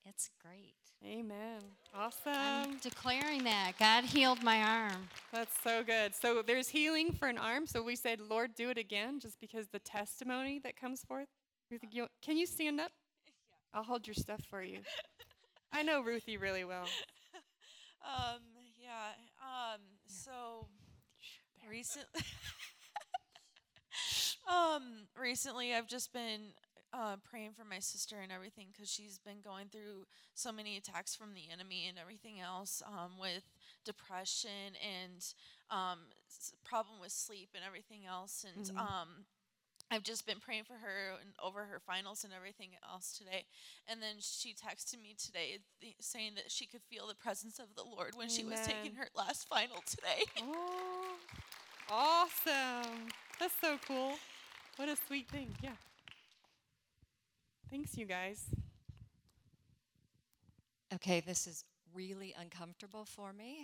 it's 0.05 0.29
great. 0.39 0.75
Amen. 1.03 1.61
Awesome. 1.95 2.33
I'm 2.35 2.77
declaring 2.77 3.43
that 3.45 3.73
God 3.79 4.03
healed 4.03 4.43
my 4.43 4.61
arm. 4.61 5.09
That's 5.33 5.55
so 5.63 5.83
good. 5.83 6.13
So 6.13 6.43
there's 6.45 6.69
healing 6.69 7.11
for 7.11 7.27
an 7.27 7.39
arm. 7.39 7.65
So 7.65 7.81
we 7.81 7.95
said, 7.95 8.19
Lord, 8.21 8.53
do 8.53 8.69
it 8.69 8.77
again, 8.77 9.19
just 9.19 9.39
because 9.41 9.67
the 9.69 9.79
testimony 9.79 10.59
that 10.63 10.79
comes 10.79 11.01
forth. 11.03 11.27
Ruthie, 11.71 12.03
can 12.21 12.37
you 12.37 12.45
stand 12.45 12.79
up? 12.79 12.91
I'll 13.73 13.83
hold 13.83 14.05
your 14.05 14.13
stuff 14.13 14.41
for 14.47 14.61
you. 14.61 14.79
I 15.73 15.81
know 15.81 16.01
Ruthie 16.01 16.37
really 16.37 16.63
well. 16.63 16.85
Um, 18.03 18.41
yeah. 18.81 19.13
Um, 19.37 19.81
so 20.07 20.65
recently, 21.69 22.25
um, 24.49 25.07
recently 25.19 25.73
I've 25.73 25.87
just 25.87 26.13
been 26.13 26.53
uh, 26.93 27.17
praying 27.29 27.51
for 27.57 27.63
my 27.65 27.79
sister 27.79 28.17
and 28.21 28.31
everything 28.31 28.67
because 28.71 28.89
she's 28.89 29.19
been 29.19 29.41
going 29.43 29.67
through 29.69 30.05
so 30.33 30.51
many 30.51 30.77
attacks 30.77 31.15
from 31.15 31.33
the 31.33 31.51
enemy 31.51 31.85
and 31.87 31.97
everything 31.99 32.39
else 32.39 32.81
um, 32.87 33.11
with 33.19 33.43
depression 33.85 34.75
and 34.81 35.33
um, 35.69 35.99
s- 36.29 36.53
problem 36.63 36.99
with 37.01 37.11
sleep 37.11 37.49
and 37.55 37.63
everything 37.65 38.05
else. 38.07 38.45
And 38.45 38.69
Mhm. 38.69 38.77
um, 38.77 39.25
I've 39.91 40.03
just 40.03 40.25
been 40.25 40.39
praying 40.39 40.63
for 40.63 40.75
her 40.75 41.13
and 41.21 41.31
over 41.43 41.65
her 41.65 41.79
finals 41.79 42.23
and 42.23 42.33
everything 42.33 42.69
else 42.91 43.11
today. 43.17 43.45
And 43.87 44.01
then 44.01 44.15
she 44.19 44.53
texted 44.53 45.01
me 45.01 45.15
today 45.17 45.59
th- 45.81 45.95
saying 45.99 46.33
that 46.35 46.51
she 46.51 46.65
could 46.65 46.81
feel 46.83 47.07
the 47.07 47.15
presence 47.15 47.59
of 47.59 47.75
the 47.75 47.83
Lord 47.83 48.15
when 48.15 48.27
she 48.29 48.43
was 48.45 48.61
taking 48.61 48.95
her 48.95 49.07
last 49.15 49.47
final 49.47 49.83
today. 49.85 50.23
Oh, 50.39 51.15
awesome. 51.89 53.09
That's 53.39 53.53
so 53.61 53.77
cool. 53.87 54.19
What 54.77 54.89
a 54.89 54.95
sweet 55.07 55.29
thing. 55.29 55.55
Yeah. 55.61 55.71
Thanks, 57.69 57.97
you 57.97 58.05
guys. 58.05 58.45
Okay, 60.93 61.21
this 61.21 61.47
is 61.47 61.63
really 61.93 62.33
uncomfortable 62.39 63.05
for 63.05 63.33
me. 63.33 63.63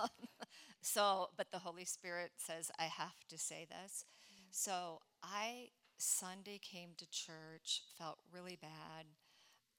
so, 0.82 1.28
but 1.36 1.50
the 1.50 1.58
Holy 1.58 1.84
Spirit 1.84 2.32
says 2.36 2.70
I 2.78 2.84
have 2.84 3.16
to 3.28 3.38
say 3.38 3.66
this. 3.68 4.04
Mm. 4.32 4.46
So, 4.50 5.00
I 5.22 5.70
Sunday 5.98 6.58
came 6.58 6.90
to 6.98 7.10
church, 7.10 7.82
felt 7.98 8.18
really 8.32 8.58
bad, 8.60 9.06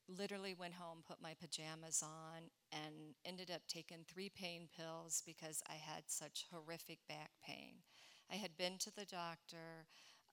literally 0.08 0.54
went 0.54 0.74
home, 0.74 1.04
put 1.08 1.22
my 1.22 1.34
pajamas 1.40 2.04
on, 2.04 2.44
and 2.72 3.16
ended 3.26 3.52
up 3.52 3.62
taking 3.68 4.00
three 4.08 4.30
pain 4.30 4.68
pills 4.78 5.22
because 5.26 5.62
I 5.70 5.76
had 5.76 6.04
such 6.08 6.46
horrific 6.52 7.00
back 7.08 7.32
pain. 7.46 7.76
I 8.32 8.36
had 8.36 8.58
been 8.58 8.78
to 8.80 8.96
the 8.96 9.06
doctor, 9.06 9.86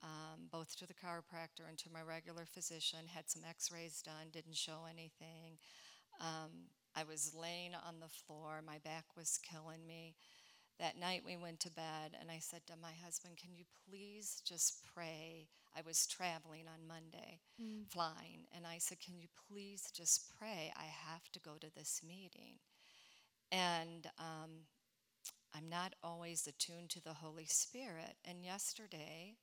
um, 0.02 0.48
both 0.50 0.76
to 0.76 0.86
the 0.86 0.94
chiropractor 0.94 1.68
and 1.68 1.78
to 1.78 1.92
my 1.92 2.02
regular 2.02 2.44
physician, 2.44 3.06
had 3.06 3.30
some 3.30 3.42
x 3.48 3.70
rays 3.72 4.02
done, 4.02 4.30
didn't 4.32 4.56
show 4.56 4.86
anything. 4.90 5.58
Um, 6.20 6.70
I 6.94 7.04
was 7.04 7.34
laying 7.34 7.72
on 7.74 8.00
the 8.00 8.08
floor, 8.08 8.62
my 8.66 8.78
back 8.78 9.04
was 9.16 9.38
killing 9.38 9.86
me. 9.86 10.14
That 10.78 10.98
night 10.98 11.22
we 11.24 11.36
went 11.36 11.60
to 11.60 11.70
bed, 11.70 12.16
and 12.20 12.30
I 12.30 12.38
said 12.40 12.66
to 12.66 12.74
my 12.80 12.92
husband, 13.04 13.36
Can 13.36 13.54
you 13.54 13.64
please 13.88 14.42
just 14.44 14.82
pray? 14.94 15.48
I 15.76 15.80
was 15.86 16.06
traveling 16.06 16.64
on 16.66 16.88
Monday, 16.88 17.40
flying, 17.88 18.46
and 18.54 18.66
I 18.66 18.78
said, 18.78 18.98
Can 19.00 19.18
you 19.18 19.28
please 19.48 19.90
just 19.94 20.32
pray? 20.38 20.72
I 20.76 20.84
have 20.84 21.30
to 21.32 21.40
go 21.40 21.52
to 21.60 21.70
this 21.74 22.00
meeting. 22.06 22.58
And 23.50 24.06
um, 24.18 24.66
I'm 25.54 25.68
not 25.68 25.94
always 26.02 26.46
attuned 26.46 26.90
to 26.90 27.02
the 27.02 27.14
Holy 27.14 27.46
Spirit. 27.46 28.16
And 28.24 28.44
yesterday, 28.44 29.34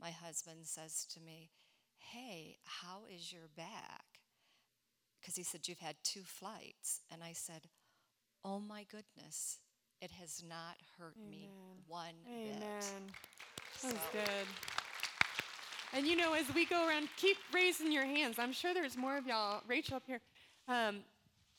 my 0.00 0.10
husband 0.10 0.60
says 0.64 1.04
to 1.14 1.20
me, 1.20 1.50
Hey, 1.98 2.58
how 2.64 3.02
is 3.14 3.32
your 3.32 3.48
back? 3.56 4.04
Because 5.20 5.34
he 5.36 5.42
said, 5.42 5.66
You've 5.68 5.78
had 5.80 5.96
two 6.04 6.22
flights. 6.22 7.00
And 7.10 7.22
I 7.22 7.32
said, 7.32 7.62
Oh 8.44 8.60
my 8.60 8.84
goodness, 8.90 9.58
it 10.00 10.10
has 10.12 10.42
not 10.48 10.76
hurt 10.98 11.16
me 11.28 11.48
one 11.86 12.14
Amen. 12.28 12.60
bit. 12.60 12.70
That 13.82 13.92
was 13.92 14.00
So- 14.02 14.08
good. 14.12 14.46
And 15.92 16.06
you 16.06 16.16
know, 16.16 16.34
as 16.34 16.52
we 16.54 16.66
go 16.66 16.86
around, 16.86 17.08
keep 17.16 17.36
raising 17.54 17.90
your 17.92 18.04
hands. 18.04 18.38
I'm 18.38 18.52
sure 18.52 18.74
there's 18.74 18.96
more 18.96 19.16
of 19.16 19.26
y'all. 19.26 19.62
Rachel 19.66 19.96
up 19.96 20.02
here. 20.06 20.20
Um, 20.68 20.98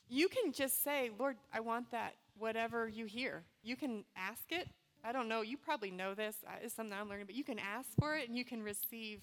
you 0.10 0.28
can 0.28 0.52
just 0.52 0.84
say, 0.84 1.10
Lord, 1.17 1.38
I 1.54 1.60
want 1.62 1.89
that, 1.91 2.13
whatever 2.38 2.88
you 2.88 3.06
hear. 3.06 3.43
You 3.63 3.76
can 3.76 4.04
ask 4.15 4.43
it. 4.52 4.67
I 5.03 5.12
don't 5.12 5.27
know. 5.27 5.41
You 5.41 5.57
probably 5.57 5.91
know 5.91 6.13
this. 6.13 6.38
Uh, 6.45 6.57
It's 6.62 6.75
something 6.75 6.97
I'm 6.97 7.10
learning, 7.10 7.25
but 7.25 7.36
you 7.36 7.43
can 7.43 7.60
ask 7.60 7.89
for 7.99 8.15
it 8.15 8.27
and 8.27 8.38
you 8.38 8.45
can 8.45 8.62
receive 8.63 9.21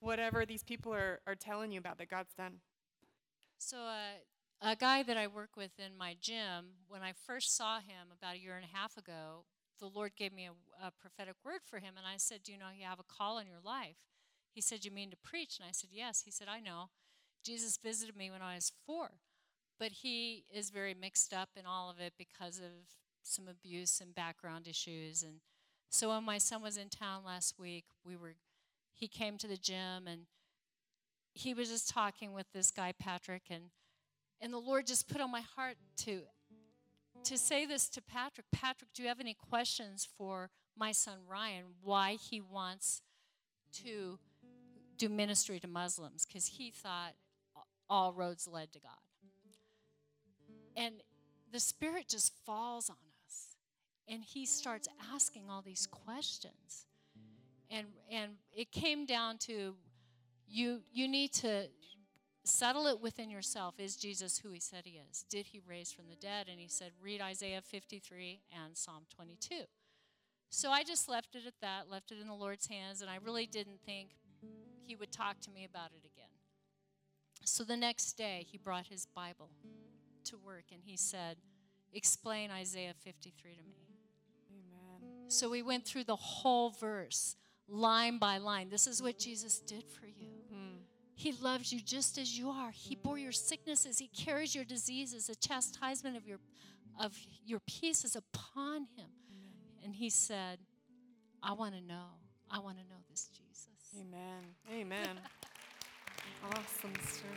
whatever 0.00 0.44
these 0.44 0.62
people 0.62 0.92
are, 0.92 1.20
are 1.26 1.34
telling 1.34 1.70
you 1.72 1.78
about 1.78 1.98
that 1.98 2.08
God's 2.10 2.34
done. 2.34 2.54
So, 3.58 3.76
uh, 3.78 4.18
a 4.60 4.76
guy 4.76 5.02
that 5.02 5.16
I 5.16 5.26
work 5.26 5.56
with 5.56 5.72
in 5.78 5.96
my 5.96 6.16
gym, 6.20 6.74
when 6.88 7.02
I 7.02 7.12
first 7.12 7.56
saw 7.56 7.78
him 7.78 8.08
about 8.16 8.36
a 8.36 8.38
year 8.38 8.56
and 8.56 8.64
a 8.64 8.76
half 8.76 8.96
ago, 8.96 9.44
the 9.80 9.86
Lord 9.86 10.12
gave 10.16 10.32
me 10.32 10.46
a, 10.48 10.86
a 10.86 10.90
prophetic 10.92 11.34
word 11.44 11.60
for 11.64 11.78
him. 11.78 11.94
And 11.96 12.06
I 12.06 12.16
said, 12.16 12.42
Do 12.44 12.52
you 12.52 12.58
know 12.58 12.66
you 12.76 12.84
have 12.86 13.00
a 13.00 13.04
call 13.04 13.38
in 13.38 13.46
your 13.46 13.60
life? 13.64 13.96
He 14.54 14.60
said, 14.60 14.84
You 14.84 14.90
mean 14.90 15.10
to 15.10 15.16
preach? 15.16 15.58
And 15.58 15.68
I 15.68 15.72
said, 15.72 15.90
Yes. 15.92 16.22
He 16.24 16.30
said, 16.30 16.48
I 16.48 16.60
know. 16.60 16.90
Jesus 17.44 17.76
visited 17.76 18.16
me 18.16 18.30
when 18.30 18.42
I 18.42 18.54
was 18.54 18.72
four. 18.86 19.10
But 19.78 19.90
he 19.90 20.44
is 20.52 20.70
very 20.70 20.94
mixed 20.94 21.32
up 21.34 21.50
in 21.56 21.66
all 21.66 21.90
of 21.90 21.98
it 21.98 22.12
because 22.16 22.58
of 22.58 22.70
some 23.22 23.48
abuse 23.48 24.00
and 24.00 24.14
background 24.14 24.66
issues. 24.66 25.22
And 25.22 25.40
so 25.90 26.10
when 26.10 26.24
my 26.24 26.38
son 26.38 26.62
was 26.62 26.76
in 26.76 26.88
town 26.88 27.22
last 27.24 27.58
week, 27.58 27.84
we 28.04 28.16
were 28.16 28.34
he 28.94 29.08
came 29.08 29.38
to 29.38 29.48
the 29.48 29.56
gym 29.56 30.06
and 30.06 30.22
he 31.32 31.54
was 31.54 31.70
just 31.70 31.88
talking 31.88 32.32
with 32.32 32.46
this 32.52 32.70
guy 32.70 32.92
Patrick 32.92 33.42
and 33.50 33.64
and 34.40 34.52
the 34.52 34.58
Lord 34.58 34.86
just 34.86 35.08
put 35.08 35.20
on 35.20 35.30
my 35.30 35.42
heart 35.56 35.76
to 35.98 36.22
to 37.24 37.38
say 37.38 37.66
this 37.66 37.88
to 37.90 38.02
Patrick. 38.02 38.46
Patrick, 38.50 38.90
do 38.92 39.02
you 39.02 39.08
have 39.08 39.20
any 39.20 39.34
questions 39.34 40.08
for 40.18 40.50
my 40.76 40.92
son 40.92 41.18
Ryan 41.28 41.64
why 41.82 42.14
he 42.14 42.40
wants 42.40 43.02
to 43.84 44.18
do 44.98 45.08
ministry 45.08 45.58
to 45.60 45.66
Muslims 45.66 46.24
because 46.24 46.46
he 46.46 46.70
thought 46.70 47.14
all 47.88 48.12
roads 48.12 48.48
led 48.48 48.72
to 48.72 48.80
God. 48.80 48.92
And 50.76 51.02
the 51.52 51.60
Spirit 51.60 52.08
just 52.08 52.32
falls 52.46 52.88
on 52.88 52.96
and 54.08 54.22
he 54.22 54.46
starts 54.46 54.88
asking 55.12 55.44
all 55.50 55.62
these 55.62 55.86
questions. 55.86 56.86
And, 57.70 57.86
and 58.10 58.32
it 58.54 58.70
came 58.70 59.06
down 59.06 59.38
to 59.38 59.74
you, 60.46 60.80
you 60.92 61.08
need 61.08 61.32
to 61.34 61.68
settle 62.44 62.86
it 62.86 63.00
within 63.00 63.30
yourself. 63.30 63.74
Is 63.78 63.96
Jesus 63.96 64.38
who 64.38 64.50
he 64.50 64.60
said 64.60 64.82
he 64.84 65.00
is? 65.10 65.24
Did 65.30 65.46
he 65.46 65.60
raise 65.66 65.92
from 65.92 66.08
the 66.08 66.16
dead? 66.16 66.48
And 66.50 66.60
he 66.60 66.68
said, 66.68 66.92
read 67.00 67.20
Isaiah 67.20 67.62
53 67.62 68.40
and 68.64 68.76
Psalm 68.76 69.04
22. 69.14 69.54
So 70.50 70.70
I 70.70 70.82
just 70.84 71.08
left 71.08 71.34
it 71.34 71.46
at 71.46 71.54
that, 71.62 71.90
left 71.90 72.12
it 72.12 72.18
in 72.20 72.26
the 72.26 72.34
Lord's 72.34 72.66
hands, 72.66 73.00
and 73.00 73.10
I 73.10 73.16
really 73.24 73.46
didn't 73.46 73.80
think 73.86 74.10
he 74.84 74.94
would 74.94 75.10
talk 75.10 75.40
to 75.40 75.50
me 75.50 75.64
about 75.64 75.92
it 75.92 76.04
again. 76.04 76.28
So 77.44 77.64
the 77.64 77.76
next 77.76 78.12
day, 78.14 78.46
he 78.50 78.58
brought 78.58 78.86
his 78.86 79.06
Bible 79.06 79.48
to 80.24 80.36
work 80.36 80.64
and 80.70 80.82
he 80.84 80.96
said, 80.96 81.38
Explain 81.94 82.50
Isaiah 82.50 82.94
53 83.02 83.54
to 83.56 83.62
me. 83.62 83.91
Amen. 85.32 85.38
So 85.38 85.50
we 85.50 85.62
went 85.62 85.84
through 85.86 86.04
the 86.04 86.16
whole 86.16 86.70
verse, 86.70 87.36
line 87.68 88.18
by 88.18 88.38
line. 88.38 88.68
This 88.68 88.86
is 88.86 89.02
what 89.02 89.18
Jesus 89.18 89.60
did 89.60 89.84
for 89.88 90.06
you. 90.06 90.28
Hmm. 90.52 90.76
He 91.14 91.32
loves 91.32 91.72
you 91.72 91.80
just 91.80 92.18
as 92.18 92.38
you 92.38 92.50
are. 92.50 92.70
He 92.70 92.94
bore 92.94 93.18
your 93.18 93.32
sicknesses. 93.32 93.98
He 93.98 94.08
carries 94.08 94.54
your 94.54 94.64
diseases. 94.64 95.26
The 95.26 95.34
chastisement 95.36 96.16
of 96.16 96.26
your 96.26 96.38
of 97.00 97.16
your 97.46 97.60
peace 97.60 98.04
is 98.04 98.16
upon 98.16 98.86
him. 98.96 99.08
And 99.82 99.94
he 99.94 100.10
said, 100.10 100.58
I 101.42 101.54
want 101.54 101.74
to 101.74 101.80
know. 101.80 102.18
I 102.50 102.58
want 102.58 102.76
to 102.76 102.84
know 102.84 103.00
this 103.08 103.28
Jesus. 103.28 103.68
Amen. 103.98 104.42
Amen. 104.70 105.18
awesome 106.44 106.94
story. 107.06 107.32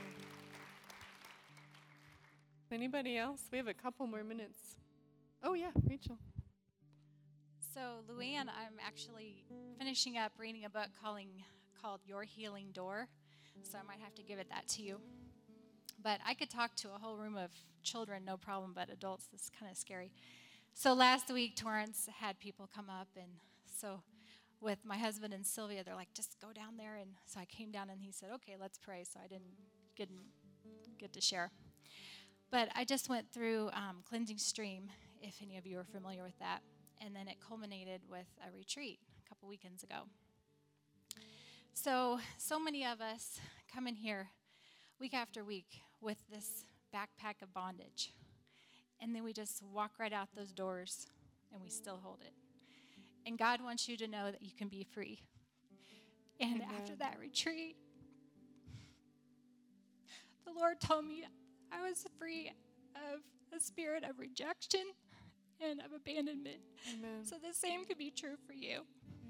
Anybody 2.72 3.18
else? 3.18 3.42
We 3.52 3.58
have 3.58 3.68
a 3.68 3.74
couple 3.74 4.06
more 4.06 4.24
minutes. 4.24 4.76
Oh 5.42 5.54
yeah, 5.54 5.72
Rachel. 5.88 6.18
So, 7.76 8.06
Luann, 8.10 8.48
I'm 8.48 8.80
actually 8.88 9.44
finishing 9.78 10.18
up 10.18 10.32
reading 10.38 10.64
a 10.64 10.70
book 10.70 10.88
calling, 11.04 11.28
called 11.82 12.00
Your 12.06 12.24
Healing 12.24 12.68
Door. 12.72 13.10
So, 13.64 13.78
I 13.78 13.82
might 13.82 14.00
have 14.02 14.16
to 14.16 14.24
give 14.24 14.40
it 14.40 14.48
that 14.50 14.66
to 14.70 14.82
you. 14.82 15.02
But 16.02 16.22
I 16.26 16.36
could 16.36 16.50
talk 16.50 16.74
to 16.78 16.94
a 16.96 16.98
whole 16.98 17.18
room 17.18 17.36
of 17.36 17.52
children, 17.84 18.24
no 18.24 18.38
problem, 18.38 18.72
but 18.74 18.90
adults, 18.90 19.28
this 19.30 19.42
is 19.42 19.52
kind 19.60 19.70
of 19.70 19.78
scary. 19.78 20.14
So, 20.74 20.94
last 20.94 21.30
week, 21.30 21.58
Torrance 21.58 22.08
had 22.22 22.40
people 22.40 22.70
come 22.74 22.90
up, 22.90 23.10
and 23.18 23.28
so 23.66 24.04
with 24.62 24.80
my 24.86 24.98
husband 24.98 25.34
and 25.34 25.46
Sylvia, 25.46 25.84
they're 25.84 25.96
like, 25.96 26.14
just 26.14 26.40
go 26.42 26.54
down 26.54 26.78
there. 26.78 26.96
And 26.96 27.10
so 27.26 27.42
I 27.42 27.46
came 27.46 27.72
down, 27.74 27.90
and 27.90 28.00
he 28.00 28.14
said, 28.14 28.30
okay, 28.36 28.56
let's 28.58 28.78
pray. 28.78 29.04
So, 29.04 29.20
I 29.22 29.28
didn't 29.28 29.52
get, 29.98 30.08
get 30.98 31.12
to 31.12 31.20
share. 31.20 31.52
But 32.50 32.70
I 32.74 32.86
just 32.86 33.10
went 33.10 33.34
through 33.34 33.70
um, 33.74 33.98
Cleansing 34.08 34.38
Stream, 34.38 34.92
if 35.22 35.42
any 35.42 35.58
of 35.58 35.68
you 35.68 35.78
are 35.78 35.84
familiar 35.84 36.24
with 36.24 36.40
that 36.40 36.62
and 37.04 37.16
then 37.16 37.28
it 37.28 37.38
culminated 37.46 38.02
with 38.10 38.28
a 38.48 38.52
retreat 38.52 39.00
a 39.26 39.30
couple 39.30 39.48
weekends 39.48 39.84
ago. 39.84 40.04
So, 41.74 42.20
so 42.38 42.60
many 42.60 42.86
of 42.86 43.02
us 43.02 43.40
come 43.74 43.88
in 43.88 43.96
here 43.96 44.30
week 45.00 45.14
after 45.14 45.44
week 45.44 45.82
with 46.02 46.18
this 46.32 46.66
backpack 46.94 47.42
of 47.42 47.54
bondage, 47.54 48.14
and 49.02 49.14
then 49.14 49.24
we 49.24 49.34
just 49.34 49.62
walk 49.62 49.92
right 50.00 50.14
out 50.14 50.30
those 50.36 50.52
doors 50.52 51.08
and 51.52 51.62
we 51.62 51.70
still 51.70 52.00
hold 52.02 52.20
it. 52.22 52.34
And 53.26 53.38
God 53.38 53.62
wants 53.62 53.88
you 53.88 53.98
to 53.98 54.08
know 54.08 54.32
that 54.32 54.42
you 54.42 54.52
can 54.58 54.68
be 54.68 54.86
free. 54.94 55.20
And 56.40 56.62
Amen. 56.62 56.68
after 56.78 56.96
that 56.98 57.18
retreat, 57.20 57.78
the 60.46 60.52
Lord 60.52 60.80
told 60.80 61.06
me 61.06 61.24
I 61.72 61.88
was 61.88 62.06
free 62.20 62.52
of 62.96 63.22
a 63.56 63.60
spirit 63.60 64.04
of 64.04 64.20
rejection 64.20 64.82
and 65.62 65.80
of 65.82 65.94
abandonment. 65.96 66.58
Amen. 66.94 67.24
So 67.24 67.36
the 67.38 67.54
same 67.54 67.86
could 67.86 67.98
be 67.98 68.12
true 68.12 68.36
for 68.46 68.54
you. 68.54 68.82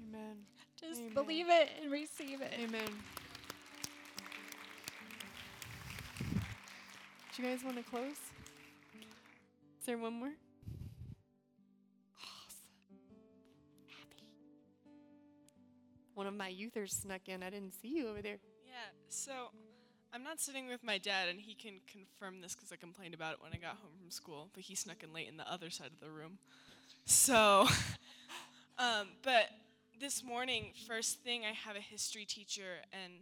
Amen. 0.08 0.36
Just 0.80 1.00
Amen. 1.00 1.14
believe 1.14 1.46
it 1.48 1.70
and 1.82 1.90
receive 1.90 2.40
it. 2.40 2.52
Amen. 2.62 2.88
Do 7.34 7.42
you 7.42 7.48
guys 7.48 7.62
want 7.64 7.76
to 7.76 7.82
close? 7.82 8.12
Is 8.12 9.86
there 9.86 9.98
one 9.98 10.14
more? 10.14 10.32
Awesome. 12.18 12.98
Happy. 13.88 14.24
One 16.14 16.26
of 16.26 16.34
my 16.34 16.50
youthers 16.50 16.90
snuck 17.02 17.28
in. 17.28 17.42
I 17.42 17.50
didn't 17.50 17.72
see 17.72 17.88
you 17.88 18.08
over 18.08 18.22
there. 18.22 18.38
Yeah, 18.64 18.72
so 19.08 19.50
I'm 20.16 20.24
not 20.24 20.40
sitting 20.40 20.66
with 20.66 20.82
my 20.82 20.96
dad, 20.96 21.28
and 21.28 21.38
he 21.38 21.52
can 21.52 21.74
confirm 21.92 22.40
this 22.40 22.54
because 22.54 22.72
I 22.72 22.76
complained 22.76 23.12
about 23.12 23.34
it 23.34 23.42
when 23.42 23.52
I 23.52 23.58
got 23.58 23.72
home 23.72 23.92
from 24.00 24.10
school, 24.10 24.48
but 24.54 24.62
he 24.62 24.74
snuck 24.74 25.02
in 25.02 25.12
late 25.12 25.28
in 25.28 25.36
the 25.36 25.52
other 25.52 25.68
side 25.68 25.90
of 25.92 26.00
the 26.00 26.08
room. 26.08 26.38
So, 27.04 27.66
um, 28.78 29.08
but 29.22 29.50
this 30.00 30.24
morning, 30.24 30.72
first 30.88 31.20
thing, 31.20 31.42
I 31.44 31.52
have 31.52 31.76
a 31.76 31.80
history 31.80 32.24
teacher, 32.24 32.80
and 32.94 33.12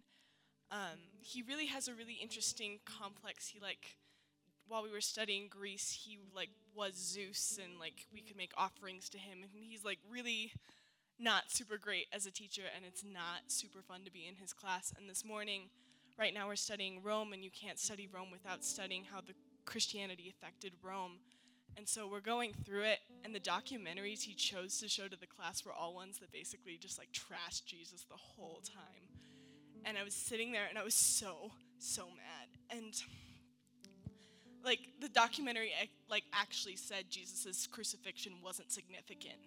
um, 0.70 1.00
he 1.20 1.42
really 1.42 1.66
has 1.66 1.88
a 1.88 1.94
really 1.94 2.16
interesting 2.22 2.78
complex. 2.84 3.48
He 3.48 3.58
like, 3.58 3.96
while 4.68 4.84
we 4.84 4.92
were 4.92 5.00
studying 5.00 5.48
Greece, 5.50 6.04
he 6.06 6.20
like 6.32 6.50
was 6.76 6.94
Zeus, 6.94 7.58
and 7.60 7.80
like 7.80 8.06
we 8.12 8.20
could 8.20 8.36
make 8.36 8.52
offerings 8.56 9.08
to 9.08 9.18
him, 9.18 9.38
and 9.42 9.50
he's 9.52 9.84
like 9.84 9.98
really 10.08 10.52
not 11.18 11.50
super 11.50 11.76
great 11.76 12.06
as 12.12 12.24
a 12.24 12.30
teacher, 12.30 12.62
and 12.72 12.84
it's 12.86 13.02
not 13.02 13.48
super 13.48 13.82
fun 13.82 14.04
to 14.04 14.12
be 14.12 14.28
in 14.28 14.36
his 14.36 14.52
class. 14.52 14.94
And 14.96 15.10
this 15.10 15.24
morning, 15.24 15.70
right 16.18 16.32
now 16.32 16.48
we're 16.48 16.56
studying 16.56 17.02
Rome, 17.02 17.32
and 17.32 17.42
you 17.44 17.50
can't 17.50 17.78
study 17.78 18.08
Rome 18.12 18.30
without 18.30 18.64
studying 18.64 19.04
how 19.04 19.20
the 19.20 19.34
Christianity 19.64 20.32
affected 20.34 20.72
Rome. 20.82 21.18
And 21.76 21.88
so 21.88 22.06
we're 22.06 22.20
going 22.20 22.52
through 22.64 22.84
it, 22.84 23.00
and 23.24 23.34
the 23.34 23.40
documentaries 23.40 24.22
he 24.22 24.34
chose 24.34 24.78
to 24.78 24.88
show 24.88 25.08
to 25.08 25.16
the 25.16 25.26
class 25.26 25.64
were 25.64 25.72
all 25.72 25.94
ones 25.94 26.18
that 26.20 26.30
basically 26.32 26.76
just 26.76 26.98
like 26.98 27.08
trashed 27.12 27.64
Jesus 27.66 28.04
the 28.08 28.16
whole 28.16 28.62
time. 28.64 29.02
And 29.84 29.98
I 29.98 30.04
was 30.04 30.14
sitting 30.14 30.52
there, 30.52 30.66
and 30.68 30.78
I 30.78 30.84
was 30.84 30.94
so 30.94 31.50
so 31.78 32.06
mad. 32.06 32.78
And 32.78 32.94
like 34.64 34.78
the 35.00 35.08
documentary, 35.08 35.72
eh, 35.80 35.86
like 36.08 36.24
actually 36.32 36.76
said 36.76 37.10
Jesus's 37.10 37.66
crucifixion 37.66 38.34
wasn't 38.42 38.70
significant, 38.70 39.38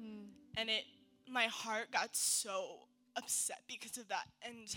hmm. 0.00 0.24
and 0.56 0.68
it 0.68 0.84
my 1.28 1.44
heart 1.44 1.90
got 1.92 2.14
so 2.14 2.80
upset 3.16 3.62
because 3.68 3.96
of 3.96 4.08
that. 4.08 4.26
And 4.42 4.74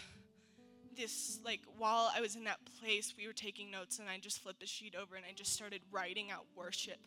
this 1.00 1.40
like 1.44 1.62
while 1.78 2.12
I 2.16 2.22
was 2.22 2.36
in 2.36 2.44
that 2.44 2.60
place, 2.80 3.14
we 3.18 3.26
were 3.26 3.34
taking 3.34 3.72
notes, 3.72 4.00
and 4.00 4.08
I 4.10 4.20
just 4.20 4.44
flipped 4.44 4.60
the 4.60 4.68
sheet 4.68 4.96
over, 4.96 5.16
and 5.16 5.26
I 5.26 5.34
just 5.34 5.54
started 5.54 5.82
writing 5.92 6.30
out 6.30 6.46
worship, 6.56 7.00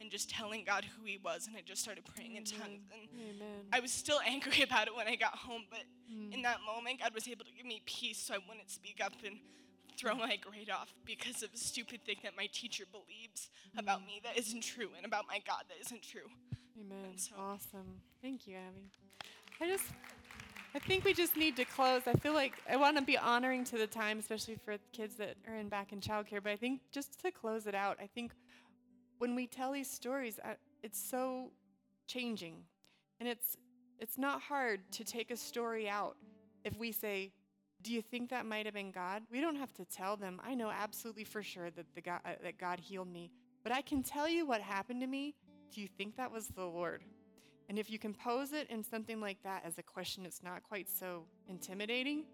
and 0.00 0.10
just 0.10 0.30
telling 0.30 0.64
God 0.64 0.84
who 0.84 1.04
He 1.04 1.18
was, 1.24 1.46
and 1.46 1.56
I 1.56 1.62
just 1.64 1.82
started 1.82 2.04
praying 2.04 2.36
in 2.36 2.44
tongues. 2.44 2.84
And 2.92 3.08
Amen. 3.20 3.64
I 3.72 3.80
was 3.80 3.90
still 3.90 4.20
angry 4.26 4.62
about 4.62 4.86
it 4.86 4.94
when 4.94 5.08
I 5.08 5.16
got 5.16 5.36
home, 5.36 5.62
but 5.70 5.80
mm. 6.12 6.32
in 6.32 6.42
that 6.42 6.58
moment, 6.64 7.00
God 7.00 7.14
was 7.14 7.26
able 7.26 7.44
to 7.44 7.52
give 7.52 7.66
me 7.66 7.82
peace, 7.86 8.18
so 8.18 8.34
I 8.34 8.38
wouldn't 8.48 8.70
speak 8.70 9.00
up 9.02 9.14
and 9.24 9.38
throw 9.98 10.14
my 10.14 10.36
grade 10.36 10.70
off 10.70 10.94
because 11.04 11.42
of 11.42 11.50
a 11.52 11.56
stupid 11.56 12.04
thing 12.04 12.16
that 12.22 12.36
my 12.36 12.48
teacher 12.52 12.84
believes 12.90 13.48
about 13.76 14.02
mm. 14.02 14.06
me 14.06 14.20
that 14.24 14.38
isn't 14.38 14.62
true, 14.62 14.90
and 14.96 15.06
about 15.06 15.24
my 15.26 15.40
God 15.46 15.64
that 15.68 15.78
isn't 15.80 16.02
true. 16.02 16.28
Amen. 16.78 17.16
so- 17.16 17.34
Awesome. 17.38 18.00
Thank 18.22 18.46
you, 18.46 18.56
Abby. 18.56 18.90
I 19.60 19.66
just, 19.66 19.86
I 20.74 20.78
think 20.80 21.04
we 21.04 21.14
just 21.14 21.36
need 21.36 21.56
to 21.56 21.64
close. 21.64 22.02
I 22.06 22.12
feel 22.12 22.34
like 22.34 22.52
I 22.68 22.76
want 22.76 22.98
to 22.98 23.02
be 23.02 23.16
honoring 23.16 23.64
to 23.64 23.78
the 23.78 23.86
time, 23.86 24.18
especially 24.18 24.56
for 24.64 24.76
kids 24.92 25.16
that 25.16 25.36
are 25.48 25.56
in 25.56 25.68
back 25.68 25.92
in 25.92 26.00
childcare. 26.00 26.42
But 26.42 26.52
I 26.52 26.56
think 26.56 26.80
just 26.92 27.20
to 27.22 27.30
close 27.30 27.66
it 27.66 27.74
out, 27.74 27.96
I 28.00 28.06
think 28.06 28.32
when 29.18 29.34
we 29.34 29.46
tell 29.46 29.72
these 29.72 29.90
stories, 29.90 30.38
it's 30.82 31.00
so 31.00 31.50
changing, 32.06 32.56
and 33.18 33.28
it's 33.28 33.56
it's 33.98 34.18
not 34.18 34.40
hard 34.42 34.80
to 34.92 35.04
take 35.04 35.30
a 35.30 35.36
story 35.36 35.88
out 35.88 36.16
if 36.64 36.76
we 36.76 36.92
say, 36.92 37.32
"Do 37.82 37.92
you 37.92 38.02
think 38.02 38.28
that 38.30 38.44
might 38.44 38.66
have 38.66 38.74
been 38.74 38.92
God?" 38.92 39.22
We 39.32 39.40
don't 39.40 39.56
have 39.56 39.72
to 39.74 39.84
tell 39.86 40.16
them. 40.16 40.40
I 40.44 40.54
know 40.54 40.70
absolutely 40.70 41.24
for 41.24 41.42
sure 41.42 41.70
that 41.70 41.86
the 41.94 42.02
God, 42.02 42.20
uh, 42.26 42.34
that 42.42 42.58
God 42.58 42.78
healed 42.78 43.08
me, 43.08 43.30
but 43.62 43.72
I 43.72 43.80
can 43.80 44.02
tell 44.02 44.28
you 44.28 44.46
what 44.46 44.60
happened 44.60 45.00
to 45.00 45.06
me. 45.06 45.34
Do 45.74 45.80
you 45.80 45.88
think 45.88 46.16
that 46.16 46.30
was 46.30 46.48
the 46.48 46.64
Lord? 46.64 47.02
And 47.68 47.78
if 47.78 47.90
you 47.90 47.98
can 47.98 48.14
pose 48.14 48.52
it 48.52 48.68
in 48.70 48.82
something 48.82 49.20
like 49.20 49.42
that 49.42 49.62
as 49.64 49.76
a 49.78 49.82
question, 49.82 50.24
it's 50.24 50.42
not 50.42 50.62
quite 50.62 50.88
so 50.88 51.24
intimidating. 51.48 52.24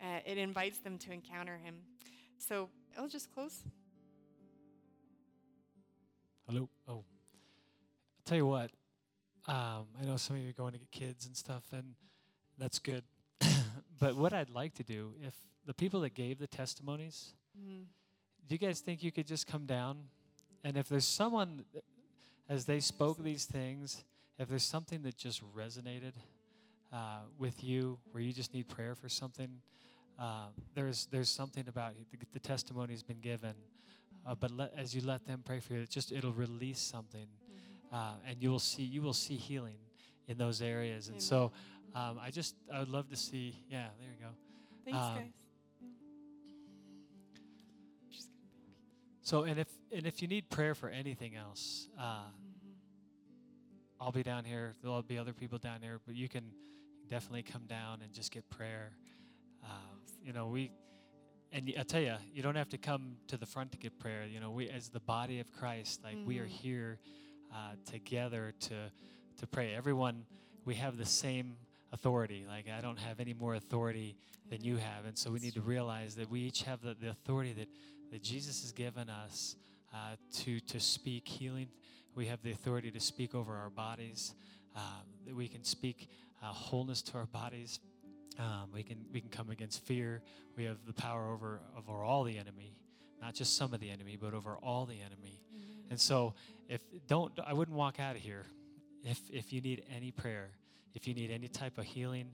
Uh, 0.00 0.18
it 0.26 0.36
invites 0.36 0.78
them 0.78 0.98
to 0.98 1.12
encounter 1.12 1.56
Him. 1.56 1.76
So 2.38 2.68
I'll 2.98 3.08
just 3.08 3.32
close. 3.32 3.62
Hello. 6.48 6.68
Oh, 6.86 6.92
I'll 6.92 7.04
tell 8.24 8.36
you 8.36 8.46
what. 8.46 8.70
Um, 9.48 9.86
I 10.00 10.04
know 10.04 10.16
some 10.16 10.36
of 10.36 10.42
you 10.42 10.50
are 10.50 10.52
going 10.52 10.72
to 10.72 10.78
get 10.78 10.90
kids 10.90 11.26
and 11.26 11.36
stuff, 11.36 11.64
and 11.72 11.94
that's 12.58 12.78
good. 12.78 13.04
but 13.98 14.16
what 14.16 14.32
I'd 14.32 14.50
like 14.50 14.74
to 14.74 14.82
do, 14.82 15.14
if 15.26 15.34
the 15.64 15.74
people 15.74 16.00
that 16.02 16.14
gave 16.14 16.38
the 16.38 16.46
testimonies, 16.46 17.32
Mm. 17.58 17.86
do 18.46 18.54
you 18.54 18.58
guys 18.58 18.80
think 18.80 19.02
you 19.02 19.10
could 19.10 19.26
just 19.26 19.46
come 19.46 19.64
down, 19.64 19.96
and 20.62 20.76
if 20.76 20.90
there's 20.90 21.06
someone, 21.06 21.64
as 22.50 22.66
they 22.66 22.80
spoke 22.80 23.16
these 23.22 23.46
things, 23.46 24.04
if 24.38 24.48
there's 24.48 24.64
something 24.64 25.02
that 25.02 25.16
just 25.16 25.42
resonated, 25.54 26.12
uh, 26.92 27.20
with 27.38 27.64
you 27.64 27.98
where 28.12 28.22
you 28.22 28.32
just 28.32 28.54
need 28.54 28.68
prayer 28.68 28.94
for 28.94 29.08
something, 29.08 29.48
uh, 30.18 30.46
there's 30.74 31.06
there's 31.10 31.28
something 31.28 31.66
about. 31.68 31.94
The, 32.12 32.18
the 32.32 32.38
testimony's 32.40 33.02
been 33.02 33.20
given, 33.20 33.54
uh, 34.26 34.34
but 34.34 34.50
let, 34.50 34.72
as 34.76 34.94
you 34.94 35.02
let 35.02 35.26
them 35.26 35.42
pray 35.44 35.60
for 35.60 35.74
you, 35.74 35.80
it 35.80 35.90
just 35.90 36.12
it'll 36.12 36.32
release 36.32 36.78
something, 36.80 37.26
uh, 37.92 38.14
and 38.26 38.42
you 38.42 38.50
will 38.50 38.58
see 38.58 38.82
you 38.82 39.02
will 39.02 39.12
see 39.12 39.36
healing 39.36 39.76
in 40.28 40.38
those 40.38 40.62
areas. 40.62 41.08
And 41.08 41.20
so, 41.20 41.52
um, 41.94 42.18
I 42.22 42.30
just 42.30 42.54
I 42.72 42.78
would 42.78 42.88
love 42.88 43.08
to 43.10 43.16
see. 43.16 43.56
Yeah, 43.70 43.88
there 44.00 44.08
you 44.08 44.24
go. 44.24 44.30
Thanks, 44.84 44.98
Um, 44.98 45.16
guys. 45.16 45.32
So, 49.22 49.42
and 49.42 49.58
if 49.58 49.68
and 49.92 50.06
if 50.06 50.22
you 50.22 50.28
need 50.28 50.48
prayer 50.50 50.74
for 50.74 50.88
anything 50.88 51.34
else, 51.34 51.88
uh, 51.98 52.26
I'll 54.00 54.12
be 54.12 54.22
down 54.22 54.44
here. 54.44 54.74
There'll 54.82 55.02
be 55.02 55.18
other 55.18 55.32
people 55.32 55.58
down 55.58 55.80
here, 55.82 56.00
but 56.06 56.14
you 56.14 56.28
can 56.28 56.44
definitely 57.08 57.42
come 57.42 57.62
down 57.66 58.00
and 58.02 58.12
just 58.12 58.30
get 58.30 58.48
prayer. 58.50 58.92
Uh, 59.64 59.68
you 60.22 60.32
know, 60.32 60.48
we, 60.48 60.70
and 61.52 61.72
I 61.78 61.82
tell 61.82 62.00
you, 62.02 62.14
you 62.32 62.42
don't 62.42 62.56
have 62.56 62.68
to 62.70 62.78
come 62.78 63.16
to 63.28 63.36
the 63.36 63.46
front 63.46 63.72
to 63.72 63.78
get 63.78 63.98
prayer. 63.98 64.26
You 64.26 64.40
know, 64.40 64.50
we 64.50 64.68
as 64.68 64.88
the 64.90 65.00
body 65.00 65.40
of 65.40 65.50
Christ, 65.52 66.02
like 66.04 66.16
we 66.26 66.38
are 66.38 66.46
Mhm. 66.46 66.48
here 66.50 66.98
uh, 67.52 67.76
together 67.90 68.52
to 68.60 68.90
to 69.38 69.46
pray. 69.46 69.74
Everyone, 69.74 70.24
we 70.64 70.74
have 70.76 70.96
the 70.96 71.04
same 71.06 71.56
authority. 71.92 72.44
Like 72.48 72.66
I 72.68 72.80
don't 72.80 72.98
have 72.98 73.20
any 73.20 73.34
more 73.34 73.54
authority 73.54 74.16
than 74.50 74.62
you 74.62 74.76
have, 74.76 75.04
and 75.06 75.16
so 75.16 75.30
we 75.30 75.38
need 75.40 75.54
to 75.54 75.60
realize 75.60 76.14
that 76.16 76.30
we 76.30 76.40
each 76.40 76.62
have 76.62 76.80
the, 76.82 76.94
the 76.94 77.10
authority 77.10 77.52
that 77.52 77.68
that 78.10 78.22
Jesus 78.22 78.62
has 78.62 78.72
given 78.72 79.08
us 79.08 79.56
uh, 79.94 80.16
to 80.42 80.60
to 80.60 80.80
speak 80.80 81.28
healing. 81.28 81.68
We 82.16 82.26
have 82.26 82.42
the 82.42 82.50
authority 82.50 82.90
to 82.90 83.00
speak 83.00 83.34
over 83.34 83.54
our 83.54 83.70
bodies. 83.70 84.34
Um, 84.74 84.82
that 85.26 85.34
we 85.34 85.48
can 85.48 85.64
speak 85.64 86.08
uh, 86.42 86.46
wholeness 86.46 87.00
to 87.02 87.18
our 87.18 87.26
bodies. 87.26 87.80
Um, 88.38 88.68
we 88.74 88.82
can 88.82 89.04
we 89.12 89.20
can 89.20 89.30
come 89.30 89.50
against 89.50 89.86
fear. 89.86 90.22
We 90.56 90.64
have 90.64 90.78
the 90.86 90.92
power 90.92 91.30
over 91.30 91.60
over 91.78 92.02
all 92.02 92.24
the 92.24 92.36
enemy, 92.36 92.76
not 93.22 93.34
just 93.34 93.56
some 93.56 93.72
of 93.72 93.80
the 93.80 93.90
enemy, 93.90 94.18
but 94.20 94.34
over 94.34 94.56
all 94.56 94.84
the 94.84 95.00
enemy. 95.00 95.40
And 95.88 96.00
so, 96.00 96.34
if 96.68 96.80
don't 97.06 97.32
I 97.46 97.52
wouldn't 97.52 97.76
walk 97.76 98.00
out 98.00 98.16
of 98.16 98.22
here 98.22 98.46
if 99.06 99.20
if 99.30 99.52
you 99.52 99.60
need 99.60 99.84
any 99.94 100.10
prayer, 100.10 100.50
if 100.94 101.06
you 101.06 101.14
need 101.14 101.30
any 101.30 101.48
type 101.48 101.78
of 101.78 101.84
healing, 101.84 102.30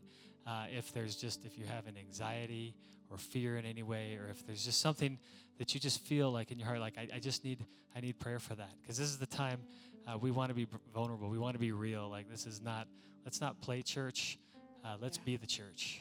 uh, 0.47 0.67
if 0.71 0.93
there's 0.93 1.17
just 1.17 1.45
if 1.45 1.59
you 1.59 1.65
have 1.67 1.87
an 1.87 1.97
anxiety 1.97 2.75
or 3.11 3.19
fear 3.19 3.57
in 3.57 3.65
any 3.65 3.83
way, 3.83 4.17
or 4.17 4.29
if 4.29 4.45
there's 4.47 4.65
just 4.65 4.81
something 4.81 5.19
that 5.59 5.75
you 5.75 5.81
just 5.81 6.01
feel 6.01 6.31
like 6.31 6.51
in 6.51 6.59
your 6.59 6.67
heart, 6.67 6.81
like 6.81 6.97
I, 6.99 7.09
I 7.17 7.19
just 7.19 7.45
need 7.45 7.65
I 7.95 8.01
need 8.01 8.19
prayer 8.19 8.39
for 8.39 8.55
that, 8.55 8.71
because 8.81 8.97
this 8.97 9.09
is 9.09 9.19
the 9.19 9.27
time 9.27 9.65
uh, 10.07 10.19
we 10.19 10.31
want 10.31 10.49
to 10.49 10.55
be 10.55 10.67
vulnerable, 10.93 11.29
we 11.29 11.39
want 11.39 11.55
to 11.55 11.61
be 11.61 11.73
real. 11.73 12.09
Like 12.09 12.29
this 12.29 12.47
is 12.47 12.61
not 12.63 12.89
let's 13.25 13.41
not 13.41 13.61
play 13.61 13.83
church, 13.83 14.39
uh, 14.85 14.97
let's 15.01 15.19
Yeah. 15.19 15.25
be 15.25 15.37
the 15.37 15.47
church. 15.47 16.01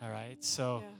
All 0.00 0.10
right, 0.10 0.36
so 0.44 0.82
Yeah. 0.84 0.90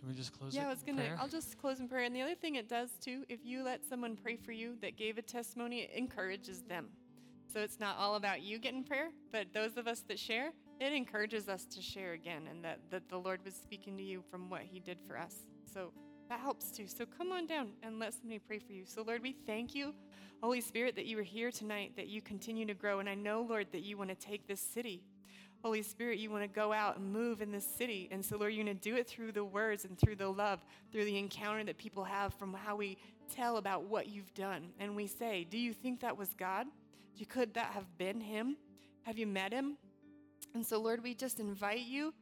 can 0.00 0.08
we 0.08 0.14
just 0.14 0.32
close? 0.32 0.54
Yeah, 0.54 0.66
I 0.66 0.68
was 0.68 0.82
gonna. 0.82 1.02
prayer? 1.02 1.16
I'll 1.18 1.28
just 1.28 1.56
close 1.56 1.80
in 1.80 1.88
prayer. 1.88 2.04
And 2.04 2.14
the 2.14 2.22
other 2.22 2.34
thing 2.34 2.56
it 2.56 2.68
does 2.68 2.90
too, 3.00 3.24
if 3.28 3.44
you 3.44 3.62
let 3.62 3.84
someone 3.88 4.16
pray 4.16 4.36
for 4.36 4.52
you 4.52 4.76
that 4.82 4.96
gave 4.96 5.16
a 5.16 5.22
testimony, 5.22 5.80
it 5.80 5.90
encourages 5.94 6.62
them. 6.62 6.90
So 7.52 7.60
it's 7.60 7.80
not 7.80 7.96
all 7.96 8.16
about 8.16 8.42
you 8.42 8.58
getting 8.58 8.84
prayer, 8.84 9.08
but 9.32 9.46
those 9.54 9.78
of 9.78 9.86
us 9.88 10.00
that 10.08 10.18
share, 10.18 10.52
it 10.80 10.92
encourages 10.92 11.48
us 11.48 11.64
to 11.66 11.82
share 11.82 12.12
again, 12.12 12.42
and 12.50 12.64
that 12.64 12.78
that 12.90 13.08
the 13.08 13.18
Lord 13.18 13.40
was 13.44 13.54
speaking 13.54 13.96
to 13.96 14.02
you 14.02 14.22
from 14.30 14.48
what 14.48 14.62
He 14.62 14.80
did 14.80 14.98
for 15.00 15.18
us. 15.18 15.34
So 15.72 15.92
that 16.28 16.40
helps 16.40 16.70
too. 16.70 16.86
So 16.86 17.04
come 17.06 17.32
on 17.32 17.46
down 17.46 17.70
and 17.82 17.98
let 17.98 18.14
somebody 18.14 18.38
pray 18.38 18.58
for 18.58 18.72
you. 18.72 18.84
So 18.84 19.02
Lord, 19.02 19.22
we 19.22 19.32
thank 19.46 19.74
you, 19.74 19.94
Holy 20.42 20.60
Spirit, 20.60 20.94
that 20.96 21.06
you 21.06 21.18
are 21.18 21.22
here 21.22 21.50
tonight, 21.50 21.92
that 21.96 22.08
you 22.08 22.20
continue 22.20 22.66
to 22.66 22.74
grow, 22.74 23.00
and 23.00 23.08
I 23.08 23.14
know, 23.14 23.42
Lord, 23.48 23.68
that 23.72 23.82
you 23.82 23.96
want 23.96 24.10
to 24.10 24.16
take 24.16 24.46
this 24.46 24.60
city. 24.60 25.02
Holy 25.62 25.82
Spirit, 25.82 26.18
you 26.18 26.30
want 26.30 26.44
to 26.44 26.48
go 26.48 26.72
out 26.72 26.98
and 26.98 27.12
move 27.12 27.42
in 27.42 27.50
this 27.50 27.66
city. 27.66 28.08
And 28.12 28.24
so, 28.24 28.36
Lord, 28.36 28.52
you're 28.52 28.64
going 28.64 28.78
to 28.78 28.80
do 28.80 28.94
it 28.94 29.08
through 29.08 29.32
the 29.32 29.44
words 29.44 29.84
and 29.84 29.98
through 29.98 30.14
the 30.14 30.28
love, 30.28 30.64
through 30.92 31.04
the 31.04 31.18
encounter 31.18 31.64
that 31.64 31.76
people 31.76 32.04
have 32.04 32.32
from 32.34 32.54
how 32.54 32.76
we 32.76 32.96
tell 33.34 33.56
about 33.56 33.84
what 33.84 34.08
you've 34.08 34.32
done. 34.34 34.68
And 34.78 34.94
we 34.94 35.08
say, 35.08 35.44
Do 35.50 35.58
you 35.58 35.72
think 35.72 36.00
that 36.00 36.16
was 36.16 36.28
God? 36.38 36.66
Do- 37.18 37.24
Could 37.24 37.54
that 37.54 37.72
have 37.72 37.98
been 37.98 38.20
Him? 38.20 38.56
Have 39.02 39.18
you 39.18 39.26
met 39.26 39.52
Him? 39.52 39.76
And 40.58 40.66
so, 40.66 40.80
Lord, 40.80 41.04
we 41.04 41.14
just 41.14 41.38
invite 41.38 41.86
you 41.86 42.12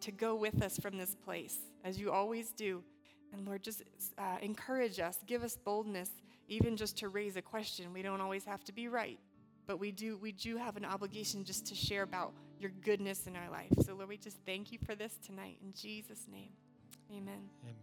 to 0.00 0.12
go 0.12 0.34
with 0.34 0.62
us 0.62 0.78
from 0.78 0.98
this 0.98 1.14
place, 1.14 1.56
as 1.82 1.98
you 1.98 2.12
always 2.12 2.50
do. 2.50 2.84
And 3.32 3.46
Lord, 3.46 3.62
just 3.62 3.82
uh, 4.18 4.36
encourage 4.42 5.00
us, 5.00 5.18
give 5.26 5.42
us 5.42 5.56
boldness, 5.56 6.10
even 6.46 6.76
just 6.76 6.98
to 6.98 7.08
raise 7.08 7.36
a 7.36 7.42
question. 7.42 7.92
We 7.94 8.02
don't 8.02 8.20
always 8.20 8.44
have 8.44 8.62
to 8.64 8.72
be 8.72 8.88
right 8.88 9.18
but 9.66 9.80
we 9.80 9.90
do 9.90 10.16
we 10.18 10.32
do 10.32 10.56
have 10.56 10.76
an 10.76 10.84
obligation 10.84 11.44
just 11.44 11.66
to 11.66 11.74
share 11.74 12.02
about 12.02 12.32
your 12.60 12.70
goodness 12.84 13.26
in 13.26 13.36
our 13.36 13.50
life. 13.50 13.72
So 13.84 13.94
Lord, 13.94 14.08
we 14.08 14.16
just 14.16 14.38
thank 14.46 14.72
you 14.72 14.78
for 14.84 14.94
this 14.94 15.18
tonight 15.24 15.58
in 15.62 15.72
Jesus' 15.74 16.26
name. 16.30 16.50
Amen. 17.10 17.50
Amen. 17.64 17.76